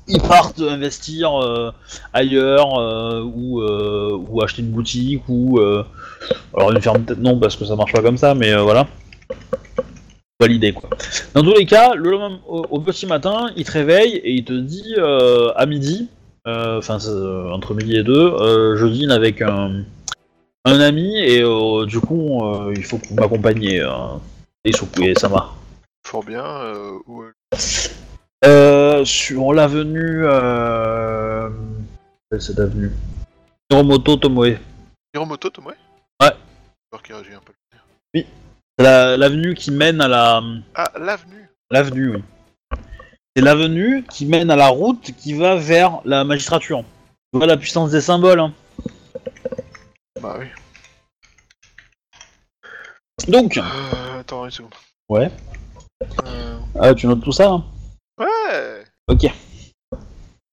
[0.07, 1.31] ils partent investir
[2.13, 2.69] ailleurs
[3.35, 7.91] ou, ou acheter une boutique ou alors une ferme peut-être non parce que ça marche
[7.91, 8.87] pas comme ça, mais voilà.
[10.41, 10.89] Validé quoi.
[11.35, 14.43] Dans tous les cas, le lendemain, au, au petit matin, il te réveille et il
[14.43, 16.09] te dit euh, à midi,
[16.47, 19.83] euh, enfin euh, entre midi et deux, euh, je dîne avec un,
[20.65, 21.43] un ami et
[21.85, 22.41] du coup
[22.75, 23.85] il faut que vous m'accompagniez.
[24.65, 25.51] Et et Sama.
[26.05, 26.43] Fort bien.
[28.43, 30.23] Euh, sur l'avenue.
[32.39, 32.91] Cette avenue?
[33.69, 34.57] Hiromoto Tomoe.
[35.13, 35.73] Hiromoto, Tomoe?
[36.21, 36.31] Ouais.
[37.03, 37.53] Qu'il réagit un peu.
[38.81, 40.41] La- l'avenue qui mène à la.
[40.75, 42.23] Ah, l'avenue L'avenue, oui.
[43.35, 46.83] C'est l'avenue qui mène à la route qui va vers la magistrature.
[47.31, 48.39] Tu vois la puissance des symboles.
[48.41, 48.53] Hein.
[50.21, 50.47] Bah oui.
[53.27, 54.73] Donc, Euh, attends une seconde.
[55.09, 55.31] Ouais.
[56.25, 57.63] Euh, ah, tu notes tout ça hein
[58.19, 59.23] ouais Ok.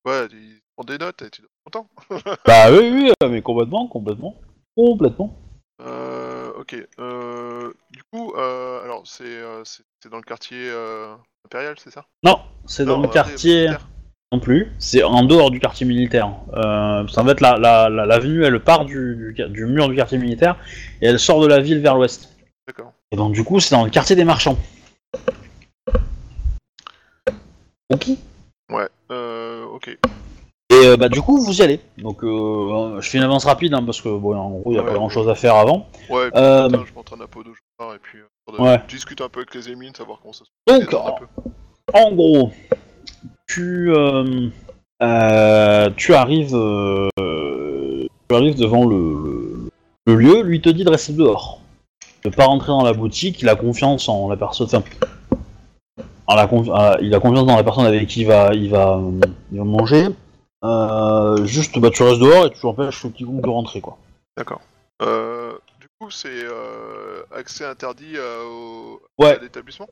[0.05, 1.87] Ouais, tu prends des notes et tu es content.
[2.45, 4.35] Bah oui, oui, euh, mais complètement, complètement.
[4.77, 5.35] Complètement.
[5.81, 6.75] Euh, ok.
[6.99, 7.73] Euh,
[8.11, 11.13] coup, euh, alors c'est euh, c'est c'est dans le quartier euh,
[11.45, 12.05] impérial, c'est ça?
[12.23, 13.55] Non, c'est dans Non, le euh, quartier.
[13.61, 13.87] militaire.
[14.31, 16.31] Non plus, c'est en dehors du quartier militaire.
[16.53, 19.95] Euh, ça va être la, la, la- l'avenue, elle part du, du, du mur du
[19.95, 20.55] quartier militaire
[21.01, 22.29] et elle sort de la ville vers l'ouest.
[22.67, 22.93] D'accord.
[23.11, 24.55] Et donc du coup, c'est dans le quartier des marchands.
[27.89, 28.09] Ok.
[28.71, 28.87] Ouais.
[29.09, 29.97] Euh, ok.
[30.71, 31.79] Et euh, bah du coup, vous y allez.
[31.97, 34.77] Donc euh, je fais une avance rapide hein, parce que bon, en gros, il y
[34.77, 35.87] a Ouais, pas grand chose à faire avant.
[36.09, 38.19] Ouais, puis Euh, putain, je m'entraîne un peu de joueur et puis
[38.59, 41.13] euh, discuter un peu avec les émines, savoir comment ça se Donc, passe.
[41.19, 41.51] peu.
[41.93, 42.51] En gros,
[43.47, 44.49] tu, euh,
[45.97, 47.09] tu arrives, euh,
[48.29, 49.69] tu arrives devant le, le-
[50.05, 50.41] le lieu.
[50.43, 51.61] Lui te dit de rester dehors,
[52.23, 53.41] de pas rentrer dans la boutique.
[53.41, 54.67] Il a confiance en la personne.
[54.67, 54.83] Enfin,
[56.27, 59.01] en la il a confiance dans la personne avec qui il va, il va,
[59.51, 60.09] il va manger.
[60.63, 63.97] Euh, juste, bah, tu restes dehors et tu empêches quiconque de rentrer, quoi.
[64.37, 64.61] D'accord.
[65.01, 68.15] Euh, du coup, c'est euh, accès interdit
[68.45, 69.37] au Ouais.
[69.37, 69.87] à l'établissement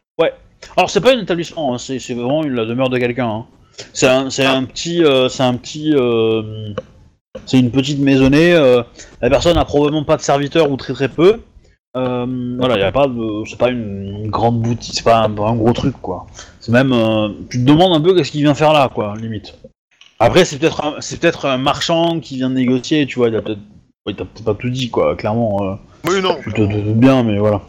[0.75, 3.29] Alors c'est pas un établissement, hein, c'est c'est vraiment une- la demeure de quelqu'un.
[3.29, 3.45] hein.
[3.93, 6.73] C'est un, c'est un petit, euh, c'est un petit, euh,
[7.45, 8.53] c'est une petite maisonnée.
[8.53, 8.83] euh,
[9.21, 11.39] la personne a probablement pas de serviteur ou très très peu.
[11.95, 15.25] Euh, voilà, y a pas de, c'est pas une, une grande boutique, c'est pas un,
[15.37, 16.25] un gros truc quoi.
[16.59, 19.55] C'est même, euh, tu te demandes un peu qu'est-ce qu'il vient faire là quoi, limite.
[20.19, 23.35] Après c'est peut-être, un- c'est peut-être un marchand qui vient de négocier, tu vois, il
[23.35, 23.61] a peut-être,
[24.07, 25.57] il t'a peut-être pas tout dit quoi, clairement.
[25.63, 25.75] euh,
[26.09, 26.37] Oui, non.
[26.43, 27.61] tu te doutes bien, mais voilà.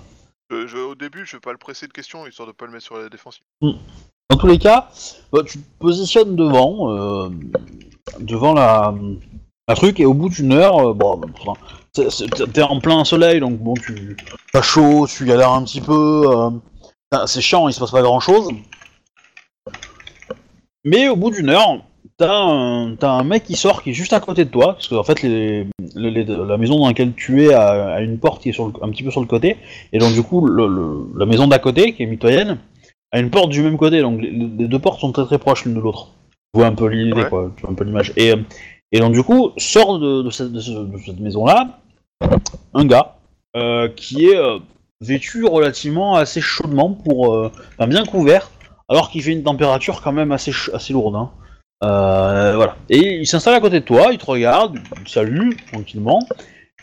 [0.50, 2.72] Je- je- au début, je vais pas le presser de questions, histoire de pas le
[2.72, 3.42] mettre sur la défensive.
[3.60, 4.88] Dans tous les cas,
[5.32, 7.28] bah, tu te positionnes devant, euh,
[8.20, 8.94] devant la,
[9.68, 11.60] la truc, et au bout d'une heure, euh, bon, bah, enfin,
[11.94, 14.16] c'est- c'est- t'es en plein soleil, donc bon, tu
[14.54, 16.50] t'as chaud, tu galères un petit peu, euh,
[17.26, 18.48] c'est chiant, il se passe pas grand chose.
[20.84, 21.82] Mais au bout d'une heure,
[22.18, 24.88] t'as un, t'as un mec qui sort qui est juste à côté de toi, parce
[24.88, 28.18] que en fait, les, les- les- la maison dans laquelle tu es a, a une
[28.18, 29.56] porte qui est sur le- un petit peu sur le côté,
[29.92, 32.58] et donc du coup, le- le- la maison d'à côté, qui est mitoyenne,
[33.12, 35.74] a une porte du même côté, donc les, deux portes sont très très proches l'une
[35.74, 36.08] de l'autre.
[36.52, 37.28] Tu vois un peu l'idée, Ouais.
[37.28, 38.12] quoi, tu vois un peu l'image.
[38.16, 38.36] Et, euh,
[38.92, 41.78] et donc du coup, sort de, de cette, de ce- de cette maison-là
[42.74, 43.14] un gars
[43.56, 44.58] euh, qui est euh,
[45.00, 48.50] vêtu relativement assez chaudement, pour, euh, enfin, bien couvert,
[48.88, 51.14] alors qu'il fait une température quand même assez, assez lourde.
[51.14, 51.30] hein.
[51.84, 52.76] Euh, voilà.
[52.88, 56.26] Et il s'installe à côté de toi, il te regarde, il te salue tranquillement,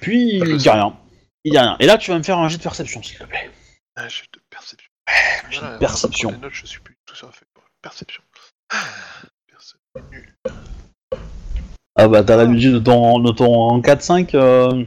[0.01, 0.95] puis il dit rien.
[1.43, 1.75] Il dit rien.
[1.79, 3.51] Et là, tu vas me faire un jet de perception, s'il te plaît.
[3.95, 4.89] Ah, j'ai de perception.
[5.07, 6.31] de perception.
[6.31, 7.45] notes, je suis plus tout ça fait.
[7.81, 8.23] Perception.
[8.71, 8.77] Ah,
[9.47, 9.79] Perception.
[11.97, 14.83] Ah bah t'as l'habitude de ton, de ton 4-5 euh...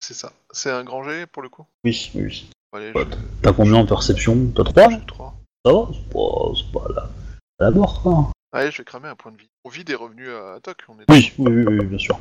[0.00, 0.32] C'est ça.
[0.50, 1.64] C'est un grand G pour le coup?
[1.84, 2.50] Oui, oui.
[2.72, 3.04] Allez, je...
[3.42, 4.52] T'as combien en perception?
[4.54, 5.34] T'as 3 j'ai 3.
[5.64, 5.88] Ça va?
[5.92, 7.10] C'est pas, pas la,
[7.60, 8.30] la mort, quoi.
[8.52, 9.48] Allez, je vais cramer un point de vie.
[9.64, 12.18] On vit des revenus à Toc, on est Oui, oui, oui, oui, bien sûr.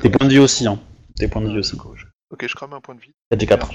[0.00, 0.78] Tes points de vie aussi, hein.
[1.14, 1.76] Tes points de vie aussi.
[2.30, 3.12] Ok, je crame un point de vie.
[3.30, 3.68] 4 et 4.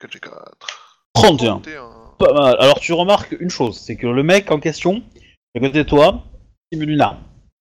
[0.00, 0.98] 4 G 4.
[1.14, 1.62] 31.
[2.18, 2.56] Pas mal.
[2.60, 5.02] Alors tu remarques une chose, c'est que le mec en question,
[5.56, 6.24] à côté de toi,
[6.70, 7.18] dissimule une arme.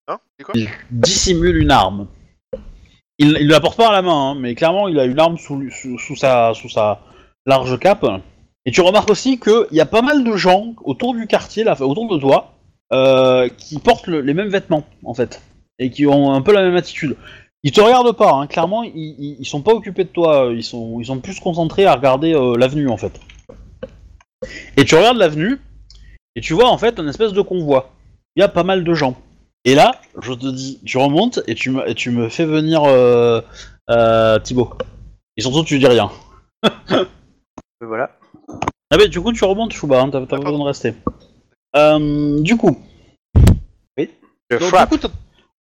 [0.08, 0.20] Hein?
[0.44, 0.54] Quoi?
[0.56, 2.08] Il dissimule une arme.
[3.18, 5.38] Il, il la porte pas à la main, hein, mais clairement il a une arme
[5.38, 7.02] sous, sous, sous sa, sous sa
[7.46, 8.06] large cape.
[8.66, 11.80] Et tu remarques aussi qu'il y a pas mal de gens autour du quartier, là,
[11.82, 12.57] autour de toi,
[12.94, 15.42] euh, qui portent le- les mêmes vêtements, en fait.
[15.80, 17.16] Et qui ont un peu la même attitude.
[17.64, 20.64] Ils te regardent pas, hein, clairement, ils, ils, ils sont pas occupés de toi, ils
[20.64, 23.20] sont, ils sont plus concentrés à regarder euh, l'avenue, en fait.
[24.78, 25.60] Et tu regardes l'avenue,
[26.36, 27.92] et tu vois en fait un espèce de convoi.
[28.36, 29.16] Il y a pas mal de gens.
[29.66, 32.84] Et là, je te dis, tu remontes et tu me, et tu me fais venir
[32.86, 33.42] euh,
[33.90, 34.74] euh, Thibaut.
[35.36, 36.10] Et surtout, tu dis rien.
[37.84, 38.10] Euh, Voilà.
[38.92, 40.94] Ah bah du coup, tu remontes, Chouba, hein, t'as t'as pas besoin de rester.
[41.78, 42.78] Euh, du coup,
[43.98, 44.90] Je donc, frappe.
[44.92, 45.12] du coup, toi-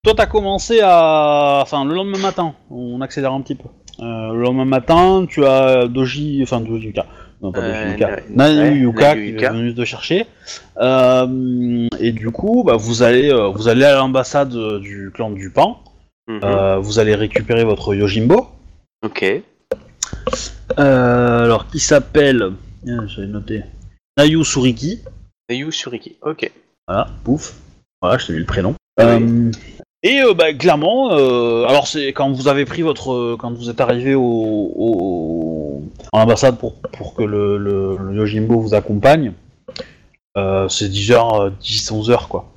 [0.03, 1.59] toi, t'as commencé à...
[1.63, 3.67] Enfin, le lendemain matin, on accélère un petit peu.
[3.99, 6.41] Euh, le lendemain matin, tu as Doji...
[6.43, 7.05] Enfin, Doji Yuka.
[7.41, 8.19] Non, pas Doji Euh, Yuka.
[8.29, 9.47] Na- ouais, Yuka qui Yuka.
[9.47, 10.25] est venu te chercher.
[10.77, 15.31] Euh, et du coup, bah, vous, allez, euh, vous allez à l'ambassade euh, du clan
[15.31, 15.79] du Pan.
[16.27, 16.39] Mhm.
[16.43, 18.47] Euh, vous allez récupérer votre Yojimbo.
[19.03, 19.23] Ok.
[20.79, 22.51] Euh, alors, qui s'appelle...
[23.07, 23.61] J'avais noté.
[24.17, 24.99] Nayu Suriki.
[25.49, 26.17] Nayu Suriki.
[26.21, 26.51] Ok.
[26.87, 27.53] Voilà, pouf.
[28.01, 28.75] Voilà, je t'ai mis le prénom.
[28.99, 29.51] Euh,
[30.03, 33.81] et euh, bah, clairement, euh, alors c'est quand vous avez pris votre, quand vous êtes
[33.81, 39.33] arrivé au, au- en ambassade pour, pour que le, le, le Yojimbo vous accompagne,
[40.35, 42.51] c'est 10h, 10, 11h quoi.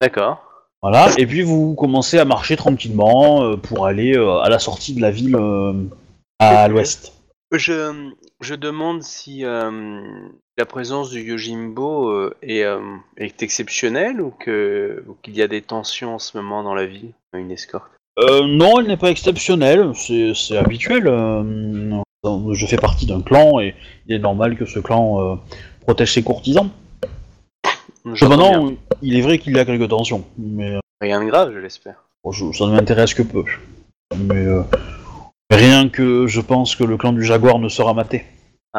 [0.00, 0.42] D'accord.
[0.82, 5.10] Voilà, et puis vous commencez à marcher tranquillement pour aller à la sortie de la
[5.10, 5.36] ville
[6.38, 7.12] à l'ouest.
[7.52, 9.42] Je, je demande si
[10.58, 12.80] la présence du Yojimbo euh, est, euh,
[13.16, 17.52] est exceptionnelle ou qu'il y a des tensions en ce moment dans la ville, une
[17.52, 17.90] escorte?
[18.18, 21.06] Euh, non, elle n'est pas exceptionnelle, c'est habituel.
[21.06, 22.02] euh,
[22.52, 23.76] je fais partie d'un clan et
[24.06, 25.38] il est normal que ce clan
[25.82, 26.68] protège ses courtisans.
[28.16, 28.72] Cependant,
[29.02, 32.02] il est vrai qu'il y a quelques tensions, mais Rien de grave, je l'espère.
[32.24, 33.44] bon, ça ne m'intéresse que peu.
[34.16, 34.44] Mais
[35.52, 38.24] rien que je pense que le clan du Jaguar ne sera maté.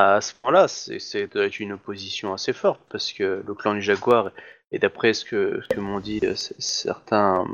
[0.02, 3.74] À ce point-là, c'est c'est doit être une opposition assez forte parce que le clan
[3.74, 4.32] du Jaguar,
[4.72, 7.46] et d'après ce que, ce que m'ont dit euh, certains,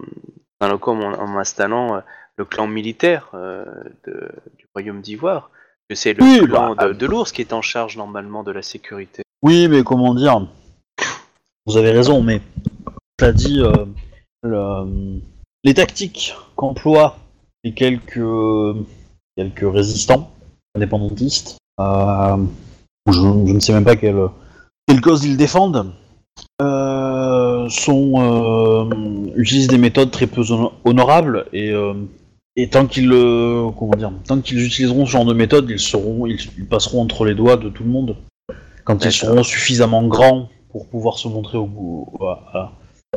[0.59, 1.99] certains locaux en, en m'installant, euh,
[2.38, 3.65] le clan militaire euh,
[4.05, 5.49] de- du royaume d'Ivoire,
[5.89, 8.51] que c'est le Oui, clan bah, de, de l'ours qui est en charge normalement de
[8.51, 9.23] la sécurité.
[9.41, 10.47] Oui, mais comment dire?
[11.65, 12.41] Vous avez raison, mais
[13.17, 13.85] t'as dit euh,
[14.43, 15.19] le-
[15.63, 17.17] les tactiques qu'emploient
[17.63, 18.22] les quelques
[19.35, 20.31] quelques résistants
[20.76, 21.57] indépendantistes.
[21.80, 22.38] Euh,
[23.07, 24.18] je, je ne sais même pas quelle
[24.88, 25.91] quelle cause ils défendent.
[26.61, 31.73] euh, sont euh, utilisent des méthodes très peu hono- honorables et
[32.57, 36.39] et tant qu'ils comment dire tant qu'ils utiliseront ce genre de méthode, ils seront ils,
[36.57, 38.15] ils passeront entre les doigts de tout le monde
[38.84, 42.72] quand ils seront suffisamment grands pour pouvoir se montrer au, au- à-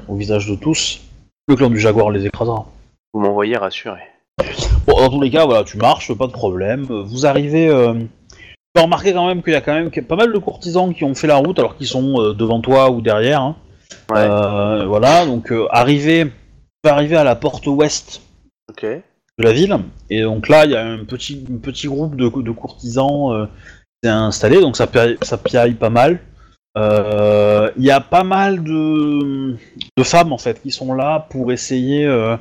[0.09, 1.01] au visage de tous,
[1.49, 2.67] le clan du Jaguar les écrasera.
[3.13, 4.01] Vous m'envoyez rassurer.
[4.87, 6.85] Bon, dans tous les cas, voilà, tu marches, pas de problème.
[6.85, 7.69] Vous arrivez.
[7.69, 7.95] Euh...
[8.75, 11.05] Tu peux remarquer quand même qu'il y a quand même pas mal de courtisans qui
[11.05, 13.41] ont fait la route alors qu'ils sont euh, devant toi ou derrière.
[13.41, 13.57] hein.
[14.11, 14.19] Ouais.
[14.19, 16.31] Euh, voilà, donc euh, tu
[16.85, 18.21] vas arriver à la porte ouest
[18.71, 18.83] Ok.
[18.85, 19.77] de la ville.
[20.11, 23.47] Et donc là, il y a un petit, un petit groupe de, de courtisans euh,
[23.47, 26.21] qui s'est installé, donc ça, piaille- ça piaille pas mal.
[26.77, 29.57] Euh, Il y a pas mal de,
[29.97, 32.37] de femmes en fait qui sont là pour essayer euh,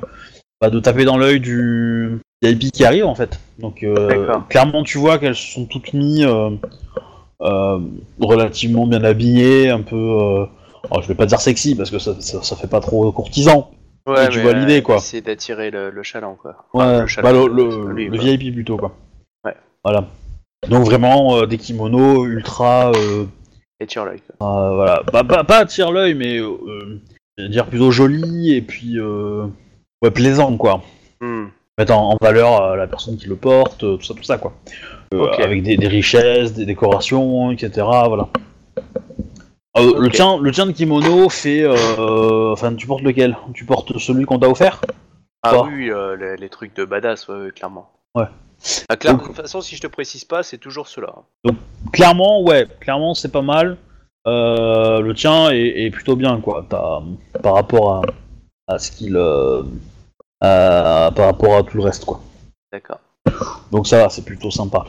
[0.60, 3.38] bah, de taper dans l'œil du VIP qui arrive en fait.
[3.58, 6.50] Donc euh, clairement, tu vois qu'elles sont toutes mises euh,
[7.42, 7.78] euh,
[8.20, 10.46] relativement bien habillées, un peu.
[10.90, 13.70] Alors, je vais pas dire sexy parce que ça, ça, ça fait pas trop courtisan.
[14.06, 15.00] Ouais, tu mais, vois l'idée, quoi.
[15.00, 16.64] C'est d'attirer le, le chaland, quoi.
[16.72, 18.24] Ouais, le bah, chaland, le, le- lui, le quoi.
[18.24, 18.96] VIP plutôt quoi.
[19.44, 19.54] Ouais.
[19.84, 20.06] Voilà.
[20.68, 23.26] Donc vraiment euh, des kimonos ultra, euh,
[23.80, 26.40] Et tire l'œil, euh, voilà, bah, pas, pas attire l'œil mais
[27.48, 30.82] dire plutôt joli et puis ouais plaisant quoi.
[31.20, 31.46] Hmm.
[31.78, 34.36] Mettre en, en valeur euh, la personne qui le porte, euh, tout ça, tout ça
[34.38, 34.52] quoi.
[35.14, 35.30] Euh.
[35.38, 37.70] Avec des, des richesses, des décorations, etc.
[38.08, 38.28] Voilà.
[39.76, 43.36] Le tien, le tien de kimono fait, enfin tu portes lequel?
[43.54, 44.80] Tu portes celui qu'on t'a offert?
[45.44, 47.88] Ah oui, les, les trucs de badass, ouais, clairement.
[48.16, 48.24] Ouais.
[48.88, 51.14] Ah, Donc- De toute façon, si je te précise pas, c'est toujours cela.
[51.92, 53.76] Clairement, ouais, clairement c'est pas mal.
[54.26, 56.66] Euh, le tien est, est plutôt bien, quoi.
[56.68, 57.00] T'as-
[57.40, 58.02] par rapport à,
[58.74, 59.16] à ce qu'il.
[59.16, 59.62] euh,
[60.40, 62.20] par rapport à tout le reste, quoi.
[62.72, 63.00] D'accord.
[63.72, 64.84] Donc ça va, c'est plutôt sympa.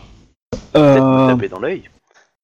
[0.52, 1.84] Peut-être Euh, me taper dans l'œil.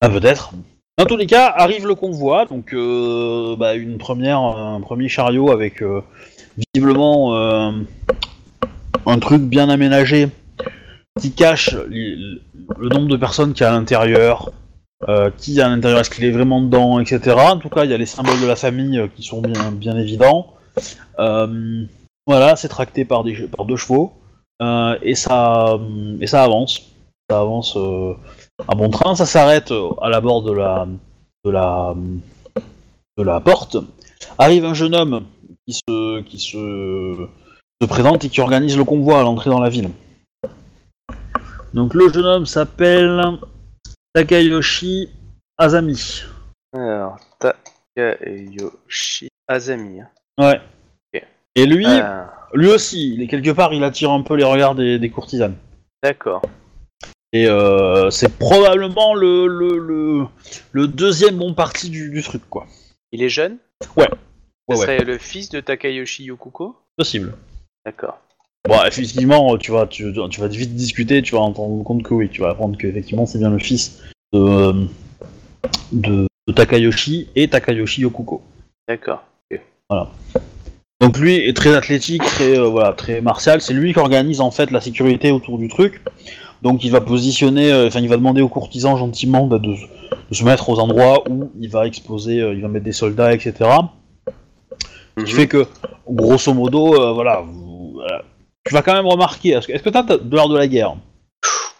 [0.02, 0.52] ah, peut-être.
[0.98, 5.52] Dans tous les cas, arrive le convoi, donc euh, bah, une première, un premier chariot
[5.52, 6.02] avec euh,
[6.73, 7.72] visiblement euh,
[9.06, 10.30] un truc bien aménagé
[11.19, 12.41] qui cache li-
[12.77, 14.52] le nombre de personnes qu'il y a à l'intérieur,
[15.10, 17.36] euh, qui à l'intérieur, est-ce qu'il est vraiment dedans, etc.
[17.38, 19.72] En tout cas, il y a les symboles de la famille euh, qui sont bien,
[19.72, 20.53] bien évidents.
[21.19, 21.84] Euh,
[22.28, 24.14] voilà, c'est tracté par, des, par deux chevaux
[24.62, 25.78] euh, et ça,
[26.20, 26.82] et ça avance.
[27.30, 27.76] Ça avance.
[27.78, 28.14] euh,
[28.68, 30.88] un bon train, ça s'arrête euh, à la bord de la,
[31.44, 31.94] de la,
[33.18, 33.78] de la porte.
[34.38, 35.26] Arrive un jeune homme
[35.68, 37.28] qui se, qui se,
[37.82, 39.90] se présente et qui organise le convoi à l'entrée dans la ville.
[41.74, 43.22] Donc le jeune homme s'appelle
[44.14, 45.10] Takayoshi
[45.58, 46.22] Azami.
[46.74, 50.02] Alors, Takayoshi Azami.
[50.02, 50.08] hein.
[50.38, 50.62] Ouais.
[51.56, 54.76] Et lui, Ah, lui aussi, il est quelque part, il attire un peu les regards
[54.76, 55.56] des, des courtisanes.
[56.03, 56.41] D'accord.
[57.34, 60.26] Et euh, c'est probablement le, le, le,
[60.72, 62.65] le deuxième bon parti du, du truc, quoi.
[63.11, 63.57] Il est jeune?
[63.98, 64.07] Ouais.
[64.07, 64.86] Ce Ouais, ouais.
[64.86, 67.36] serait le fils de Takayoshi Yokuko Possible.
[67.86, 68.18] D'accord.
[68.68, 72.02] Bon, effectivement, tu vas, tu, tu vas vite discuter, tu vas en te rendre compte
[72.02, 74.02] que oui, tu vas apprendre qu'effectivement c'est bien le fils
[74.34, 74.86] de, euh,
[75.91, 78.41] de, de Takayoshi et Takayoshi Yokuko.
[78.88, 79.23] D'accord.
[81.02, 83.62] Donc lui est très athlétique, très euh, voilà, très martial.
[83.62, 86.02] C'est lui qui organise en fait la sécurité autour du truc.
[86.62, 90.34] Donc il va positionner, euh, enfin il va demander aux courtisans gentiment bah, de, de
[90.36, 93.54] se mettre aux endroits où il va exposer, euh, il va mettre des soldats, etc.
[95.18, 95.38] Ce qui Mhm.
[95.40, 95.66] fait que
[96.10, 98.24] grosso modo, voilà, vous- voilà.
[98.66, 99.50] tu vas quand même remarquer.
[99.50, 100.96] Est-ce que t'as de l'art de la guerre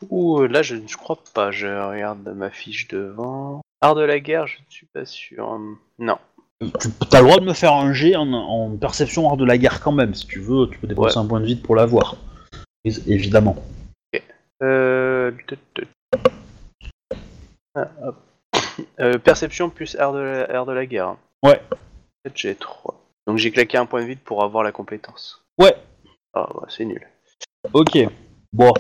[0.10, 1.52] Ouh, là je ne crois pas.
[1.52, 3.62] Je regarde ma fiche devant.
[3.82, 5.58] Art de la guerre, je ne suis pas sûr.
[6.00, 6.18] Non.
[6.61, 6.68] Tu
[7.11, 9.82] as le droit de me faire un jet en, en perception art de la guerre
[9.82, 10.69] quand même, si tu veux.
[10.69, 12.15] Tu peux dépenser un point de vide pour l'avoir,
[12.86, 13.57] évidemment.
[14.64, 15.32] Euh...
[15.48, 15.88] tut, tut.
[17.76, 18.15] Ah, hop.
[18.99, 21.15] Euh, perception plus art de la, art de la guerre.
[21.44, 21.61] Ouais.
[22.34, 22.94] J'ai 3.
[23.26, 25.45] Donc j'ai claqué un point de vide pour avoir la compétence.
[25.57, 25.76] Ouais.
[26.34, 27.02] Ah ouais, c'est nul.
[27.72, 27.98] Ok.
[28.56, 28.73] Bon.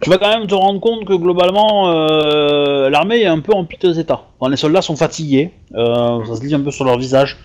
[0.00, 3.64] Tu vas quand même te rendre compte que globalement, euh, l'armée est un peu en
[3.64, 4.22] piteux état.
[4.38, 5.50] Enfin, les soldats sont fatigués.
[5.74, 7.36] euh, ça se lit un peu sur leur visage.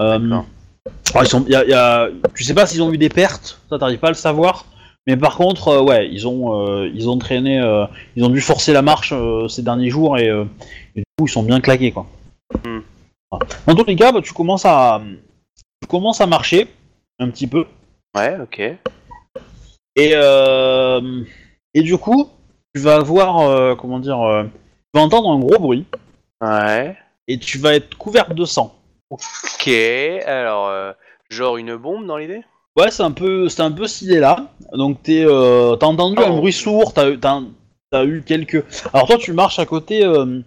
[0.00, 0.18] Euh,
[1.14, 3.60] alors, ils sont, y a- y a- tu sais pas s'ils ont eu des pertes,
[3.70, 4.64] ça t'arrives pas à le savoir.
[5.06, 7.60] Mais par contre, ouais, ils ont, ils ont traîné,
[8.16, 9.12] ils ont dû forcer la marche
[9.48, 12.06] ces derniers jours et, et du coup ils sont bien claqués quoi.
[13.30, 13.46] Voilà.
[13.66, 15.00] Dans tous les cas, bah, tu commences à,
[15.80, 16.68] tu commences à marcher
[17.18, 17.66] un petit peu.
[18.16, 18.76] Ouais, ok.
[19.96, 21.22] Et, euh,
[21.74, 22.30] et du coup,
[22.74, 25.84] tu vas avoir, euh, comment dire, euh, tu vas entendre un gros bruit
[26.40, 26.96] Ouais.
[27.28, 28.74] et tu vas être couverte de sang.
[29.10, 29.68] Ok,
[30.26, 30.92] alors, euh,
[31.28, 32.42] genre une bombe dans l'idée?
[32.76, 34.46] Ouais, c'est un peu, c'est un peu cette idée-là.
[34.72, 36.36] Donc t'es, euh, t'as entendu un Oh.
[36.36, 37.40] bruit sourd, t'as, eu- t'as,
[37.90, 38.64] t'as eu quelques.
[38.94, 40.02] Alors toi, tu marches à côté.
[40.04, 40.40] euh,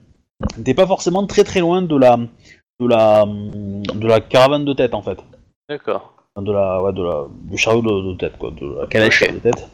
[0.63, 4.95] t'es pas forcément très très loin de la, de la, de la caravane de tête
[4.95, 5.19] en fait.
[5.69, 6.14] D'accord.
[6.41, 9.39] De la, ouais, de la, du chariot de, de tête, quoi, de la calèche de
[9.39, 9.69] tête.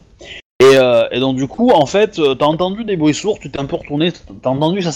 [0.60, 3.50] Et, euh, et donc du coup, en fait, euh, t'as entendu des bruits sourds, tu
[3.50, 4.12] t'es un peu retourné,
[4.42, 4.90] t'as entendu ça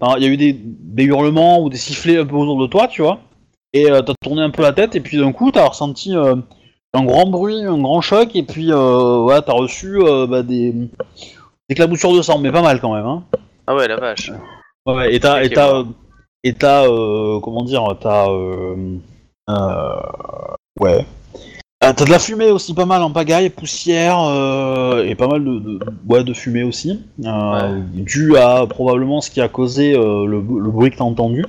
[0.00, 2.68] Enfin, il y a eu des, des hurlements ou des sifflets un peu autour de
[2.68, 3.18] toi, tu vois,
[3.72, 6.36] et euh, t'as tourné un peu la tête, et puis d'un coup, t'as ressenti euh,
[6.94, 9.98] un grand bruit, un grand choc, et puis ouais, t'as reçu
[10.28, 10.88] bah, des, des
[11.68, 13.24] éclaboussures de sang, mais pas mal quand même, hein.
[13.66, 14.30] Ah ouais, la vache.
[14.86, 15.94] Ouais, ouais, et t'as, et t'as, bon.
[16.44, 18.28] et t'as, comment dire, t'as,
[19.48, 21.04] euh, ouais,
[21.80, 25.44] Ah, t'as de la fumée aussi, pas mal en pagaille, poussière, euh, et pas mal
[25.44, 30.26] de, de, ouais, de fumée aussi, euh, dû à probablement ce qui a causé euh,
[30.26, 31.44] le, le bruit que t'as entendu.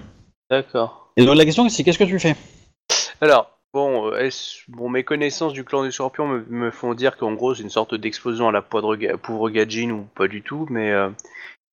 [0.52, 1.12] D'accord.
[1.18, 2.36] Et donc la question c'est qu'est-ce que tu fais?
[3.22, 7.18] Alors, bon, euh, est-ce- bon, mes connaissances du clan du Scorpion me, me font dire
[7.18, 10.42] qu'en gros c'est une sorte d'explosion à la poivre, ga- pauvre Gajin ou pas du
[10.42, 11.10] tout, mais euh,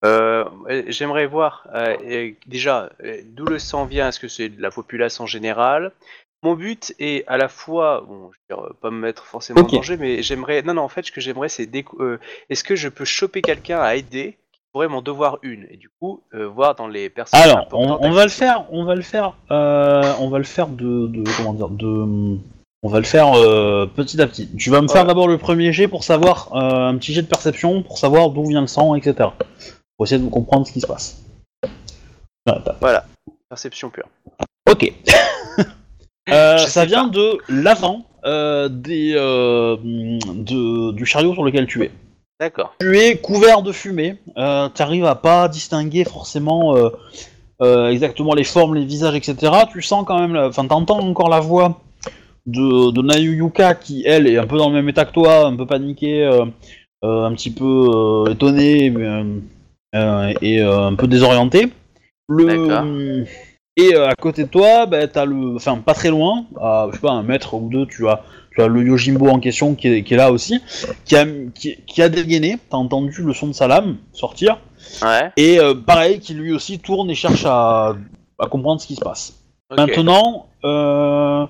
[0.04, 4.08] euh, euh, j'aimerais voir euh, euh, déjà euh, d'où le sang vient?
[4.08, 5.92] Est-ce que c'est de la populace en général?
[6.42, 9.60] Mon but est à la fois, bon, je veux dire, euh, pas me mettre forcément
[9.62, 9.72] Ok.
[9.72, 11.68] en danger, mais j'aimerais, non, non, en fait, ce que j'aimerais, c'est
[11.98, 12.18] euh,
[12.50, 15.66] est-ce que je peux choper quelqu'un à aider qui pourrait m'en devoir une?
[15.70, 17.40] Et du coup euh, voir dans les personnes.
[17.40, 20.38] Alors, on, importantes on à va le faire, on va le faire, euh, on va
[20.38, 22.38] le faire de, de comment dire, de,
[22.82, 24.48] on va le faire euh, petit à petit.
[24.56, 27.26] Tu vas me faire d'abord le premier jet pour savoir euh, un petit jet de
[27.28, 29.30] perception pour savoir d'où vient le sang, etc.
[29.96, 31.24] Pour essayer de comprendre ce qui se passe.
[32.44, 33.04] Voilà, t'as- Voilà,
[33.48, 34.06] perception pure.
[34.70, 34.92] Ok.
[36.28, 41.90] Euh, ça vient de l'avant euh, des euh, de, du chariot sur lequel tu es.
[42.40, 42.74] D'accord.
[42.80, 44.16] Tu es couvert de fumée.
[44.36, 46.76] Tu arrives à pas distinguer forcément
[47.62, 49.52] exactement les formes, les visages, etc.
[49.72, 51.80] Tu sens quand même, enfin, t'entends encore la voix
[52.44, 55.56] de, de Nayuyuka qui, elle, est un peu dans le même état que toi, un
[55.56, 56.26] peu paniquée,
[57.02, 58.92] un petit peu étonnée
[59.94, 61.68] euh, et un peu désorientée.
[62.28, 62.82] D'accord.
[62.82, 63.24] Le...
[63.78, 66.96] Et euh, à côté de toi, bah, t'as le, enfin pas très loin, à je
[66.96, 68.22] sais pas un mètre ou deux, tu as,
[68.54, 70.60] tu as le Yojimbo en question qui est, qui est là aussi,
[71.04, 72.58] qui a, qui, qui a dégainé.
[72.70, 74.58] T'as entendu le son de sa lame sortir
[75.02, 75.30] Ouais.
[75.36, 77.96] et euh, pareil, qui lui aussi tourne et cherche à,
[78.38, 79.34] à comprendre ce qui se passe.
[79.76, 81.44] Maintenant, euh,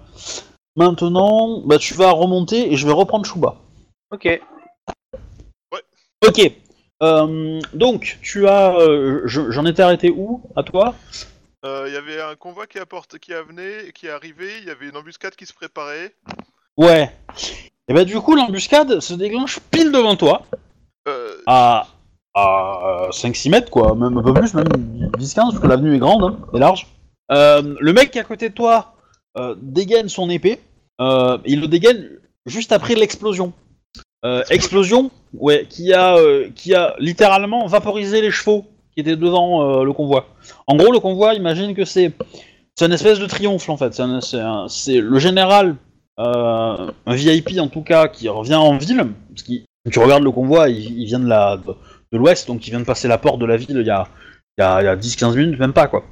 [0.74, 3.56] maintenant, bah, tu vas remonter et je vais reprendre Shuba.
[4.10, 4.40] Ok.
[6.26, 6.50] Ok.
[7.02, 8.74] Euh, donc, tu as,
[9.26, 10.40] je- j'en étais arrêté où?
[10.56, 10.94] À toi?
[11.86, 14.88] Il y avait un convoi qui, apporte, qui venait, qui est arrivé, il y avait
[14.88, 16.14] une embuscade qui se préparait.
[16.76, 17.10] Ouais.
[17.88, 20.42] Et bah du coup, l'embuscade se déclenche pile devant toi,
[21.08, 21.86] Euh, à,
[22.34, 26.24] à 5-6 mètres, quoi, même un peu plus, même 10-15, parce que l'avenue est grande,
[26.24, 26.88] hein, et large.
[27.30, 28.94] Euh, le mec qui est à côté de toi
[29.38, 30.60] euh, dégaine son épée,
[31.00, 32.08] euh, il le dégaine
[32.44, 33.52] juste après l'explosion.
[34.24, 38.66] Euh, explosion, ouais, qui a, euh, qui a littéralement vaporisé les chevaux
[38.96, 40.26] qui étaient devant euh, le convoi.
[40.66, 42.14] En gros, le convoi, imagine que c'est
[42.80, 43.92] une espèce de triomphe en fait.
[44.68, 45.76] C'est le général,
[46.18, 49.06] euh, un VIP en tout cas, qui revient en ville.
[49.44, 53.06] Tu regardes le convoi, il, vient de la de, l'ouest, donc il vient de passer
[53.06, 54.08] la porte de la ville il y a,
[54.58, 56.04] y a, a 10-15 minutes, même pas quoi.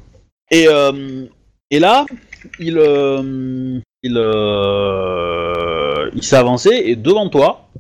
[0.51, 1.25] Et, euh,
[1.73, 2.05] là,
[2.61, 2.79] il,
[4.03, 4.19] il,
[6.15, 7.71] il s'est avancé et devant toi,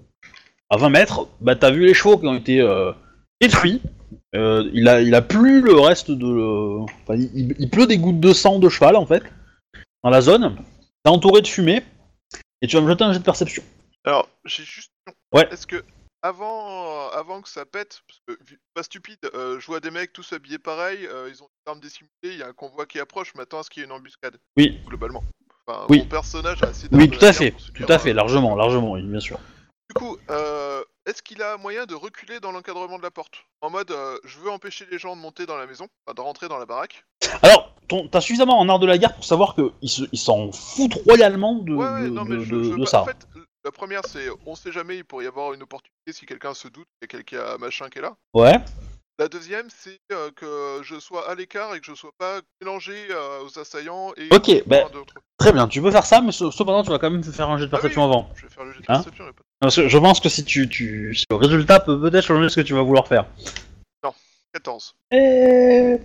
[0.70, 2.66] à 20 mètres, bah t'as vu les chevaux qui ont été
[3.40, 3.82] détruits.
[4.35, 6.81] Euh, il a, il a plus le reste de.
[6.82, 9.23] Enfin, il, il pleut des gouttes de sang de cheval en fait
[10.02, 10.56] dans la zone.
[11.05, 11.85] T'es entouré de fumée
[12.61, 13.62] et tu vas me jeter un jet de perception.
[14.05, 14.90] Alors, j'ai juste.
[15.32, 15.47] Ouais.
[15.52, 15.85] Est-ce que
[16.23, 20.12] avant, avant que ça pète, parce que vu- pas stupide, euh, je vois des mecs
[20.12, 22.98] tous habillés pareil, euh, ils ont des armes dissimulées, il y a un convoi qui
[22.98, 24.39] approche, je m'attends à ce qu'il y ait une embuscade?
[24.56, 24.78] Oui.
[24.86, 25.23] Globalement.
[25.66, 25.98] Enfin, Oui.
[25.98, 28.11] Mon personnage a assez Oui, tout à fait, guerre pour se tout dire, à fait,
[28.11, 29.39] euh, largement, largement, oui, bien sûr.
[29.90, 33.70] Du coup, euh, est-ce qu'il a moyen de reculer dans l'encadrement de la porte En
[33.70, 36.48] mode, euh, je veux empêcher les gens de monter dans la maison, enfin, de rentrer
[36.48, 37.05] dans la baraque.
[37.43, 40.52] Alors, ton- t'as suffisamment en art de la guerre pour savoir qu'ils se- ils s'en
[40.52, 43.02] foutent royalement de, Ouais, ouais, de- non, mais de- je, de- je ça.
[43.02, 43.26] En fait,
[43.64, 46.68] la première, c'est, on sait jamais, il pourrait y avoir une opportunité si quelqu'un se
[46.68, 48.14] doute qu'il y a quelqu'un machin qui est là.
[48.35, 48.55] Ouais.
[49.19, 52.95] La deuxième, c'est euh, que je sois à l'écart et que je sois pas mélangé
[53.11, 54.91] euh, aux assaillants et Ok, aux bah-.
[55.39, 57.57] Très bien, tu peux faire ça, mais ce- cependant, tu vas quand même faire un
[57.59, 58.28] jet de Ah oui, perception avant.
[58.35, 59.24] Je vais faire le jet de Hein perception.
[59.27, 62.49] pas Parce que je pense que si tu, tu si le résultat peut peut-être changer
[62.49, 63.27] ce que tu vas vouloir faire.
[64.53, 64.95] 14.
[65.11, 65.99] Et...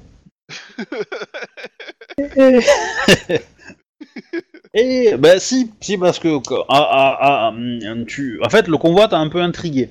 [4.73, 6.27] Et bah si, si parce que
[6.69, 9.89] ah, ah, ah, hum, tu, en fait le convoi t'a un peu intrigué.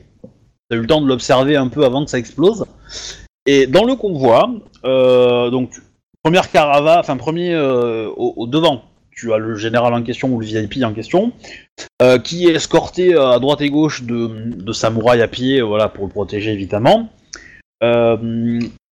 [0.70, 2.66] T'as eu le temps de l'observer un peu avant que ça explose.
[3.46, 4.50] Et dans le convoi,
[4.84, 5.70] euh, donc
[6.22, 10.44] première caravane, enfin premier euh, au, devant, tu as le général en question ou le
[10.44, 11.32] VIP en question,
[12.02, 16.10] euh, qui est escorté à droite et gauche de, samouraïs à pied, voilà pour le
[16.10, 17.08] protéger évidemment.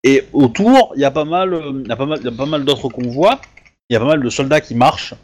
[0.08, 3.42] Et autour, il y a pas mal, mal, mal d'autres convois.
[3.90, 5.16] Il y a pas mal de soldats qui marchent.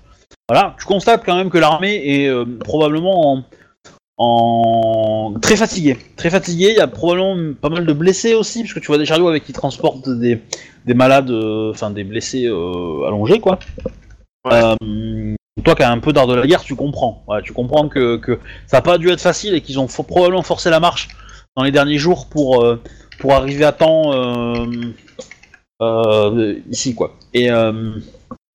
[0.49, 3.43] Voilà, tu constates quand même que l'armée est probablement en,
[4.23, 6.69] en très fatiguée, très fatiguée.
[6.69, 9.27] Il y a probablement pas mal de blessés aussi, parce que tu vois des chariots
[9.27, 10.39] avec qui transportent des,
[10.85, 13.57] des malades, euh, enfin des blessés euh, allongés, quoi.
[14.45, 14.53] Ouais.
[14.53, 17.25] Euh, toi qui as un peu d'art de la guerre, tu comprends.
[17.43, 18.37] Tu comprends que, que
[18.67, 21.09] ça n'a pas dû être facile et qu'ils ont probablement forcé la marche
[21.55, 22.65] dans les derniers jours pour,
[23.19, 24.11] pour arriver à temps
[26.69, 27.15] ici, quoi.
[27.33, 27.49] Et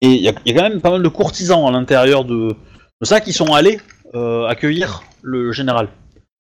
[0.02, 2.24] et il y, a il y a quand même pas mal de courtisans à l'intérieur
[2.24, 2.48] de,
[3.00, 3.80] de ça qui sont allés
[4.48, 5.88] accueillir le général.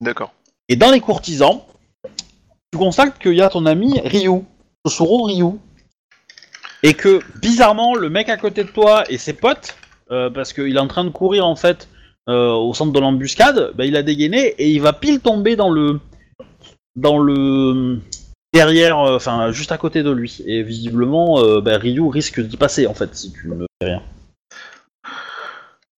[0.00, 0.32] D'accord.
[0.68, 1.64] Et dans les courtisans,
[2.72, 4.42] tu constates qu'il y a ton ami Ryu,
[4.84, 5.58] Tosuro Ryu.
[6.82, 9.76] Et que, bizarrement, le mec à côté de toi et ses potes,
[10.12, 11.88] euh, parce qu'il est en train de courir en fait
[12.28, 15.70] euh, au centre de l'embuscade, bah, il a dégainé et il va pile tomber dans
[15.70, 15.98] le.
[16.94, 17.98] dans le.
[18.52, 20.42] derrière, euh, enfin juste à côté de lui.
[20.46, 24.02] Et visiblement, bah, Ryu risque d'y passer en fait si tu ne fais rien.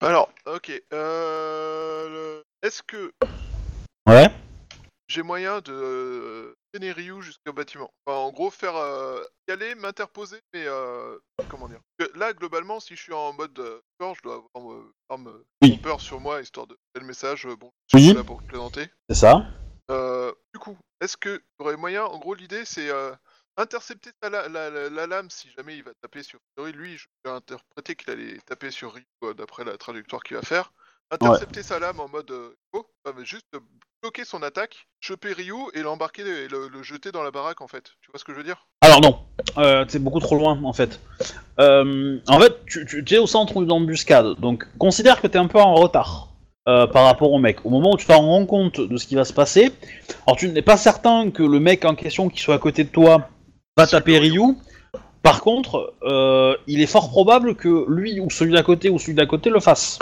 [0.01, 0.81] Alors, ok.
[0.93, 2.28] Euh, le-
[2.61, 3.11] Est-ce que
[4.07, 4.27] Ouais.
[5.07, 7.89] j'ai moyen de euh, traîner Ryu jusqu'au bâtiment?
[8.05, 11.17] Enfin, en gros, faire euh, y aller, m'interposer, mais euh,
[11.49, 11.79] comment dire?
[11.97, 14.93] Parce que Là, globalement, si je suis en mode euh, corps, je dois avoir euh,
[15.09, 15.77] arme Oui.
[15.77, 17.45] peur sur moi, histoire de le message.
[17.45, 18.89] euh, Bon, je suis là pour plaisanter.
[19.09, 19.47] C'est ça.
[19.91, 23.15] Euh, du coup, est-ce que y aurait moyen En gros, l'idée, c'est euh,
[23.57, 26.73] intercepter sa la, la- la- la lame si jamais il va taper sur Fury?
[26.73, 30.43] Lui, je vais interpréter qu'il allait taper sur Ryu euh, d'après la trajectoire qu'il va
[30.43, 30.71] faire.
[31.11, 32.85] Intercepter sa lame en mode euh, oh,
[33.23, 33.47] juste
[34.01, 37.67] bloquer son attaque, choper Ryu et l'embarquer et le, le jeter dans la baraque en
[37.67, 37.93] fait.
[38.01, 38.67] Tu vois ce que je veux dire?
[38.81, 39.19] Alors non,
[39.57, 40.99] euh, c'est beaucoup trop loin en fait.
[41.59, 45.47] Euh, en fait, tu, es au centre d'une embuscade, donc considère que tu es un
[45.47, 46.27] peu en retard
[46.65, 47.65] par rapport au mec.
[47.65, 49.71] Au moment où tu t'en rends compte de ce qui va se passer,
[50.27, 52.89] alors tu n'es pas certain que le mec en question qui soit à côté de
[52.89, 53.27] toi
[53.75, 54.55] va taper Ryu.
[55.23, 59.15] Par contre, euh, il est fort probable que lui ou celui d'à côté ou celui
[59.15, 59.99] d'à côté le fasse.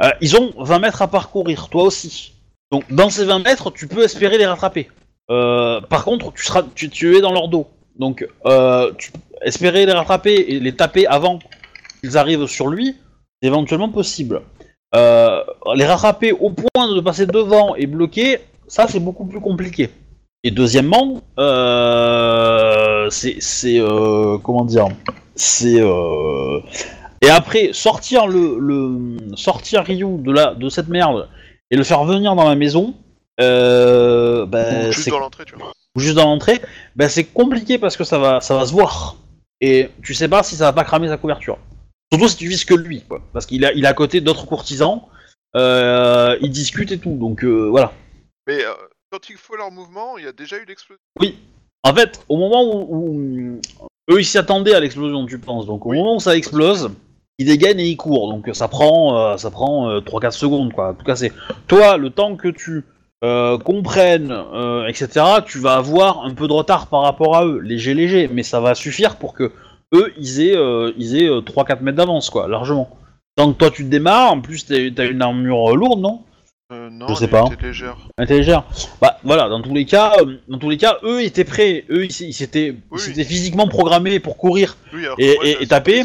[0.00, 2.34] Euh, ils ont 20 mètres à parcourir, toi aussi.
[2.70, 4.88] Donc dans ces 20 mètres, tu peux espérer les rattraper.
[5.30, 7.66] Euh, par contre, tu, seras, tu, es dans leur dos.
[7.98, 8.92] Donc, euh,
[9.42, 11.38] espérer les rattraper et les taper avant
[12.00, 12.96] qu'ils arrivent sur lui,
[13.40, 14.42] c'est éventuellement possible.
[14.94, 18.38] Les rattraper au point de passer devant et bloquer,
[18.68, 19.90] ça c'est beaucoup plus compliqué.
[20.44, 21.20] Et deuxièmement,
[23.10, 23.80] c'est,
[24.42, 24.88] comment dire,
[25.34, 25.80] c'est
[27.24, 31.28] et après sortir le, le sortir Ryu de la de cette merde
[31.70, 32.94] et le faire venir dans la maison,
[33.40, 35.72] euh, bah, Ou Juste dans l'entrée, tu vois.
[35.96, 36.60] ou juste dans l'entrée,
[36.96, 39.16] ben c'est compliqué parce que ça va, ça va se voir.
[39.60, 41.58] Et tu sais pas si ça va pas cramer sa couverture.
[42.12, 43.20] Surtout si tu vises que lui, quoi.
[43.32, 45.02] Parce qu'il a, il est à côté d'autres courtisans,
[45.56, 47.92] euh, ils discutent et tout, donc euh, voilà.
[48.46, 48.58] Mais
[49.10, 51.00] quand il faut leur mouvement, il y a déjà eu l'explosion.
[51.82, 53.60] En fait, au moment où, où-
[54.10, 55.66] eux ils s'y attendaient à l'explosion, tu penses.
[55.66, 55.98] Donc au Oui.
[55.98, 56.90] moment où ça explose,
[57.38, 58.30] ils dégainent et ils courent.
[58.30, 60.90] Donc ça prend, euh, ça prend euh, 3-4 secondes, quoi.
[60.90, 61.32] En tout cas, c'est
[61.66, 62.84] toi le temps que tu
[63.24, 65.24] euh, comprennes, euh, etc.
[65.46, 68.60] Tu vas avoir un peu de retard par rapport à eux, léger, léger, mais ça
[68.60, 69.52] va suffire pour que
[69.94, 72.90] eux ils aient, euh, aient euh, 3-4 mètres d'avance, quoi, largement.
[73.36, 76.22] Tant que toi tu te démarres, en plus t'as une armure euh, lourde, non?
[76.72, 77.44] Euh, non, Je sais pas.
[77.52, 77.98] était légère.
[78.16, 78.64] Elle était légère.
[79.02, 82.06] Bah voilà, dans tous les cas, euh, dans tous les cas, eux étaient prêts, eux
[82.06, 82.98] ils s'étaient ils Oui.
[83.00, 84.78] s'étaient physiquement programmés pour courir.
[84.94, 86.04] Oui, Et- moi, et- taper,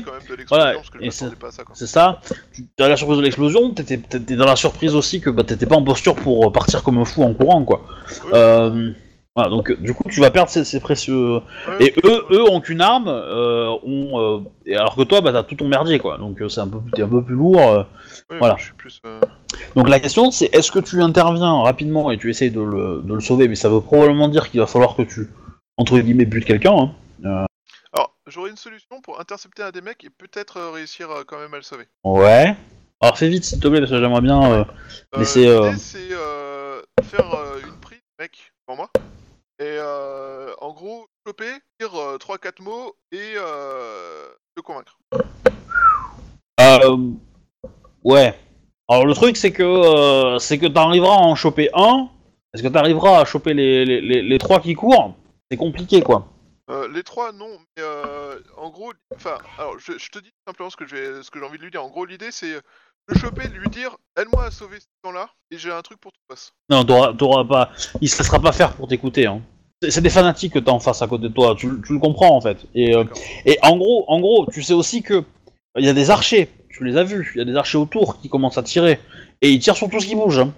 [0.49, 0.73] voilà,
[1.11, 2.19] c'est- ça.
[2.53, 4.01] Tu as la surprise de l'explosion, t'étais
[4.35, 7.05] dans la surprise aussi que bah, t'étais pas en posture pour euh, partir comme un
[7.05, 7.85] fou en courant quoi.
[8.25, 8.31] Oui.
[8.33, 8.91] Euh,
[9.39, 11.35] voilà, donc euh, du coup tu vas perdre ces, ces précieux.
[11.67, 15.31] Ouais, Et eux, eux ont qu'une arme, euh, ont, euh, et alors que toi bah
[15.31, 16.17] t'as tout ton merdier quoi.
[16.17, 17.59] Donc c'est un peu t'es un peu plus lourd.
[17.59, 17.83] euh.
[18.29, 18.53] Voilà.
[18.53, 19.01] moi, Je suis plus.
[19.75, 23.13] Donc la question c'est est-ce que tu interviens rapidement et tu essayes de le, de
[23.13, 25.29] le sauver, mais ça veut probablement dire qu'il va falloir que tu
[25.77, 26.91] entre guillemets butes quelqu'un.
[27.23, 27.45] Hein.
[27.93, 31.57] Alors, j'aurais une solution pour intercepter un des mecs et peut-être réussir quand même à
[31.57, 31.85] le sauver.
[32.03, 32.55] Ouais.
[33.01, 34.67] Alors fais vite s'il te plaît parce que j'aimerais bien.
[35.17, 35.45] Mais c'est,
[37.03, 37.25] faire
[37.65, 38.89] une prise, mec, pour moi.
[39.61, 44.97] Et euh, en gros, choper, dire 3-4 mots et euh, te convaincre.
[46.61, 46.97] Euh,
[48.05, 48.39] ouais.
[48.87, 52.09] Alors le truc c'est que euh, c'est que t'arriveras à en choper un.
[52.53, 55.15] Est-ce que t'arriveras à choper les, les, les, les trois qui courent
[55.51, 56.27] C'est compliqué quoi.
[56.69, 60.69] Euh, les trois, non, mais euh, en gros, enfin, alors je, je te dis simplement
[60.69, 61.83] ce que j'ai ce que j'ai envie de lui dire.
[61.83, 62.61] En gros, l'idée c'est euh,
[63.09, 66.19] le choper, lui dire aide-moi à sauver ce temps-là et j'ai un truc pour tout
[66.27, 66.53] passe.
[66.69, 67.71] Non, t'auras, t'auras pas.
[68.01, 69.25] Il se laissera pas faire pour t'écouter.
[69.25, 69.41] Hein.
[69.81, 71.55] C'est, c'est des fanatiques que t'as en face à côté de toi.
[71.57, 72.65] Tu, tu le comprends en fait.
[72.75, 73.03] Et, euh,
[73.45, 75.23] et en gros, en gros, tu sais aussi que
[75.77, 76.49] il y a des archers.
[76.69, 77.31] Tu les as vus.
[77.35, 78.99] Il y a des archers autour qui commencent à tirer
[79.41, 80.39] et ils tirent sur tout ce qui bouge.
[80.39, 80.53] hein.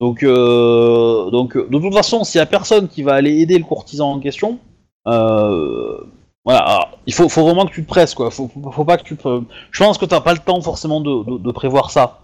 [0.00, 3.64] Donc, euh, donc, de toute façon, s'il y a personne qui va aller aider le
[3.64, 4.58] courtisan en question,
[5.06, 5.98] euh,
[6.46, 8.30] voilà, alors, il faut, faut vraiment que tu te presses, quoi.
[8.30, 9.42] Faut, faut, pas que tu te...
[9.72, 12.20] Je pense que t'as pas le temps forcément de, de, de prévoir ça,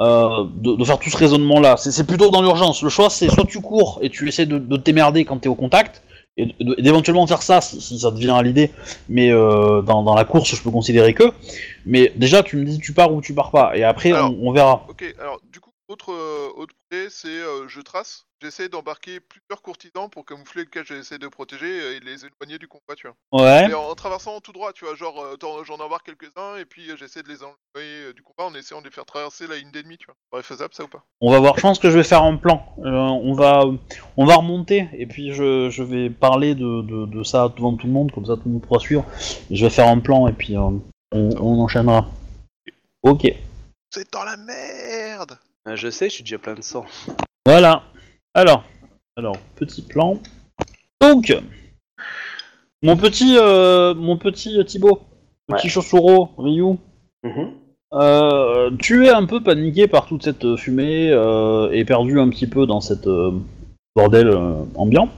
[0.00, 1.76] euh, de, de faire tout ce raisonnement-là.
[1.76, 2.82] C'est, c'est plutôt dans l'urgence.
[2.82, 5.54] Le choix, c'est soit tu cours et tu essaies de, de t'émerder quand t'es au
[5.54, 6.02] contact,
[6.38, 8.70] et d'éventuellement faire ça si, si ça te vient à l'idée.
[9.10, 11.24] Mais euh, dans, dans la course, je peux considérer que.
[11.84, 14.48] Mais déjà, tu me dis tu pars ou tu pars pas, et après Alors, on,
[14.48, 14.86] on verra.
[14.88, 16.74] Ok, alors du coup, autre, euh, autre
[17.10, 18.25] c'est euh, je trace.
[18.42, 22.94] J'essaie d'embarquer plusieurs courtisans pour camoufler lequel j'essaie de protéger et les éloigner du combat,
[22.94, 23.42] tu vois.
[23.42, 23.70] Ouais.
[23.70, 26.90] Et en, en traversant tout droit, tu vois, genre euh, j'en embarque quelques-uns et puis
[26.90, 29.56] euh, j'essaie de les enlever euh, du combat en essayant de les faire traverser la
[29.56, 30.16] ligne d'ennemis, tu vois.
[30.30, 31.02] Paraît faisable ça ou pas?
[31.22, 31.56] On va voir.
[31.56, 32.74] Je pense que je vais faire un plan.
[32.80, 33.62] Euh, on va,
[34.18, 37.86] on va remonter et puis je, je vais parler de, de, de ça devant tout
[37.86, 39.06] le monde, comme ça tout le monde pourra suivre.
[39.50, 40.82] Je vais faire un plan et puis euh, on,
[41.12, 42.06] on enchaînera.
[43.02, 43.26] Ok.
[43.90, 45.38] C'est dans la merde
[45.68, 46.84] Euh, Je sais, je suis déjà plein de sang.
[47.46, 47.82] Voilà.
[48.36, 48.64] Alors,
[49.16, 50.18] alors petit plan.
[51.00, 51.34] Donc,
[52.82, 55.00] mon petit, euh, mon petit Thibaut,
[55.48, 55.70] petit Ouais.
[55.70, 56.76] Chosuro, Ryu.
[57.94, 62.28] Euh, tu es un peu paniqué par toute cette euh, fumée euh, et perdu un
[62.28, 63.32] petit peu dans cette euh,
[63.94, 65.08] bordel euh, ambiant.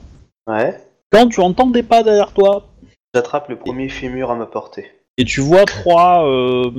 [0.47, 0.78] Ouais.
[1.11, 2.69] Quand tu entends des pas derrière toi
[3.15, 4.86] J'attrape le premier fémur à ma portée.
[5.16, 6.70] et tu vois trois, euh,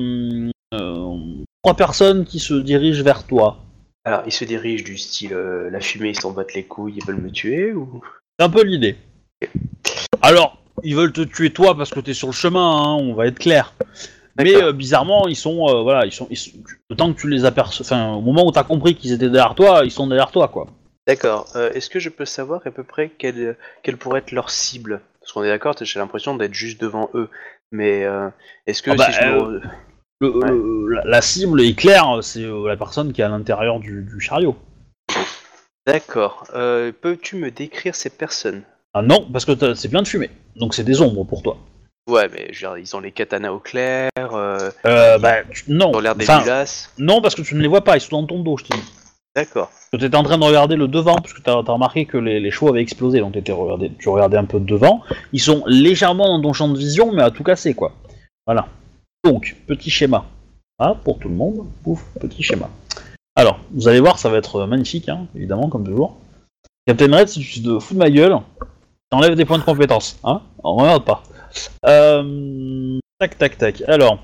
[0.73, 1.17] euh,
[1.63, 3.57] trois personnes qui se dirigent vers toi.
[4.05, 7.05] Alors, ils se dirigent du style euh, la fumée, ils s'en battent les couilles, ils
[7.05, 8.01] veulent me tuer ou?
[8.39, 8.95] C'est un peu l'idée.
[10.21, 13.27] Alors, ils veulent te tuer toi parce que t'es sur le chemin, hein, on va
[13.27, 13.73] être clair.
[14.37, 16.51] Mais euh, bizarrement, ils sont, euh, voilà, ils sont, ils sont-
[16.89, 19.53] le temps que tu les aperçois, enfin, au moment où t'as compris qu'ils étaient derrière
[19.55, 20.67] toi, ils sont derrière toi, quoi.
[21.05, 21.47] D'accord.
[21.55, 25.01] Euh, Est-ce que je peux savoir à peu près quelle, quelle pourrait être leur cible?
[25.19, 27.29] Parce qu'on est d'accord, j'ai l'impression d'être juste devant eux.
[27.71, 28.29] Mais euh,
[28.65, 29.61] est-ce que Ah bah, si je me-
[30.21, 30.49] Le- Ouais.
[30.49, 34.03] le- la, la cible est claire, c'est euh, la personne qui est à l'intérieur du,
[34.03, 34.55] du chariot.
[35.87, 36.43] D'accord.
[36.55, 38.63] Euh, Peux-tu me décrire ces personnes?
[38.93, 41.57] Ah non, parce que t'as- c'est plein de fumée, donc c'est des ombres pour toi.
[42.09, 45.91] Ouais, mais ils ont les katanas au clair, euh, Euh, bah, tu- non.
[45.93, 46.65] ils ont l'air des Enfin,
[46.97, 48.75] non, parce que tu ne les vois pas, ils sont dans ton dos, je te
[48.75, 48.83] dis.
[49.35, 49.71] D'accord.
[49.93, 52.39] Tu étais en train de regarder le devant, parce que tu as, remarqué que les,
[52.39, 55.01] les chevaux avaient explosé, donc t'étais regardé, tu regardais un peu de devant.
[55.33, 57.93] Ils sont légèrement dans ton champ de vision, mais à tout casser, quoi.
[58.47, 58.67] Voilà.
[59.23, 60.25] Donc, petit schéma.
[60.77, 62.69] Ah, pour tout le monde, pouf, petit schéma.
[63.35, 66.17] Alors, vous allez voir, ça va être euh, magnifique, hein, évidemment, comme toujours.
[66.87, 68.37] Captain Red, si tu te fous de ma gueule,
[69.09, 71.23] t'enlèves des points de compétence, hein On regarde pas.
[71.85, 73.83] Euh, tac, tac, tac.
[73.87, 74.19] Alors,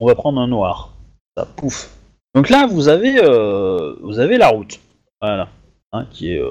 [0.00, 0.92] on va prendre un noir.
[1.36, 1.90] Ça, pouf.
[2.34, 4.78] Donc là, vous avez, euh, vous avez la route.
[5.20, 5.48] Voilà.
[5.92, 6.42] Hein, qui est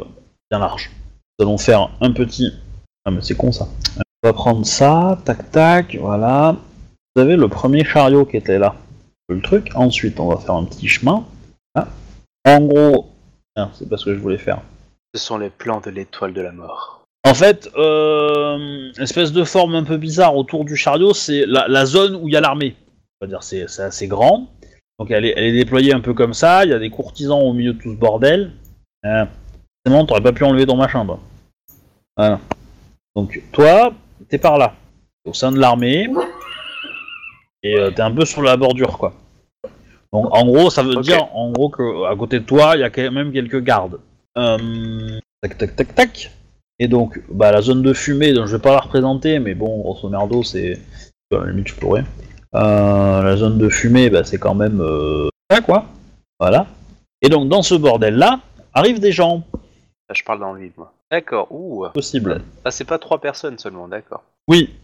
[0.49, 0.91] bien large.
[1.40, 2.53] Nous allons faire un petit...
[3.06, 3.68] Ah mais c'est con ça.
[3.98, 6.56] On va prendre ça, tac tac, voilà.
[7.15, 8.76] Vous avez le premier chariot qui était là.
[9.30, 9.72] le truc.
[9.76, 11.26] Ensuite, on va faire un petit chemin.
[11.76, 11.85] Hein.
[12.45, 13.10] En gros,
[13.56, 14.61] ah, c'est pas ce que je voulais faire.
[15.14, 17.06] Ce sont les plans de l'étoile de la mort.
[17.26, 21.85] En fait, euh, espèce de forme un peu bizarre autour du chariot, c'est la, la
[21.85, 22.76] zone où il y a l'armée.
[23.22, 24.48] C'est-à-dire, c'est assez grand.
[24.99, 26.65] Donc, elle est, elle est déployée un peu comme ça.
[26.65, 28.52] Il y a des courtisans au milieu de tout ce bordel.
[29.06, 29.26] Euh,
[29.85, 31.19] c'est bon, t'aurais pas pu enlever ton machin, toi.
[32.18, 32.40] Voilà.
[33.15, 33.94] Donc, toi,
[34.30, 34.73] t'es par là,
[35.26, 36.10] au sein de l'armée.
[37.64, 39.14] Et euh, t'es un peu sur la bordure, quoi.
[40.11, 42.84] Donc, en gros, ça veut dire, en gros, que à côté de toi, il y
[42.84, 43.99] a quand même quelques gardes.
[44.38, 46.31] Euh, tac, tac, tac, tac.
[46.80, 49.80] Et donc, bah, la zone de fumée, donc je vais pas la représenter, mais bon,
[49.81, 50.80] grosso merdo, c'est.
[51.31, 52.03] À la limite, je pourrais.
[52.53, 54.81] Euh, la zone de fumée, bah, c'est quand même.
[54.81, 55.30] Euh...
[55.49, 55.85] ça, quoi.
[56.40, 56.68] Voilà.
[57.23, 58.40] Et donc, dans ce bordel-là,
[58.73, 59.44] arrivent des gens.
[60.10, 60.94] Là, je parle dans le vide, moi.
[61.10, 61.48] D'accord.
[61.49, 61.88] Ouh.
[61.94, 62.41] Possible.
[62.65, 64.23] Ah, c'est pas trois personnes seulement, d'accord.
[64.48, 64.76] Oui.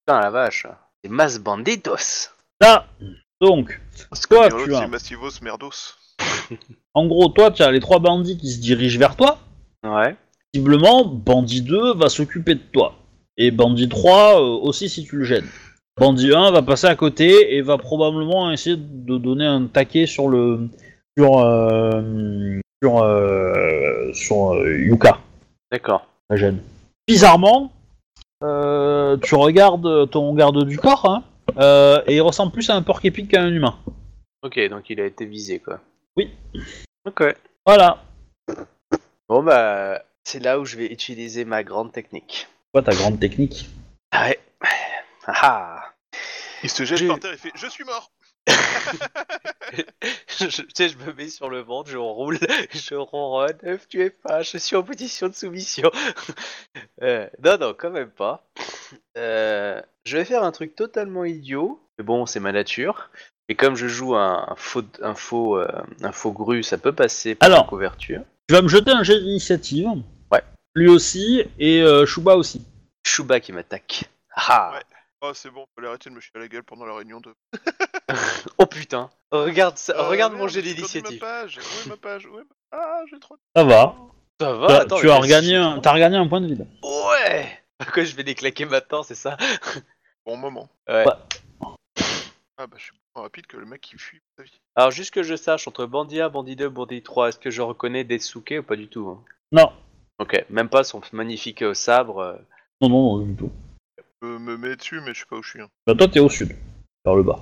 [0.00, 0.66] Putain, la vache.
[1.04, 2.30] C'est Mas Banditos.
[2.62, 2.86] Là,
[3.38, 3.78] donc,
[4.08, 5.70] Parce Toi, que tu as- c'est Massivos Merdos.
[6.94, 9.38] en gros, toi, tu as les trois bandits qui se dirigent vers toi.
[9.84, 10.16] Ouais.
[10.54, 12.94] Visiblement, bandit 2 va s'occuper de toi.
[13.36, 15.46] Et bandit 3 euh, aussi si tu le gênes.
[16.00, 20.28] Bandit 1 va passer à côté et va probablement essayer de donner un taquet sur
[20.28, 20.68] le.
[21.18, 21.38] sur.
[21.38, 23.02] euh, sur.
[23.02, 25.18] euh, sur euh, Yuka,
[25.70, 26.06] D'accord.
[26.30, 26.60] la gêne.
[27.06, 27.72] Bizarrement,
[28.44, 31.24] euh, tu regardes ton garde du corps, hein,
[31.56, 33.78] euh, et il ressemble plus à un porc épic qu'à un humain.
[34.42, 35.80] Ok, donc il a été visé, quoi.
[36.16, 36.30] Oui.
[37.06, 37.34] Ok.
[37.64, 38.02] Voilà.
[39.28, 42.46] Bon, bah, c'est là où je vais utiliser ma grande technique.
[42.72, 43.68] Quoi ta grande technique?
[44.10, 44.40] Ah Ouais.
[45.26, 45.84] Ah ah.
[46.62, 48.10] Il se jette par terre et fait Je suis mort
[48.48, 48.52] je,
[50.48, 52.38] je- tu sais, je me mets sur le ventre, je roule,
[52.72, 55.90] je ronronne, ne tu es pas, je suis en position de soumission.
[57.02, 58.46] Euh, non, non, quand même pas.
[59.18, 63.10] Euh, je vais faire un truc totalement idiot, mais bon, c'est ma nature.
[63.48, 65.68] Et comme je joue un, un faux, un, faux, euh,
[66.02, 67.62] un faux gru, ça peut passer pour Alors.
[67.64, 68.22] la couverture.
[68.48, 69.88] Tu vas me jeter un jet d'initiative.
[70.32, 70.42] Ouais.
[70.74, 72.64] Lui aussi, et euh, Shuba aussi.
[73.06, 74.04] Chouba qui m'attaque.
[74.34, 74.82] Ah Ouais.
[75.26, 77.34] Oh, c'est bon, fallait arrêter de me chier à la gueule pendant la réunion de.
[78.58, 81.20] Oh putain Regarde, ça, Euh, regarde merde, mon jet j'ai perdu d'initiative.
[81.22, 81.58] ma page.
[81.58, 83.36] Où est ma page Où est ma- Ah, j'ai trop.
[83.56, 83.96] Ça va.
[84.40, 86.40] Ça va Tu as- attends, tu mais as vas-y, regagné un, t'as regagné un point
[86.42, 86.66] de vide.
[86.82, 89.36] Ouais Pourquoi je vais les claquer maintenant, c'est ça?
[90.26, 90.68] Bon moment.
[90.88, 91.04] Ouais.
[92.56, 94.60] Ah, bah, je suis plus rapide que le mec qui fuit sa vie.
[94.76, 97.62] Alors juste que je sache, entre Bandit 1, Bandit 2, Bandit 3, est-ce que je
[97.62, 99.24] reconnais Detsuke ou pas du tout hein?
[99.52, 99.72] Non.
[100.18, 102.18] Ok, même pas son magnifique euh, sabre.
[102.18, 102.36] euh.
[102.80, 103.50] Non, non, non, du tout.
[104.38, 105.60] Me mets dessus, mais je sais pas où je suis.
[105.60, 105.68] hein.
[105.86, 106.52] Bah, toi, t'es au sud,
[107.04, 107.40] vers le bas.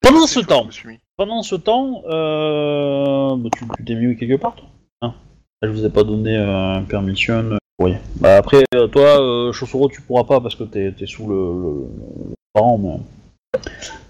[0.00, 0.98] Pendant ce temps, me suis mis.
[1.16, 3.36] pendant ce temps, euh...
[3.36, 4.66] bah, tu tu t'es mis quelque part, toi?
[5.02, 5.14] Hein?
[5.62, 7.34] Je vous ai pas donné euh, permission.
[7.52, 7.94] euh, Oui.
[8.16, 9.52] Bah, après, euh, toi, euh,
[9.90, 12.98] tu pourras pas parce que t'es t'es sous le, le, le parent, mais...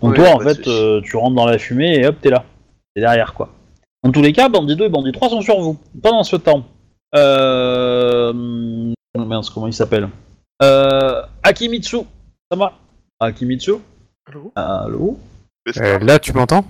[0.02, 0.70] Donc toi, en pas de fait, souci.
[0.70, 2.44] euh, tu rentres dans la fumée et hop, t'es là.
[2.94, 3.50] T'es derrière, quoi.
[4.02, 5.78] Dans tous les cas, Bandit 2 et Bandit 3 sont sur vous.
[6.02, 6.64] Pendant ce temps,
[7.14, 8.32] euh...
[9.16, 10.08] Mince, comment il s'appelle?
[10.62, 11.22] Euh...
[11.42, 11.98] Akimitsu.
[12.50, 12.74] Ça va
[13.20, 13.72] Akimitsu
[14.26, 15.18] Allô Allô
[15.76, 16.64] Euh, là, tu m'entends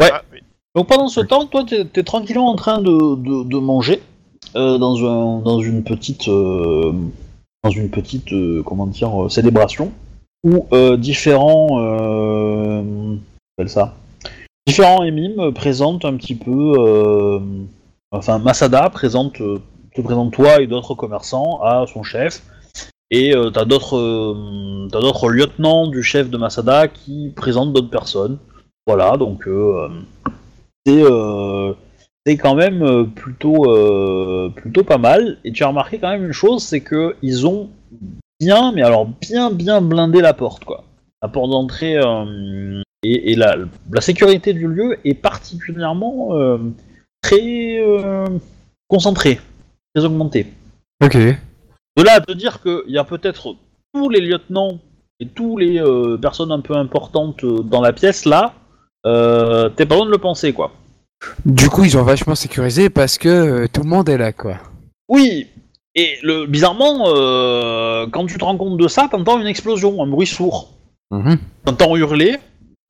[0.00, 0.40] Ah, oui.
[0.74, 4.02] Donc pendant ce temps, toi, t'es es tranquillement en train de, de, de manger
[4.56, 6.92] euh, dans, un, dans une petite, euh,
[7.64, 9.92] dans une petite, euh, comment dire, euh, célébration
[10.44, 13.16] où euh, différents, euh,
[13.56, 13.94] appelle ça,
[14.66, 17.40] différents émimes présentent un petit peu, euh,
[18.12, 22.42] enfin Masada présente, te présente toi et d'autres commerçants à son chef.
[23.10, 27.90] Et euh, t'as d'autres, euh, t'as d'autres lieutenants du chef de Masada qui présentent d'autres
[27.90, 28.38] personnes.
[28.86, 29.88] Voilà, donc euh,
[30.84, 31.02] c'est
[32.26, 33.64] c'est quand même plutôt
[34.56, 35.38] plutôt pas mal.
[35.44, 37.70] Et tu as remarqué quand même une chose, c'est que ils ont
[38.40, 40.84] bien, mais alors bien bien blindé la porte quoi.
[41.22, 41.96] La porte d'entrée
[43.02, 43.56] et, la,
[43.92, 46.30] la sécurité du lieu est particulièrement
[47.22, 47.80] très
[48.88, 49.40] concentrée,
[49.94, 50.46] très augmentée.
[51.04, 51.16] Ok.
[51.96, 53.54] De là à te dire qu'il y a peut-être
[53.94, 54.78] tous les lieutenants
[55.20, 58.52] et tous les euh, personnes un peu importantes euh, dans la pièce là,
[59.06, 60.72] euh, t'es pas loin de le penser quoi.
[61.46, 64.56] Du coup, ils ont vachement sécurisé parce que euh, tout le monde est là, quoi.
[65.08, 65.46] Oui,
[65.94, 70.06] et le, bizarrement, euh, quand tu te rends compte de ça, t'entends une explosion, un
[70.06, 70.74] bruit sourd.
[71.10, 71.38] Mhm.
[71.64, 72.36] T'entends hurler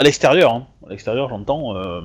[0.01, 0.67] à l'extérieur, hein.
[0.87, 1.77] à l'extérieur j'entends.
[1.77, 2.01] euh,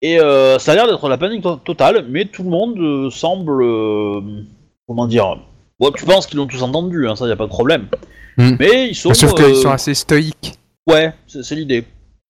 [0.00, 3.10] Et euh, ça a l'air d'être la panique to- totale, mais tout le monde euh,
[3.10, 4.20] semble, euh,
[4.88, 5.36] comment dire,
[5.80, 7.88] bon, tu penses qu'ils l'ont tous entendu, hein, ça y a pas de problème.
[8.36, 8.56] Hmm.
[8.58, 10.58] Mais ils sont, Sauf qu'ils euh, sont assez stoïques.
[10.88, 11.84] Ouais, c'est l'idée.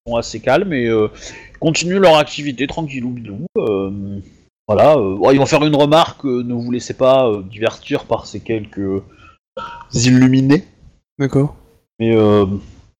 [0.06, 1.08] Ils sont assez calmes et euh,
[1.60, 3.46] continuent leur activité tranquillou bilou.
[3.58, 4.20] euh,
[4.68, 4.96] voilà,
[5.32, 9.02] ils vont faire une remarque, ne vous laissez pas divertir par ces quelques
[9.92, 10.64] illuminés.
[11.18, 11.54] D'accord.
[12.00, 12.14] Mais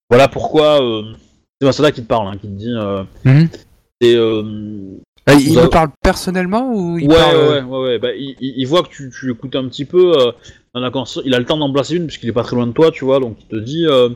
[0.09, 0.79] voilà pourquoi
[1.61, 2.73] c'est Masada qui te parle, hein, qui te dit.
[2.73, 3.49] Euh, Mhm.
[5.29, 7.37] Ah, il me avez- parle personnellement ou il ouais, parle...
[7.37, 10.17] ouais, ouais, ouais, Bah, il, voit que tu, tu écoutes un petit peu.
[10.19, 10.33] euh,
[11.25, 13.05] il a le temps d'en placer une puisqu'il est pas très loin de toi, tu
[13.05, 13.19] vois.
[13.19, 14.11] Donc il te dit, euh,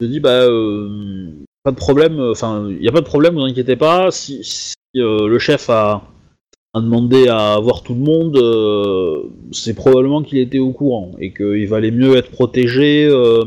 [0.00, 1.30] il te dit, bah, euh,
[1.62, 2.20] pas de problème.
[2.20, 4.10] Enfin, il y a pas de problème, vous inquiétez pas.
[4.10, 6.02] Si, si, euh, le chef a,
[6.74, 9.22] a demandé à voir tout le monde, euh,
[9.52, 13.42] c'est probablement qu'il était au courant et qu'il valait mieux être protégé euh,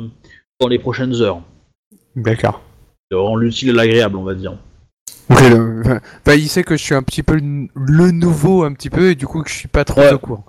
[0.60, 1.42] dans les prochaines heures.
[2.16, 2.62] D'accord.
[3.14, 4.58] En l'utile et l'agréable, on va dire.
[5.30, 8.90] Ok, le- bah, il sait que je suis un petit peu le nouveau, un petit
[8.90, 10.14] peu, et du coup que je suis pas trop Ouais.
[10.14, 10.46] au courant.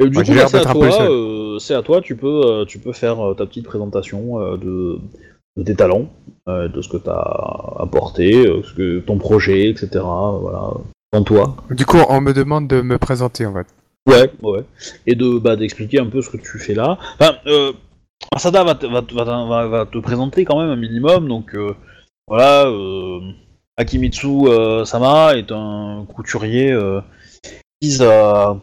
[0.00, 1.02] Et du Ouais, coup, bah, c'est à toi.
[1.10, 2.00] euh, c'est à toi.
[2.00, 5.00] Tu peux, euh, tu peux faire euh, ta petite présentation euh, de,
[5.56, 6.08] de tes talents,
[6.46, 9.88] de ce que tu as apporté, ce que ton projet, etc.
[10.04, 10.70] Voilà,
[11.12, 11.56] en toi.
[11.72, 13.66] Du coup, on me demande de me présenter, en fait.
[14.08, 14.64] Ouais, ouais.
[15.08, 16.96] Et de bah, d'expliquer un peu ce que tu fais là.
[17.18, 17.32] Enfin,
[18.32, 21.26] Asada va te, va, va va- te présenter quand même un minimum.
[21.26, 21.56] Donc
[22.28, 22.70] voilà,
[23.78, 27.00] Akimitsu euh, Sama est un couturier euh,
[27.80, 28.56] qui vise à,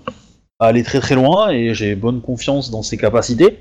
[0.60, 3.60] aller très très loin et j'ai bonne confiance dans ses capacités.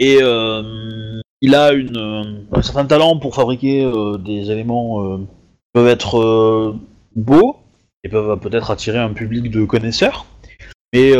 [0.00, 5.26] Et euh, il a un certain talent pour fabriquer des éléments qui
[5.72, 6.76] peuvent être
[7.14, 7.56] beaux
[8.02, 10.26] et peuvent peut-être attirer un public de connaisseurs.
[10.92, 11.12] Mais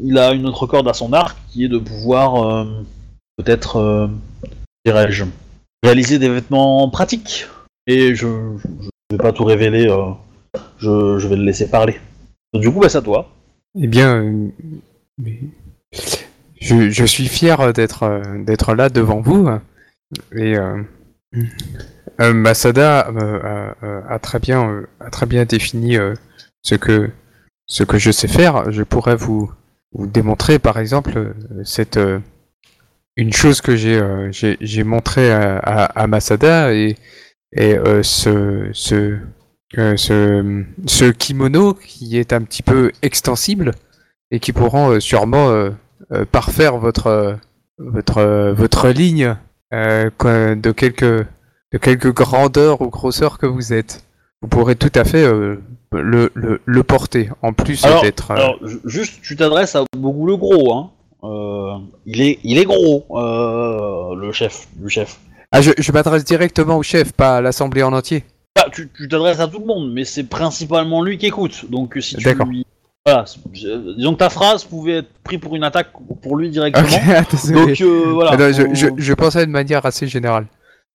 [0.00, 2.66] il a une autre corde à son arc qui est de pouvoir
[3.36, 4.10] peut-être,
[4.84, 5.24] dirais-je,
[5.82, 7.46] réaliser des vêtements pratiques.
[7.86, 8.26] Et je
[9.10, 10.12] ne vais pas tout révéler, euh,
[10.78, 11.98] je, je vais le laisser parler.
[12.54, 13.30] Du coup, bah, c'est à toi.
[13.80, 14.48] Eh bien, euh,
[16.60, 19.48] je, je suis fier d'être euh, d'être là devant vous.
[20.36, 20.54] Et
[22.20, 23.10] Masada
[24.08, 25.96] a, très bien défini
[26.62, 27.10] ce que
[27.98, 28.70] je sais faire.
[28.70, 29.50] Je pourrais vous
[29.92, 31.98] vous démontrer, par exemple, cette
[33.16, 34.00] une chose que j'ai
[34.60, 36.96] j'ai montré à, à, à Masada et
[37.54, 39.18] et euh, ce ce
[39.78, 43.72] euh, ce, ce kimono qui est un petit peu extensible
[44.30, 45.52] et qui pourront euh, sûrement
[46.30, 47.36] parfaire votre
[47.78, 49.36] votre votre ligne
[49.72, 51.26] de quelques
[51.72, 54.04] de quelque grandeur ou grosseur que vous êtes.
[54.42, 55.56] Vous pourrez tout à fait euh,
[55.92, 58.30] le, le, le porter en plus d'être.
[58.30, 60.90] euh, Alors, ju- juste, tu t'adresses à beaucoup le gros, hein.
[61.24, 65.18] Euh, il est, il est gros, le chef, le chef.
[65.56, 68.24] Ah, je, je m'adresse directement au chef, pas à l'assemblée en entier.
[68.56, 71.66] Bah, tu tu t'adresses à tout le monde, mais c'est principalement lui qui écoute.
[71.70, 72.46] Donc, si tu D'accord.
[72.46, 72.66] lui,
[73.06, 73.38] voilà, c'est-
[73.96, 75.90] disons que ta phrase pouvait être prise pour une attaque
[76.22, 76.84] pour lui directement.
[76.86, 77.66] Ok, ah, désolé.
[77.66, 78.30] Donc, euh, voilà.
[78.32, 80.46] Ah non, je, faut- je, je pensais de manière assez générale.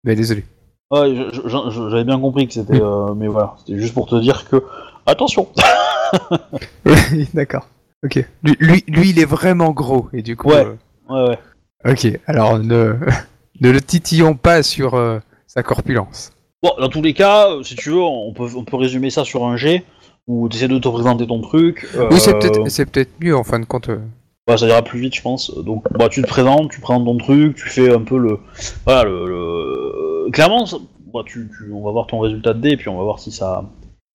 [0.03, 0.43] Mais désolé.
[0.91, 4.07] Ouais, je- je- je- j'avais bien compris que c'était, euh, mais voilà, c'était juste pour
[4.07, 4.61] te dire que
[5.05, 5.47] attention.
[7.33, 7.67] D'accord.
[8.03, 8.25] Ok.
[8.43, 10.49] Lui, lui, lui, il est vraiment gros et du coup.
[10.49, 10.65] Ouais.
[10.65, 10.75] euh,
[11.09, 11.91] Ouais, ouais.
[11.91, 12.19] Ok.
[12.27, 12.93] Alors ne
[13.61, 16.31] ne le titillons pas sur euh, sa corpulence.
[16.63, 19.23] Bon, dans tous les cas, euh, si tu veux, on peut, on peut résumer ça
[19.23, 19.83] sur un G
[20.27, 21.87] où tu essaies de te présenter ton truc.
[22.11, 23.89] Oui, c'est euh, peut-être c'est peut-être mieux en fin de compte.
[23.89, 23.99] euh.
[24.47, 25.51] bah, ça ira plus vite, je pense.
[25.63, 28.39] Donc, bah, tu te présentes, tu présentes ton truc, tu fais un peu le,
[28.85, 30.77] voilà, le, le- clairement, ça-
[31.13, 33.19] bah, tu, tu- on va voir ton résultat de dé, et puis on va voir
[33.19, 33.63] si ça.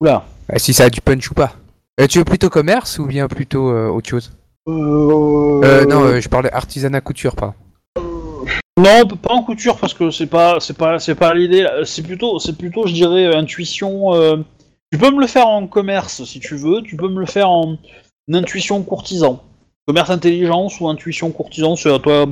[0.00, 0.24] Oula.
[0.48, 1.54] Ah, si ça a du punch ou pas.
[2.00, 4.32] Euh, tu veux plutôt commerce ou bien plutôt euh, autre chose?
[4.68, 7.54] Euh, Non, euh, je parlais artisanat couture, pas.
[8.76, 11.66] Non, pas en couture parce que c'est pas, c'est pas, c'est pas l'idée.
[11.84, 14.14] C'est plutôt, c'est plutôt, je dirais, intuition.
[14.14, 14.38] euh,
[14.90, 16.82] Tu peux me le faire en commerce si tu veux.
[16.82, 17.76] Tu peux me le faire en
[18.32, 19.42] intuition courtisan.
[19.86, 22.26] Commerce intelligence ou intuition courtisan, c'est à toi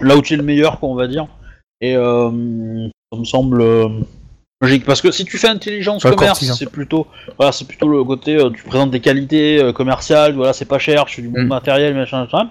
[0.00, 1.26] là où tu es le meilleur, quoi, on va dire.
[1.80, 2.30] Et euh,
[3.12, 3.88] ça me semble euh,
[4.62, 6.54] logique parce que si tu fais intelligence Ouais, commerce, courtisan.
[6.54, 10.52] c'est plutôt, voilà, c'est plutôt le côté, euh, tu présentes des qualités euh, commerciales, voilà,
[10.52, 11.46] c'est pas cher, je fais du bon Mm.
[11.48, 12.50] matériel, machin, machin.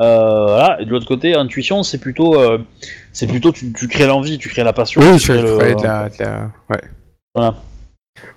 [0.00, 0.80] Euh, voilà.
[0.80, 2.58] Et de l'autre côté, intuition, c'est plutôt, euh,
[3.12, 5.00] c'est plutôt, tu, tu crées l'envie, tu crées la passion.
[5.02, 6.80] Oui, tu je crées le- ferais de la, de la- Ouais.
[7.34, 7.54] Voilà.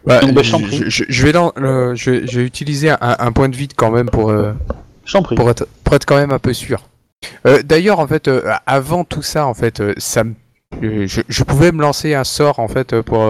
[0.06, 3.50] Bah, Donc, bah, je vais dans, le- je, vais- je vais utiliser un, un point
[3.50, 4.54] de vide quand même pour, euh,
[5.36, 6.84] pour, être, pour être quand même un peu sûr.
[7.48, 10.36] Euh, D'ailleurs, en fait, euh, avant tout ça, en fait, ça me-
[10.82, 13.24] je, pouvais me lancer un sort en fait pour.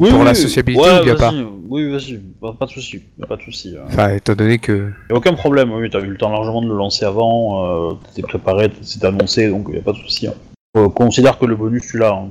[0.00, 1.46] Oui, pour oui, la sociabilité ouais, ou bien vas-y.
[1.68, 2.16] Oui, vas-y.
[2.40, 3.02] Pas, pas de souci.
[3.28, 3.76] Pas de souci.
[3.76, 3.82] euh.
[3.86, 4.90] Enfin, étant donné que.
[5.10, 5.70] Y a aucun problème.
[5.72, 7.90] Oui, t'as eu le temps largement de le lancer avant.
[7.90, 10.26] Euh, T'étais préparé, c'était annoncé, donc y a pas de souci.
[10.26, 10.34] hein.
[10.76, 12.12] Euh, considère que le bonus tu l'as.
[12.14, 12.30] Hein,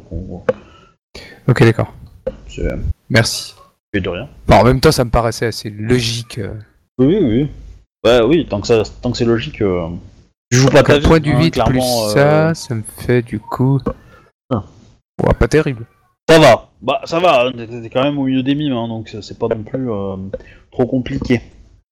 [1.48, 1.94] Ok, d'accord.
[3.10, 3.54] Merci.
[3.94, 4.28] fait de rien.
[4.48, 6.40] Bon, en même temps, ça me paraissait assez logique.
[6.40, 6.54] euh.
[6.98, 7.50] Oui, oui, oui.
[8.04, 8.48] Ouais, oui.
[8.50, 9.62] Tant que ça, tant que c'est logique.
[9.62, 9.88] Euh...
[10.52, 13.22] Tu joues pas ta point du hein, vide plus clairement, euh, ça, ça me fait
[13.22, 13.80] du coup.
[14.50, 14.64] Ah.
[15.24, 15.86] Ouais, pas terrible.
[16.30, 16.70] Ça va.
[16.82, 17.52] Bah, ça va.
[17.52, 20.16] T'es quand même au milieu des mimes, hein, donc c'est- pas non plus euh,
[20.72, 21.42] trop compliqué.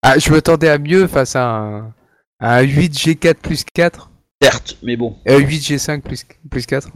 [0.04, 1.94] Ah, je m'attendais à mieux face à un,
[2.40, 4.10] à un 8G4 plus 4.
[4.42, 5.16] Certes, mais bon.
[5.28, 6.90] Euh, 8G5 plus, plus 4.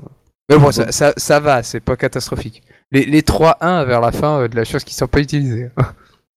[0.50, 2.62] Mais bon, ça, ça, ça va, c'est pas catastrophique.
[2.92, 5.70] Les, les 3-1 vers la fin euh, de la chose qui sont pas utilisées.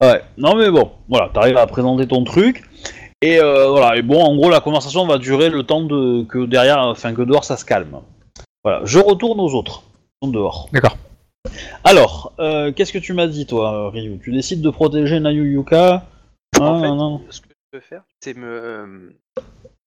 [0.02, 2.64] Ouais, non mais bon, voilà, t'arrives à présenter ton truc,
[3.22, 6.44] et euh, voilà, et bon, en gros, la conversation va durer le temps de que
[6.46, 8.00] derrière, enfin que dehors ça se calme.
[8.64, 9.84] Voilà, je retourne aux autres,
[10.24, 10.68] sont dehors.
[10.72, 10.96] D'accord.
[11.84, 14.18] Alors, euh, qu'est-ce que tu m'as dit toi, Ryu?
[14.22, 16.06] Tu décides de protéger Nayu Yuka?
[16.58, 17.20] En Hein, fait, non, non.
[17.30, 18.86] ce que je peux faire, c'est me, euh,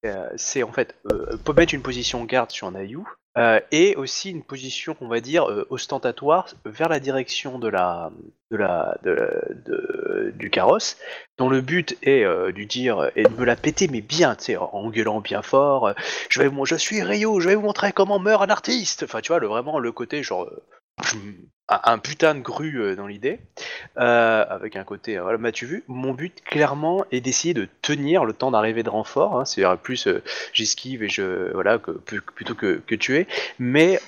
[0.05, 2.99] euh, c'est en fait euh, mettre une position garde sur Nayu
[3.37, 8.11] euh, et aussi une position, on va dire, euh, ostentatoire vers la direction de la,
[8.49, 10.97] de la, de, du carrosse,
[11.37, 14.45] dont le but est euh, de dire et de me la péter, mais bien, tu
[14.45, 15.93] sais, en gueulant bien fort.
[16.29, 19.03] je vais, je suis Rio, je vais vous montrer comment meurt un artiste.
[19.03, 20.49] Enfin, tu vois, le, vraiment le côté genre.
[21.69, 23.39] Un, putain de grue euh, dans l'idée.
[23.97, 28.25] Euh, avec un côté, euh, voilà, m'as-tu vu Mon but clairement est d'essayer de tenir
[28.25, 29.39] le temps d'arrivée de renfort.
[29.39, 30.07] Hein, C'est-à-dire plus
[30.53, 33.27] j'esquive et je voilà que, plutôt que, que tuer.
[33.59, 33.99] Mais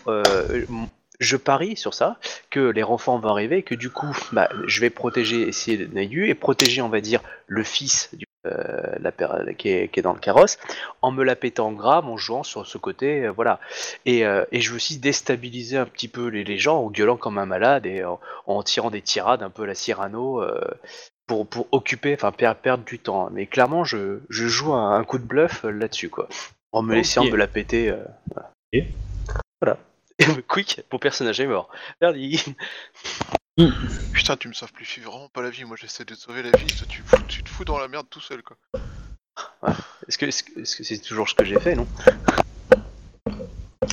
[1.19, 2.17] je parie sur ça
[2.49, 6.35] que les renforts vont arriver, que du coup, bah, je vais protéger, essayer Nayu et
[6.35, 9.11] protéger, on va dire, le fils du, euh, la
[9.53, 10.57] qui, est, qui est dans le carrosse,
[11.01, 13.59] en me la pétant grave, en jouant sur ce côté, euh, voilà.
[14.05, 17.17] Et, euh, et je veux aussi déstabiliser un petit peu les, les gens en gueulant
[17.17, 20.43] comme un malade et en, en tirant des tirades un peu la Cyrano
[21.27, 23.29] pour, pour occuper, enfin per- perdre du temps.
[23.31, 26.27] Mais clairement, je, je joue un, un coup de bluff là-dessus, quoi.
[26.71, 27.93] En me laissant me la péter.
[29.61, 29.77] Voilà.
[30.47, 31.69] Quick, mon personnage est mort.
[32.01, 32.43] Merci.
[34.13, 35.65] Putain, tu me sauves plus, je suis vraiment pas la vie.
[35.65, 36.67] Moi, j'essaie de te sauver la vie.
[36.67, 38.57] Toi, tu, fous- tu te fous dans la merde tout seul, quoi.
[40.07, 41.87] Est-ce que est-ce que est-ce que c'est toujours ce que j'ai fait, non?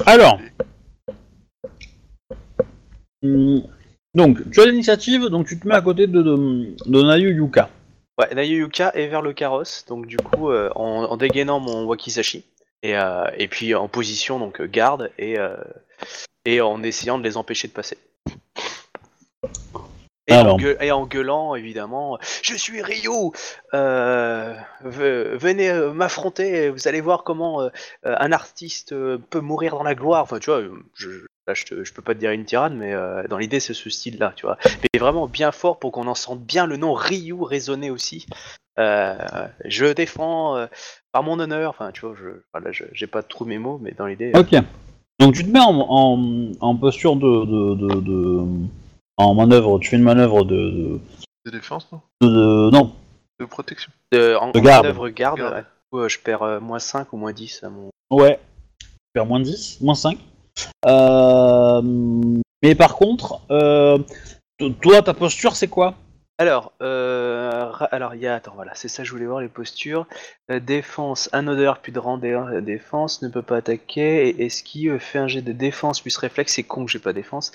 [0.07, 0.41] Alors,
[3.23, 3.63] Hum,
[4.15, 7.71] donc tu as l'initiative, donc tu te mets à côté de, de, de Nayu Yuka.
[8.19, 11.85] Ouais, Nayu Yuka est vers le carrosse, donc du coup, euh, en, en dégainant mon
[11.85, 12.45] wakizashi,
[12.83, 15.57] et, euh, et puis en position, donc garde, et, euh,
[16.45, 17.99] et en essayant de les empêcher de passer.
[20.29, 23.31] Et, en, et gueulant, évidemment, je suis Ryu,
[23.75, 24.55] euh,
[24.85, 27.69] ve- venez euh, m'affronter, vous allez voir comment euh,
[28.03, 30.25] un artiste euh, peut mourir dans la gloire.
[30.25, 30.63] Enfin, tu vois,
[30.95, 31.11] je,
[31.47, 33.73] là, je, te- je peux pas te dire une tirade, mais euh, dans l'idée, c'est
[33.73, 34.59] ce style-là, tu vois.
[34.83, 38.27] Mais vraiment bien fort pour qu'on en sente bien le nom Ryu résonner aussi.
[38.77, 40.67] Je défends
[41.13, 41.71] par mon honneur.
[41.71, 42.17] Enfin, tu vois,
[42.73, 44.33] je, j'ai pas trop mes mots, mais dans l'idée.
[44.35, 44.57] Ok.
[45.19, 48.45] Donc tu te mets en, en, en posture de, de, de, de-
[49.17, 51.01] en manœuvre, tu fais une manœuvre de, de,
[51.47, 52.93] De défense, non de- de- non,
[53.41, 53.91] De protection.
[54.13, 54.85] de- en, de en garde.
[54.85, 55.65] manœuvre garde, Garde.
[55.93, 56.09] ouais.
[56.09, 57.89] Je perds euh, moins 5 ou moins 10 à mon.
[58.11, 58.39] ouais,
[58.79, 60.19] tu perds moins 10, moins 5.
[60.87, 61.83] Euh,
[62.63, 63.99] mais par contre, euh,
[64.83, 65.95] toi ta posture c'est quoi?
[66.39, 69.49] Alors, euh, ra- alors il y a, attends, voilà, c'est ça, je voulais voir les
[69.49, 70.07] postures.
[70.51, 74.45] Euh, défense, un odeur puis de rang dé- euh, défense, ne peut pas attaquer, et
[74.45, 77.53] esquive, fait un jet de défense plus réflexe, c'est con que j'ai pas défense.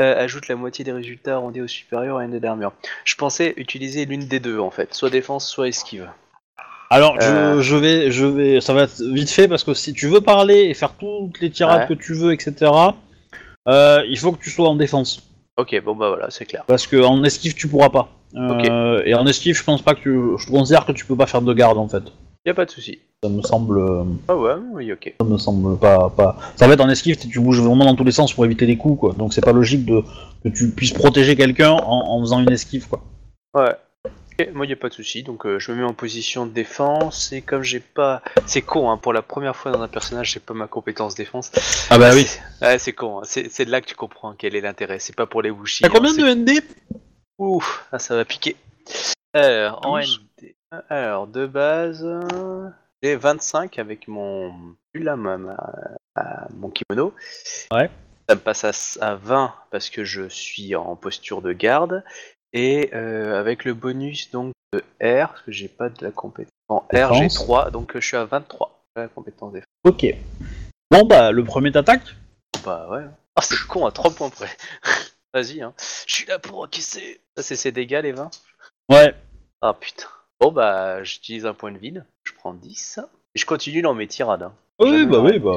[0.00, 2.72] Euh, ajoute la moitié des résultats arrondis au supérieur et un dé d'armure.
[3.04, 6.08] Je pensais utiliser l'une des deux en fait, soit défense, soit esquive.
[6.90, 7.56] Alors Euh.
[7.58, 10.20] je, je vais, je vais, ça va être vite fait parce que si tu veux
[10.20, 11.86] parler et faire toutes les tirades Ouais.
[11.96, 12.72] que tu veux, etc.
[13.68, 15.22] euh, il faut que tu sois en défense.
[15.56, 16.64] Ok, bon bah voilà, c'est clair.
[16.66, 18.08] Parce que en esquive tu pourras pas.
[18.36, 21.26] Euh, Et en esquive je pense pas que tu, je considère que tu peux pas
[21.26, 22.02] faire de garde en fait.
[22.46, 22.98] Y a pas de souci.
[23.22, 25.14] Ça me semble, euh, Ah ouais, oui, ok.
[25.18, 26.36] ça me semble pas, pas.
[26.56, 28.76] Ça va être en esquive, tu bouges vraiment dans tous les sens pour éviter les
[28.76, 29.14] coups quoi.
[29.14, 30.02] Donc c'est pas logique de
[30.42, 33.02] que tu puisses protéger quelqu'un en, en faisant une esquive quoi.
[33.54, 33.74] Ouais.
[34.38, 36.50] Ok, moi y a pas de souci, donc euh, je me mets en position de
[36.50, 40.32] défense et comme j'ai pas, c'est con hein, pour la première fois dans un personnage
[40.32, 41.52] j'ai pas ma compétence défense.
[41.88, 42.24] Ah bah oui.
[42.26, 43.22] C'est- Ouais c'est con, hein.
[43.24, 44.98] c'est c'est de là que tu comprends quel est l'intérêt.
[44.98, 45.82] C'est pas pour les wushi.
[45.84, 46.50] T'as combien hein, de ND
[47.38, 48.56] Ouf, ah, ça va piquer.
[49.32, 49.98] Alors en.
[49.98, 50.54] ND,
[50.88, 52.68] alors de base, euh,
[53.02, 54.52] j'ai 25 avec mon,
[54.94, 55.72] là, ma- ma-
[56.16, 57.12] ma- mon kimono.
[57.72, 57.90] Ouais.
[58.28, 62.04] Ça me passe à, s- à 20 parce que je suis en posture de garde.
[62.52, 66.52] Et euh, avec le bonus donc de R, parce que j'ai pas de la compétence.
[66.68, 67.34] En R, j'ai Défense.
[67.34, 68.84] 3, donc euh, je suis à 23.
[68.96, 69.66] La compétence défense.
[69.84, 70.06] Ok.
[70.92, 72.14] Bon bah le premier t'attaque?
[72.64, 73.02] Bah ouais.
[73.34, 74.48] Ah, c'est con à 3 points près.
[75.34, 75.74] Vas-y, hein.
[76.06, 77.20] Je suis là pour encaisser.
[77.36, 78.30] Ça, c'est ses dégâts, les 20
[78.88, 79.14] Ouais.
[79.60, 80.06] Ah putain.
[80.40, 82.06] Bon, bah, j'utilise un point de vide.
[82.22, 83.00] Je prends 10.
[83.34, 84.44] Et je continue dans mes tirades.
[84.44, 84.54] hein.
[84.80, 85.56] Oui bah oui bah.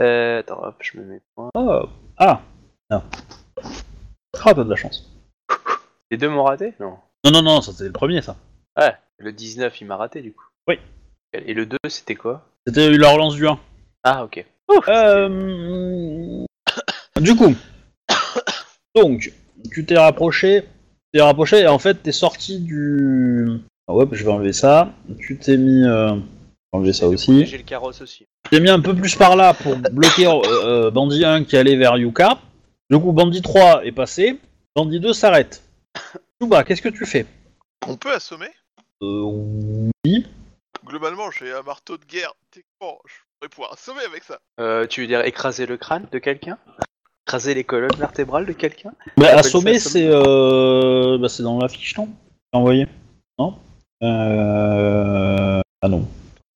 [0.00, 1.50] Euh, attends, hop, je me mets point.
[1.54, 1.82] Ah
[2.16, 2.40] ah.
[2.90, 3.02] Ah,
[3.60, 5.08] ah t'as de la chance.
[6.10, 6.74] Les deux m'ont raté?
[6.80, 6.96] Non.
[7.24, 8.36] Non non non ça c'était le premier ça.
[8.78, 10.44] Ouais, le 19, il m'a raté du coup.
[10.66, 10.78] Oui.
[11.32, 12.46] Et le 2, c'était quoi?
[12.66, 13.58] C'était la relance du 1.
[14.04, 14.44] Ah, ok.
[14.88, 16.44] Euh...
[17.20, 17.54] du coup,
[19.02, 19.32] donc,
[19.72, 20.64] tu t'es rapproché,
[21.12, 23.48] t'es rapproché et en fait t'es sorti du.
[23.88, 24.92] Ah ouais, je vais enlever ça.
[25.20, 25.84] Tu t'es mis.
[25.86, 26.14] euh,
[26.72, 27.46] Enlever ça aussi.
[27.46, 28.26] J'ai le carrosse aussi.
[28.52, 31.76] J'ai mis un peu plus par là pour bloquer euh, euh, Bandit 1 qui allait
[31.76, 32.38] vers Yuka.
[32.90, 34.38] Du coup, Bandit 3 est passé.
[34.76, 35.62] Bandit 2 s'arrête.
[36.42, 37.24] Chouba, qu'est-ce que tu fais?
[37.86, 38.50] On peut assommer?
[39.02, 39.88] Euh.
[40.04, 40.26] Oui.
[40.84, 42.34] Globalement, j'ai un marteau de guerre.
[42.50, 44.38] Techniquement, je pourrais pouvoir assommer avec ça.
[44.60, 46.58] Euh, tu veux dire écraser le crâne de quelqu'un?
[47.28, 50.08] Écraser les colonnes vertébrales de quelqu'un Bah, assommer, c'est.
[50.08, 51.18] Euh...
[51.18, 52.08] Bah, c'est dans la fiche, non
[52.54, 52.86] envoyé
[53.38, 53.54] Non
[54.02, 55.60] Euh.
[55.82, 56.08] Ah non.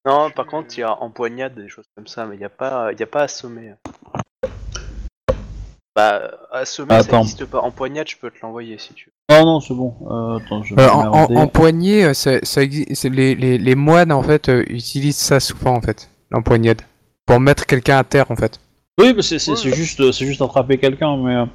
[0.07, 2.49] Non, par contre, il y a empoignade, des choses comme ça, mais il n'y a
[2.49, 3.74] pas, il y a pas assommé.
[5.94, 7.61] Bah, assommer, ça n'existe pas.
[7.61, 9.36] Empoignade, je peux te l'envoyer si tu veux.
[9.36, 9.94] Non, non, c'est bon.
[10.11, 12.31] Euh, attends, je vais Euh, en, en, poignée, euh, ça,
[12.62, 16.81] les, les, les moines en fait euh, utilisent ça souvent en fait, l'empoignade,
[17.27, 18.59] pour mettre quelqu'un à terre en fait.
[19.01, 19.73] Oui, mais c'est Ouais.
[19.74, 21.35] juste, c'est juste attraper quelqu'un, mais.
[21.36, 21.47] euh,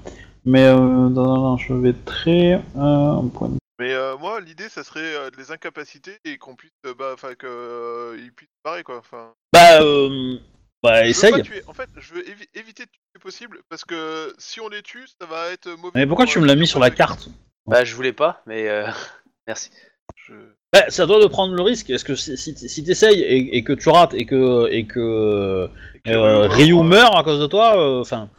[0.45, 0.63] Mais.
[0.65, 0.75] Euh...
[0.75, 2.53] Non, non, non, je vais très.
[2.53, 2.59] Euh...
[2.75, 6.55] un point de- Mais euh, moi, l'idée, ça serait euh, de les incapaciter et qu'on
[6.55, 8.97] puisse, bah, enfin, qu'ils puissent se barrer, quoi.
[8.97, 10.37] Enfin, Bah, euh...
[10.83, 11.31] Bah, je veux essaye.
[11.31, 11.61] pas tuer.
[11.67, 15.05] En fait, je veux évi- éviter de tuer possible parce que si on les tue,
[15.19, 15.91] ça va être mauvais.
[15.95, 17.29] Mais pourquoi pour, tu me l'as mis sur la carte?
[17.67, 18.87] Bah, je voulais pas, mais euh...
[19.47, 19.69] merci.
[20.15, 20.33] Je-
[20.73, 21.89] Bah, à toi de prendre le risque.
[21.89, 25.69] Est-ce que si, si, si t'essayes et, et que tu rates et que et que
[25.95, 28.29] et que, euh, euh, Ryu meurt à cause de toi, euh, enfin,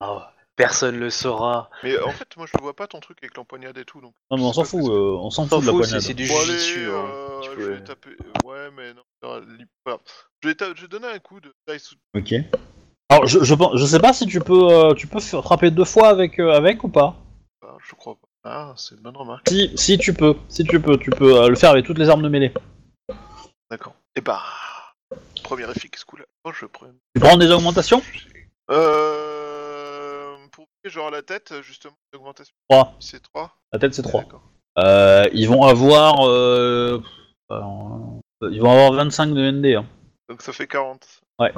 [0.00, 0.18] Oh,
[0.56, 1.70] personne le saura.
[1.84, 4.14] Mais euh, en fait, moi, je vois pas ton truc avec l'empoignade et tout, donc.
[4.32, 6.58] non mais on s'en fout, euh, on s'en fout de fout, c'est du Bon, allez,
[6.58, 6.86] jujitsu.
[6.90, 7.06] hein.
[7.08, 8.10] euh, Tu je peux- vais taper.
[8.10, 9.02] euh, Ouais, mais non.
[9.22, 9.40] ça
[9.86, 10.00] voilà.
[10.42, 11.52] Je vais, ta- je vais donner un coup de.
[12.16, 12.34] Ok.
[13.10, 15.84] Alors je, je pense, je sais pas si tu peux euh, tu peux frapper deux
[15.84, 17.14] fois avec euh, avec ou pas.
[17.62, 18.26] Ah, je crois pas.
[18.44, 19.48] Ah, c'est une bonne remarque.
[19.48, 22.08] Si si tu peux, si tu peux, tu peux euh, le faire avec toutes les
[22.08, 22.52] armes de mêlée.
[23.70, 23.94] D'accord.
[24.16, 24.42] Et bah.
[25.44, 26.24] Premier efficace coup là.
[26.44, 26.86] Oh, je prends.
[27.14, 28.02] Tu prends des augmentations?
[28.70, 30.36] Euh.
[30.50, 32.54] Pour genre la tête, justement, l'augmentation.
[32.68, 32.96] 3.
[33.00, 33.56] C'est 3.
[33.72, 34.22] La tête c'est 3.
[34.22, 34.42] D'accord.
[34.78, 37.02] Euh, ils vont avoir euh,
[37.50, 39.66] euh, ils vont avoir 25 de ND.
[39.76, 39.86] Hein.
[40.28, 41.06] Donc ça fait 40.
[41.38, 41.52] Ouais.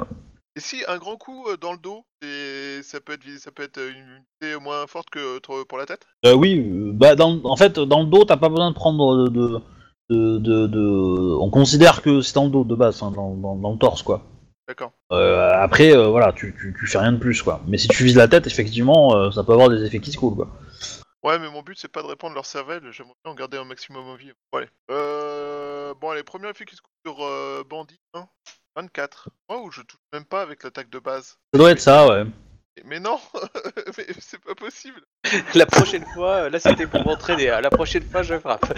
[0.57, 3.63] Et si un grand coup euh, dans le dos, et ça peut être ça peut
[3.63, 6.07] être une unité moins forte que euh, pour la tête?
[6.25, 9.27] Euh, oui, euh, bah dans, en fait, dans le dos, t'as pas besoin de prendre
[9.27, 9.61] de,
[10.09, 13.55] de, de, de- On considère que c'est dans le dos de base, hein, dans, dans,
[13.55, 14.23] dans le torse, quoi.
[14.67, 14.93] D'accord.
[15.11, 17.61] Euh, après, euh, voilà, tu, tu, tu fais rien de plus, quoi.
[17.67, 20.17] Mais si tu vises la tête, effectivement, euh, ça peut avoir des effets qui se
[20.17, 20.47] coulent, quoi.
[21.23, 23.65] Ouais, mais mon but c'est pas de répandre leur cervelle, j'aimerais bien en garder un
[23.65, 24.31] maximum en vie.
[24.53, 24.69] Bon, allez.
[24.91, 25.93] Euh...
[25.99, 28.27] Bon, allez, premier efficace coup sur euh, Bandit 1.
[28.75, 29.29] 24.
[29.49, 31.37] Oh, ou je touche même pas avec l'attaque de base.
[31.53, 32.25] Ça doit être ça, ouais.
[32.83, 33.19] Mais non
[33.97, 35.01] Mais c'est pas possible
[35.55, 37.49] La prochaine fois, euh, là c'était pour m'entraîner.
[37.49, 37.61] hein.
[37.61, 38.65] La prochaine fois, je frappe.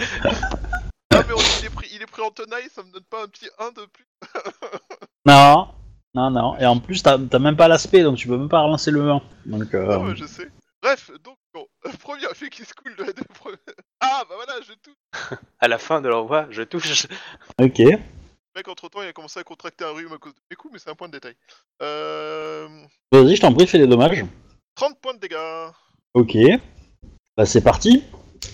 [1.14, 3.24] Ah, mais on- il, est pris, il est pris en tenaille, ça me donne pas
[3.24, 4.06] un petit 1 de plus
[5.26, 5.68] Non,
[6.14, 6.56] non, non.
[6.58, 9.10] Et en plus, t'as t'as même pas l'aspect, donc tu peux même pas relancer le
[9.10, 9.20] 1.
[9.46, 10.48] Donc, euh, Ah ouais, je sais.
[10.82, 11.66] Bref, donc, bon,
[11.98, 13.56] premier efficace cool de, de pre-
[14.00, 17.06] Ah, bah voilà, je touche À la fin de l'envoi, je touche.
[17.60, 17.80] ok.
[18.54, 20.56] Le mec, entre temps, il a commencé à contracter un rhume à cause de mes
[20.56, 21.34] coups, mais c'est un point de détail.
[21.82, 22.66] Euh...
[23.12, 24.24] Vas-y, je t'en prie, fais les dommages.
[24.74, 25.36] 30 points de dégâts
[26.14, 26.36] Ok.
[27.36, 28.02] Bah, c'est parti.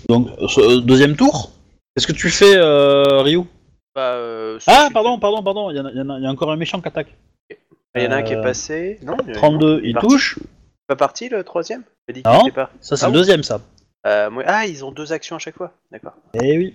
[0.08, 1.52] Donc, euh, deuxième tour.
[1.94, 3.42] Qu'est-ce que tu fais, euh, Ryu?
[3.94, 5.70] Bah, euh, Ah, pardon, pardon, pardon.
[5.70, 6.88] Il y, en a- il y en a- il y a encore un méchant qui
[6.88, 7.14] attaque.
[7.96, 8.98] Il y en a un qui est Euh, passé.
[9.02, 10.08] Non, il y en a- 32, non, il parti.
[10.08, 10.38] touche.
[10.88, 11.84] Pas parti le troisième?
[12.12, 12.40] Dit qu'il Non.
[12.42, 12.70] était pas.
[12.80, 13.60] Ça, c'est Ah le bon deuxième, ça.
[14.06, 15.72] Euh, moi- Ah, ils ont deux actions à chaque fois.
[15.92, 16.14] D'accord.
[16.34, 16.74] Eh oui.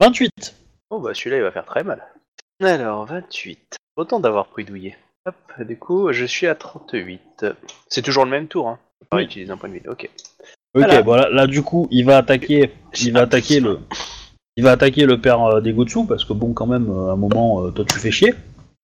[0.00, 0.54] 28.
[0.88, 2.02] Oh bah celui-là il va faire très mal.
[2.62, 3.76] Alors 28.
[3.96, 4.96] Autant d'avoir pris douillet.
[5.26, 5.34] Hop,
[5.66, 7.46] du coup je suis à 38.
[7.88, 8.78] C'est toujours le même tour, hein.
[9.10, 9.24] Pas Oui.
[9.24, 9.88] utiliser un point de vie.
[9.88, 10.08] Ok.
[10.74, 11.28] Ok, Voilà.
[11.30, 12.72] Là, du coup, il va attaquer.
[13.00, 13.80] Il va attaquer le.
[14.56, 17.12] Il va attaquer le père euh, des Gotsu parce que bon, quand même, euh, à
[17.12, 18.34] un moment, euh, toi, tu fais chier.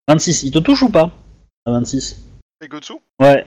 [0.09, 0.43] 26.
[0.45, 1.11] Il te touche ou pas
[1.67, 2.23] À 26.
[2.63, 2.95] Et Gotsu?
[3.21, 3.47] Ouais.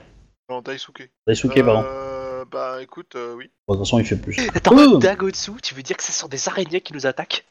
[0.50, 1.10] Non, Daisuke.
[1.26, 1.84] Daisuke, pardon.
[1.86, 2.44] Euh...
[2.50, 3.50] Bah, écoute, euh, oui.
[3.66, 4.36] Bon, de toute façon, il fait plus.
[4.54, 4.98] Attends.
[4.98, 7.44] Dagotsu, tu veux dire que ce sont des araignées qui nous attaquent?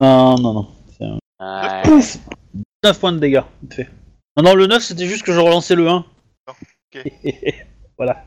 [0.00, 0.68] Non, non, non.
[1.40, 1.82] Ouais.
[1.84, 2.18] Pouf
[2.84, 3.42] 9 points de dégâts.
[3.62, 3.88] vite fait.
[4.36, 6.04] Non, non, le 9, c'était juste que je relançais le 1.
[6.48, 7.12] Ok.
[7.98, 8.24] voilà.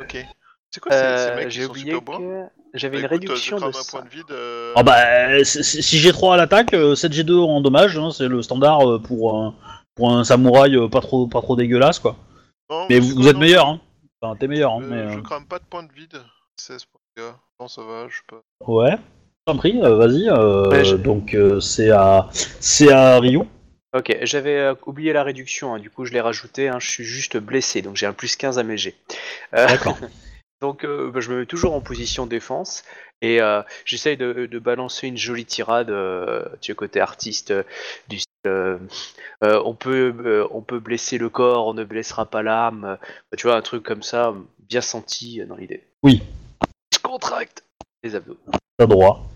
[0.00, 0.26] Ok.
[0.70, 3.08] C'est quoi ces, ces Euh, mecs qui J'ai sont oublié super bois que j'avais Bah,
[3.08, 4.02] une écoute, réduction de crame un point ça.
[4.02, 4.30] de vide.
[4.30, 8.10] euh, Ah bah, si si j'ai 3 à l'attaque, euh, 7 G2 en dommage, hein,
[8.10, 9.54] c'est le standard euh, pour un,
[9.96, 12.16] pour un samouraï euh, pas trop, pas trop dégueulasse, quoi.
[12.70, 13.80] non, Mais c'est vous, quoi, êtes non, meilleur, hein.
[14.22, 15.12] Enfin, t'es meilleur, hein, euh, mais...
[15.12, 16.20] Je euh, crame pas de point de vide.
[16.56, 17.34] 16 points de dégâts.
[17.58, 18.40] Non, ça va, je sais pas.
[18.66, 18.96] Ouais.
[19.50, 20.28] T'en prie, euh, vas-y.
[20.28, 22.28] euh, Ouais, je- Donc, euh, c'est à...
[22.32, 23.40] C'est à Ryu.
[23.92, 27.02] Ok, j'avais euh, oublié la réduction, hein, du coup je l'ai rajouté, hein, je suis
[27.02, 28.94] juste blessé, donc j'ai un plus 15 à mes jets.
[29.56, 29.98] Euh, D'accord.
[30.62, 32.84] Donc euh, bah, je me mets toujours en position défense
[33.22, 37.64] et euh, j'essaye de, de balancer une jolie tirade, euh, tu sais, côté artiste, euh,
[38.08, 38.78] du style euh,
[39.42, 43.36] euh, on, peut, euh, on peut blesser le corps, on ne blessera pas l'âme, euh,
[43.36, 44.32] tu vois, un truc comme ça,
[44.68, 45.82] bien senti euh, dans l'idée.
[46.04, 46.22] Oui.
[46.94, 47.64] Je contracte
[48.04, 48.36] les abdos.
[48.78, 49.26] T'as droit.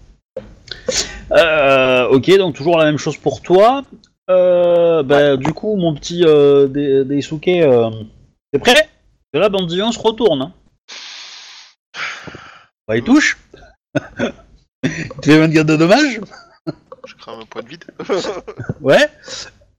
[1.32, 3.82] Euh, ok, donc toujours la même chose pour toi.
[4.30, 7.90] Euh, bah, du coup, mon petit euh, Dai- Daisuke, euh,
[8.52, 8.88] t'es prêt?
[9.32, 10.42] Et là, Bandillon se retourne.
[10.42, 10.52] Hein.
[12.86, 13.38] Bah, il touche.
[14.84, 16.20] tu fais 24 de dommages
[17.06, 17.84] Je crame un point de vide.
[18.80, 19.08] Ouais.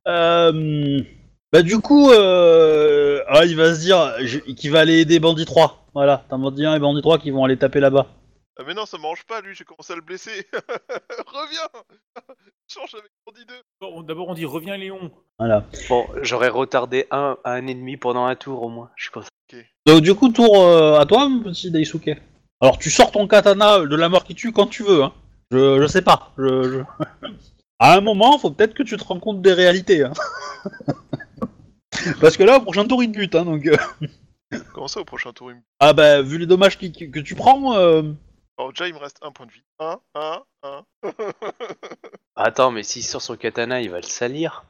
[0.08, 1.02] Euh,
[1.52, 4.14] bah, du coup, euh, ah, il va se dire
[4.56, 5.88] qu'il va aller aider Bandit 3.
[5.94, 8.08] Voilà, t'as Bandit 1 et Bandit 3 qui vont aller taper là-bas.
[8.58, 10.48] Ah mais non, ça m'arrange pas, lui, j'ai commencé à le blesser.
[11.28, 11.82] Reviens
[12.68, 13.54] Change avec Bandit 2.
[13.82, 15.12] Bon, D'abord, on dit reviens Léon.
[15.38, 15.64] Voilà.
[15.90, 18.90] Bon, j'aurais retardé un, un ennemi pendant un tour au moins.
[18.96, 19.28] Je suis content.
[19.86, 22.10] Donc, du coup, tour euh, à toi, mon petit Daisuke.
[22.62, 25.04] Alors, tu sors ton katana de la mort qui tue quand tu veux.
[25.04, 25.14] Hein.
[25.52, 26.32] Je, je sais pas.
[26.38, 26.64] Je,
[27.22, 27.28] je-
[27.80, 30.04] À un moment, faut peut-être que tu te rends compte des réalités.
[30.04, 30.14] Hein.
[32.22, 33.36] Parce que là, au prochain tour, il te bute.
[33.36, 33.78] Hein, donc, euh,
[34.74, 35.62] Comment ça, au prochain tour, il me...
[35.80, 38.04] Ah bah, vu les dommages qui- qui- que tu prends, euh,
[38.58, 39.64] Alors déjà, il me reste un point de vie.
[39.80, 40.86] Un, un, un.
[42.36, 44.66] Attends, mais s'il sort son katana, il va le salir.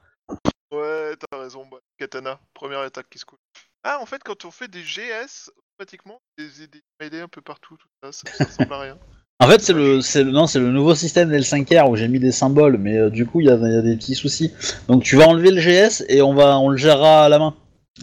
[0.72, 3.40] ouais, t'as raison, bah, katana, première attaque qui se coule.
[3.84, 7.78] Ah, en fait, quand on fait des GS, automatiquement, des, des mêlées un peu partout,
[7.78, 8.98] tout ça, ça, ça ressemble à rien.
[9.42, 12.20] En fait, c'est le, c'est le, non, c'est le nouveau système L5R où j'ai mis
[12.20, 14.54] des symboles, mais euh, du coup, il y, a- il y a des petits soucis.
[14.88, 17.54] Donc, tu vas enlever le GS et on va, on le gérera à la main.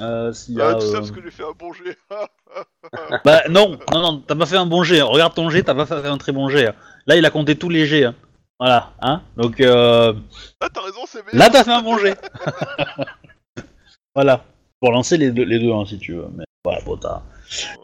[0.01, 1.99] Euh, s'il y a, Ah, tout ça euh, parce que j'ai fait un bon jet.
[3.25, 5.01] Bah non, non, non, t'as pas fait un bon jet.
[5.03, 6.73] Regarde ton jet, t'as pas fait un très bon jet.
[7.07, 8.05] Là, il a compté tous les jets.
[8.05, 8.15] hein.
[8.59, 9.23] Voilà, hein.
[9.37, 10.13] Donc euh,
[10.61, 11.39] ah, t'as raison, c'est bien.
[11.39, 12.17] là, t'as fait un bon jet.
[14.15, 14.45] voilà.
[14.81, 16.27] Pour lancer les deux, les deux hein, si tu veux.
[16.37, 17.23] Mais voilà, bon, t'as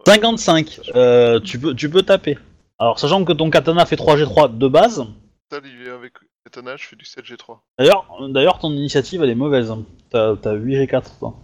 [0.07, 0.81] 55.
[0.97, 2.39] Euh, tu peux, tu peux taper.
[2.79, 5.05] Alors, sachant que ton katana fait 3G3 de base.
[5.53, 6.15] Ça, il est avec
[6.45, 7.59] katana, je fais du 7G3.
[7.79, 9.71] D'ailleurs, d'ailleurs, ton initiative elle est mauvaise.
[9.71, 9.85] hein.
[10.11, 11.35] T'as t'as 8G4 toi.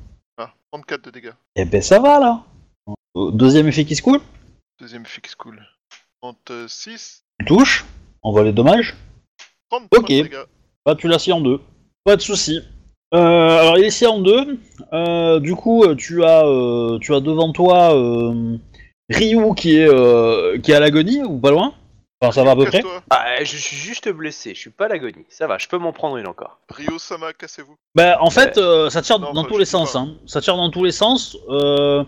[0.75, 1.33] Ah, 34 de dégâts.
[1.55, 2.43] Eh ben ça va là.
[3.15, 4.21] Deuxième effet qui se coule.
[4.81, 5.63] Deuxième fixe cool.
[6.21, 7.85] 36, Tu touches.
[8.25, 8.97] On voit les dommages.
[9.71, 10.09] 33 Ok.
[10.09, 10.45] de dégâts.
[10.85, 11.61] Bah tu l'as scié en deux.
[12.05, 12.61] Pas de souci.
[13.15, 13.19] Euh,
[13.61, 14.59] alors il est scié en deux.
[14.93, 17.91] Euh, du coup euh, tu as euh, tu as devant toi
[19.11, 21.73] Ryu qui est qui est à l'agonie ou pas loin.
[22.25, 22.81] Enfin ça va à peu près.
[22.83, 23.03] Casse-toi.
[23.11, 25.25] Ah, je suis juste blessé, je suis pas à l'agonie.
[25.29, 26.59] Ça va, je peux m'en prendre une encore.
[26.71, 27.77] Rio Sama, cassez-vous.
[27.95, 29.93] Bah en fait euh, ça tire Non, dans tous je les sais sens.
[29.93, 29.99] pas.
[30.01, 30.15] Hein.
[30.27, 31.37] Ça tire dans tous les sens.
[31.49, 32.05] euh,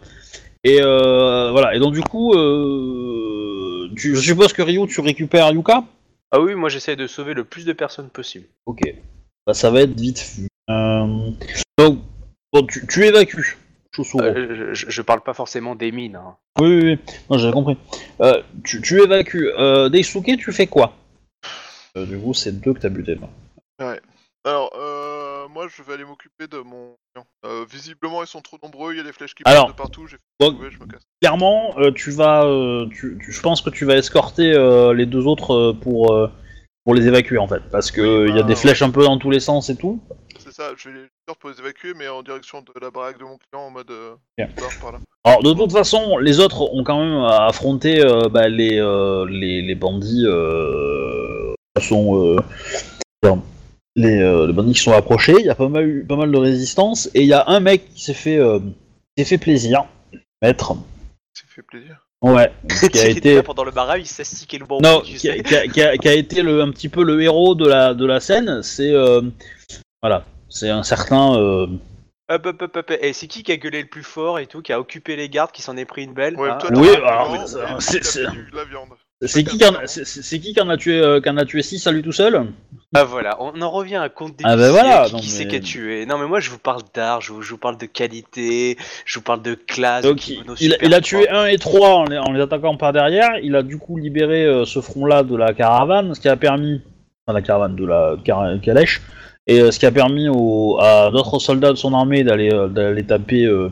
[0.65, 1.75] et euh, voilà.
[1.75, 5.85] Et donc du coup euh, tu, je suppose que Ryu tu récupères Yuka?
[6.33, 8.47] Ah oui, moi j'essaie de sauver le plus de personnes possible.
[8.67, 8.81] Ok.
[9.47, 10.49] Bah, ça va être vite vu.
[10.71, 11.31] Euh,
[11.79, 12.01] Donc,
[12.53, 13.59] bon, tu, tu évacues.
[14.21, 16.17] Euh, je, parle pas forcément des mines.
[16.17, 16.37] hein.
[16.61, 16.99] Oui, oui, oui.
[17.31, 17.77] Non, j'avais compris.
[18.21, 19.51] Euh, tu, tu évacues.
[19.59, 20.93] Euh, Daisuke, tu fais quoi?
[21.97, 23.17] Euh, Du coup, c'est deux que t'as buté.
[23.17, 23.97] là.
[24.45, 26.95] Alors, euh, moi, je vais aller m'occuper de mon.
[27.45, 29.83] Euh, visiblement, ils sont trop nombreux, il y a des flèches qui Alors, partent de
[29.83, 30.07] partout.
[30.07, 31.03] J'ai fait bon- trouver, je me casse.
[31.21, 32.45] Clairement, euh, tu vas.
[32.45, 36.13] euh, tu, tu- je pense que tu vas escorter euh, les deux autres euh, pour,
[36.13, 36.31] euh,
[36.85, 37.63] pour les évacuer en fait.
[37.73, 39.69] Parce que Oui, il y a bah, des flèches un peu dans tous les sens
[39.69, 40.01] et tout.
[40.39, 43.37] C'est ça, je vais pour les évacuer, mais en direction de la baraque de mon
[43.37, 43.91] client en mode.
[43.91, 44.15] Euh,
[44.57, 44.99] part par là.
[45.25, 49.61] Alors de toute façon, les autres ont quand même affronté euh, bah, les, euh, les
[49.63, 52.37] les bandits euh, qui sont euh,
[53.21, 53.43] pardon,
[53.97, 55.35] les, euh, les bandits qui sont approchés.
[55.41, 57.59] Il y a pas mal eu- pas mal de résistance et il y a un
[57.59, 58.61] mec qui s'est fait euh,
[59.17, 59.85] qui s'est fait plaisir,
[60.43, 60.75] maître.
[61.35, 62.03] Ça fait plaisir.
[62.23, 62.51] Ouais,
[62.93, 64.79] qui a été pendant le barrage, il s'astiquait le bon.
[64.81, 65.43] non, tu qui a, sais.
[65.43, 67.95] qui a- qui a- qui a été le, un petit peu le héros de la
[67.95, 68.63] de la scène.
[68.63, 69.21] C'est euh,
[70.01, 71.67] voilà, c'est un certain euh,
[72.29, 72.93] Hop, hop, hop, hop.
[73.01, 75.29] Et c'est qui qui a gueulé le plus fort et tout, qui a occupé les
[75.29, 77.41] gardes, qui s'en est pris une belle Ouais, hein toi, Oui, alors, lui,
[77.79, 79.59] c'est- qui qui
[80.41, 82.47] qui qui en a tué euh, qui en a tué six à lui tout seul?
[82.95, 85.33] Ah voilà, on en revient à compte Ah, bah d'épicier, voilà, qui, non, qui mais-
[85.33, 86.05] c'est qui a tué.
[86.07, 89.19] Non mais moi je vous parle d'art, je vous, je vous parle de qualité, je
[89.19, 90.05] vous parle de classe.
[90.05, 92.77] de Donc il, il il a tué 1 et 3 en les, en les attaquant
[92.77, 96.29] par derrière, il a du coup libéré euh, ce front-là de la caravane, ce qui
[96.29, 96.83] a permis...
[97.27, 99.01] Enfin la caravane, de la car- calèche,
[99.47, 103.03] et euh, ce qui a permis au- à d'autres soldats de son armée d'aller euh,
[103.03, 103.71] taper, euh,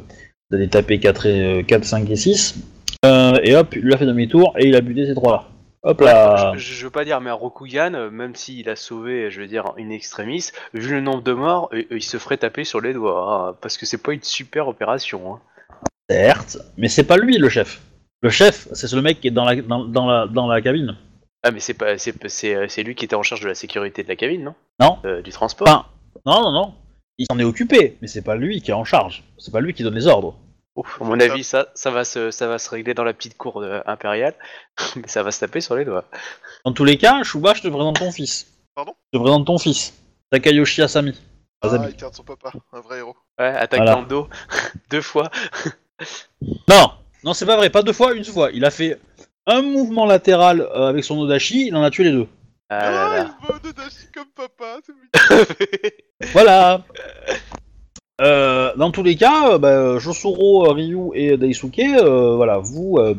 [0.50, 2.56] d'aller taper 4, et, euh, 4, 5 et 6.
[3.04, 5.44] Euh, et hop, il a fait demi-tour et il a buté ces trois-là.
[5.82, 9.40] Hop là Je, je veux pas dire, mais un Rokugan, même s'il a sauvé, je
[9.42, 12.94] veux dire, une extremis, vu le nombre de morts, il se ferait taper sur les
[12.94, 15.34] doigts, hein, parce que c'est pas une super opération.
[15.34, 15.40] Hein.
[16.08, 17.82] Certes, mais c'est pas lui le chef.
[18.22, 20.96] Le chef, c'est le mec qui est dans la, dans, dans la, dans la cabine.
[21.46, 23.54] Ah mais c'est pas, c'est, c'est, euh, c'est lui qui était en charge de la
[23.54, 24.54] sécurité de la cabine, non?
[24.80, 24.98] Non.
[25.04, 25.68] Euh, Du transport?
[25.68, 25.86] Enfin,
[26.26, 26.74] non, non, non.
[27.18, 29.22] Il s'en est occupé, mais c'est pas lui qui est en charge.
[29.38, 30.36] C'est pas lui qui donne les ordres.
[30.74, 33.36] Ouf, à mon avis, ça, ça va se, ça va se régler dans la petite
[33.36, 34.34] cour euh, impériale,
[34.96, 36.06] mais ça va se taper sur les doigts.
[36.64, 38.46] Dans tous les cas, Shuba, je te présente ton fils.
[38.74, 38.94] Pardon?
[39.12, 39.94] Je te présente ton fils.
[40.32, 41.14] Takayoshi Asami.
[41.60, 41.86] Ah, Asami.
[41.90, 43.14] il garde son papa, un vrai héros.
[43.38, 43.92] Ouais, attaque Voilà.
[43.94, 44.28] dans le dos,
[44.90, 45.30] deux fois.
[46.68, 46.90] Non,
[47.22, 47.70] non, c'est pas vrai.
[47.70, 48.50] Pas deux fois, une fois.
[48.52, 48.98] Il a fait
[49.46, 52.26] un mouvement latéral euh, avec son Odachi, il en a tué les deux.
[52.70, 53.36] Ah là Ah, là.
[53.42, 55.94] il veut de Dashi comme papa, c'est.
[56.32, 56.82] Voilà.
[58.20, 63.14] Euh, dans tous les cas, euh, bah, Josuro, Ryu et Daisuke, euh, voilà, vous euh,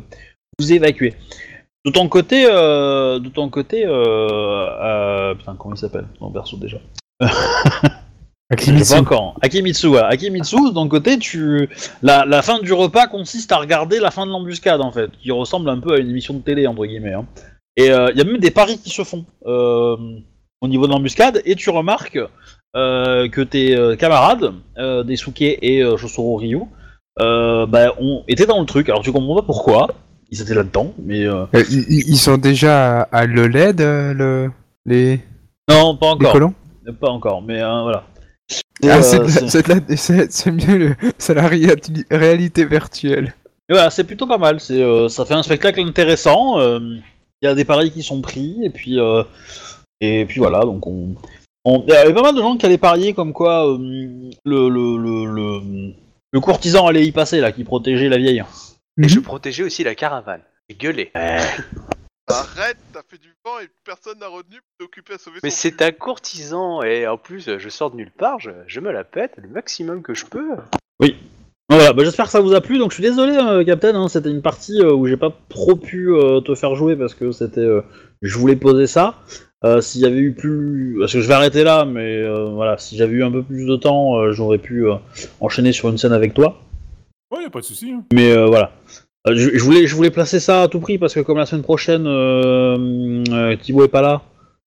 [0.58, 1.14] vous évacuez.
[1.86, 6.08] De ton côté, euh, de ton côté, euh, euh, putain, comment il s'appelle?
[6.18, 6.78] Ton perso déjà
[8.52, 8.94] Je sais Akimitsu.
[8.94, 9.38] pas encore.
[9.42, 10.08] Akimitsu, voilà.
[10.08, 11.68] Akimitsu, ton côté, tu
[12.04, 15.32] la, la fin du repas consiste à regarder la fin de l'embuscade en fait, qui
[15.32, 17.14] ressemble un peu à une émission de télé entre guillemets.
[17.14, 17.26] hein.
[17.78, 19.96] Et il y a même des paris qui se font euh,
[20.62, 22.20] au niveau de l'embuscade, et tu remarques
[22.76, 26.62] euh, que tes euh, camarades, euh, Desuke et euh, Josoro Ryu,
[27.20, 28.90] euh, bah, ont été dans le truc.
[28.90, 29.88] Alors tu comprends pas pourquoi
[30.30, 34.52] ils étaient là-dedans, mais euh, Euh, ils, ils sont déjà à, à l'OLED, euh, le,
[34.86, 35.20] les,
[35.70, 36.54] non, pas les encore, colons?
[37.02, 38.04] Pas encore, mais euh, voilà.
[38.84, 40.96] Ah, Euh, c'est mieux, le-
[41.34, 41.48] la
[42.18, 43.34] réalité virtuelle.
[43.70, 44.60] Et voilà, c'est plutôt pas mal.
[44.60, 46.60] C'est, euh, ça fait un spectacle intéressant.
[46.60, 46.80] euh,
[47.42, 49.24] Il y a des paris qui sont pris et puis euh,
[50.02, 50.60] et puis voilà.
[50.62, 51.16] Donc on,
[51.66, 53.78] on- il y avait pas mal de gens qui allaient parier comme quoi euh,
[54.46, 55.94] le, le, le, le
[56.32, 58.44] le courtisan allait y passer là, qui protégeait la vieille.
[59.02, 59.24] Et je Mhm.
[59.24, 60.42] protégeais aussi la caravane.
[60.70, 60.76] J'ai
[62.36, 65.58] Arrête, t'as fait du vent et personne n'a retenu pour t'occuper à sauver Mais son
[65.58, 65.84] c'est cul.
[65.84, 69.34] un courtisan et en plus je sors de nulle part, je, je me la pète
[69.38, 70.50] le maximum que je peux.
[71.68, 72.78] Voilà, bah, j'espère que ça vous a plu.
[72.78, 73.96] Donc je suis désolé, euh, Captain.
[73.96, 77.16] hein, c'était une partie euh, où j'ai pas trop pu euh, te faire jouer parce
[77.16, 77.82] que c'était, euh,
[78.22, 79.16] je voulais poser ça.
[79.64, 82.78] Euh, S'il y avait eu plus, parce que je vais arrêter là, mais euh, voilà,
[82.78, 84.96] si j'avais eu un peu plus de temps, euh, j'aurais pu euh,
[85.40, 86.62] enchaîner sur une scène avec toi.
[87.32, 87.92] Ouais, y a pas de souci.
[87.92, 88.04] hein.
[88.14, 88.72] Mais euh, voilà.
[89.28, 91.46] Euh, je, je voulais, je voulais placer ça à tout prix parce que comme la
[91.46, 94.22] semaine prochaine, euh, euh, Thibaut est pas là,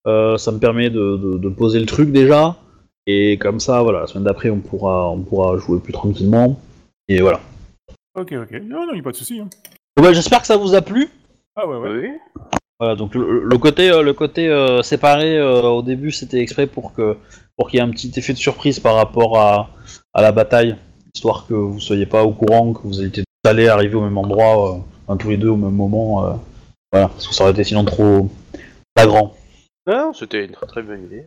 [0.06, 2.56] euh, ça me permet de, de- de poser le truc déjà.
[3.06, 6.58] Et comme ça, voilà, la semaine d'après, on pourra, on pourra jouer plus tranquillement.
[7.08, 7.40] Et voilà.
[8.18, 8.60] Ok, ok.
[8.64, 9.40] Non, non, y a pas de souci.
[9.40, 9.48] hein.
[9.96, 11.08] Bah, J'espère que ça vous a plu.
[11.56, 11.90] Ah ouais, ouais.
[12.02, 12.08] Oui.
[12.80, 16.92] Voilà, donc le, le côté, le côté euh, séparé euh, au début, c'était exprès pour
[16.94, 17.16] que
[17.56, 19.70] pour qu'il y ait un petit effet de surprise par rapport à,
[20.14, 20.76] à la bataille,
[21.12, 24.74] histoire que vous soyez pas au courant, que vous étiez allés arriver au même endroit,
[24.76, 26.24] euh, enfin, tous les deux au même moment.
[26.26, 26.32] euh,
[26.92, 28.30] voilà, parce que ça aurait été sinon trop
[28.96, 29.34] flagrant.
[29.86, 31.24] Non, c'était une très très bonne idée.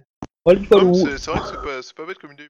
[0.71, 2.47] Non, C'est c'est vrai que c'est pas, c'est pas bête comme idée.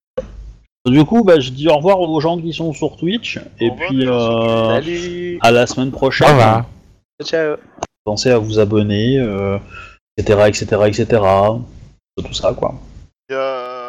[0.86, 4.06] du coup, bah, je dis au revoir aux gens qui sont sur Twitch, et puis
[4.06, 6.28] gens euh, Salut à la semaine prochaine.
[6.28, 6.66] Au revoir.
[7.24, 7.58] Ciao
[8.04, 9.58] Pensez à vous abonner, euh,
[10.18, 11.22] etc., etc., etc.
[12.18, 12.76] Tout ça, quoi.
[13.30, 13.81] Il y a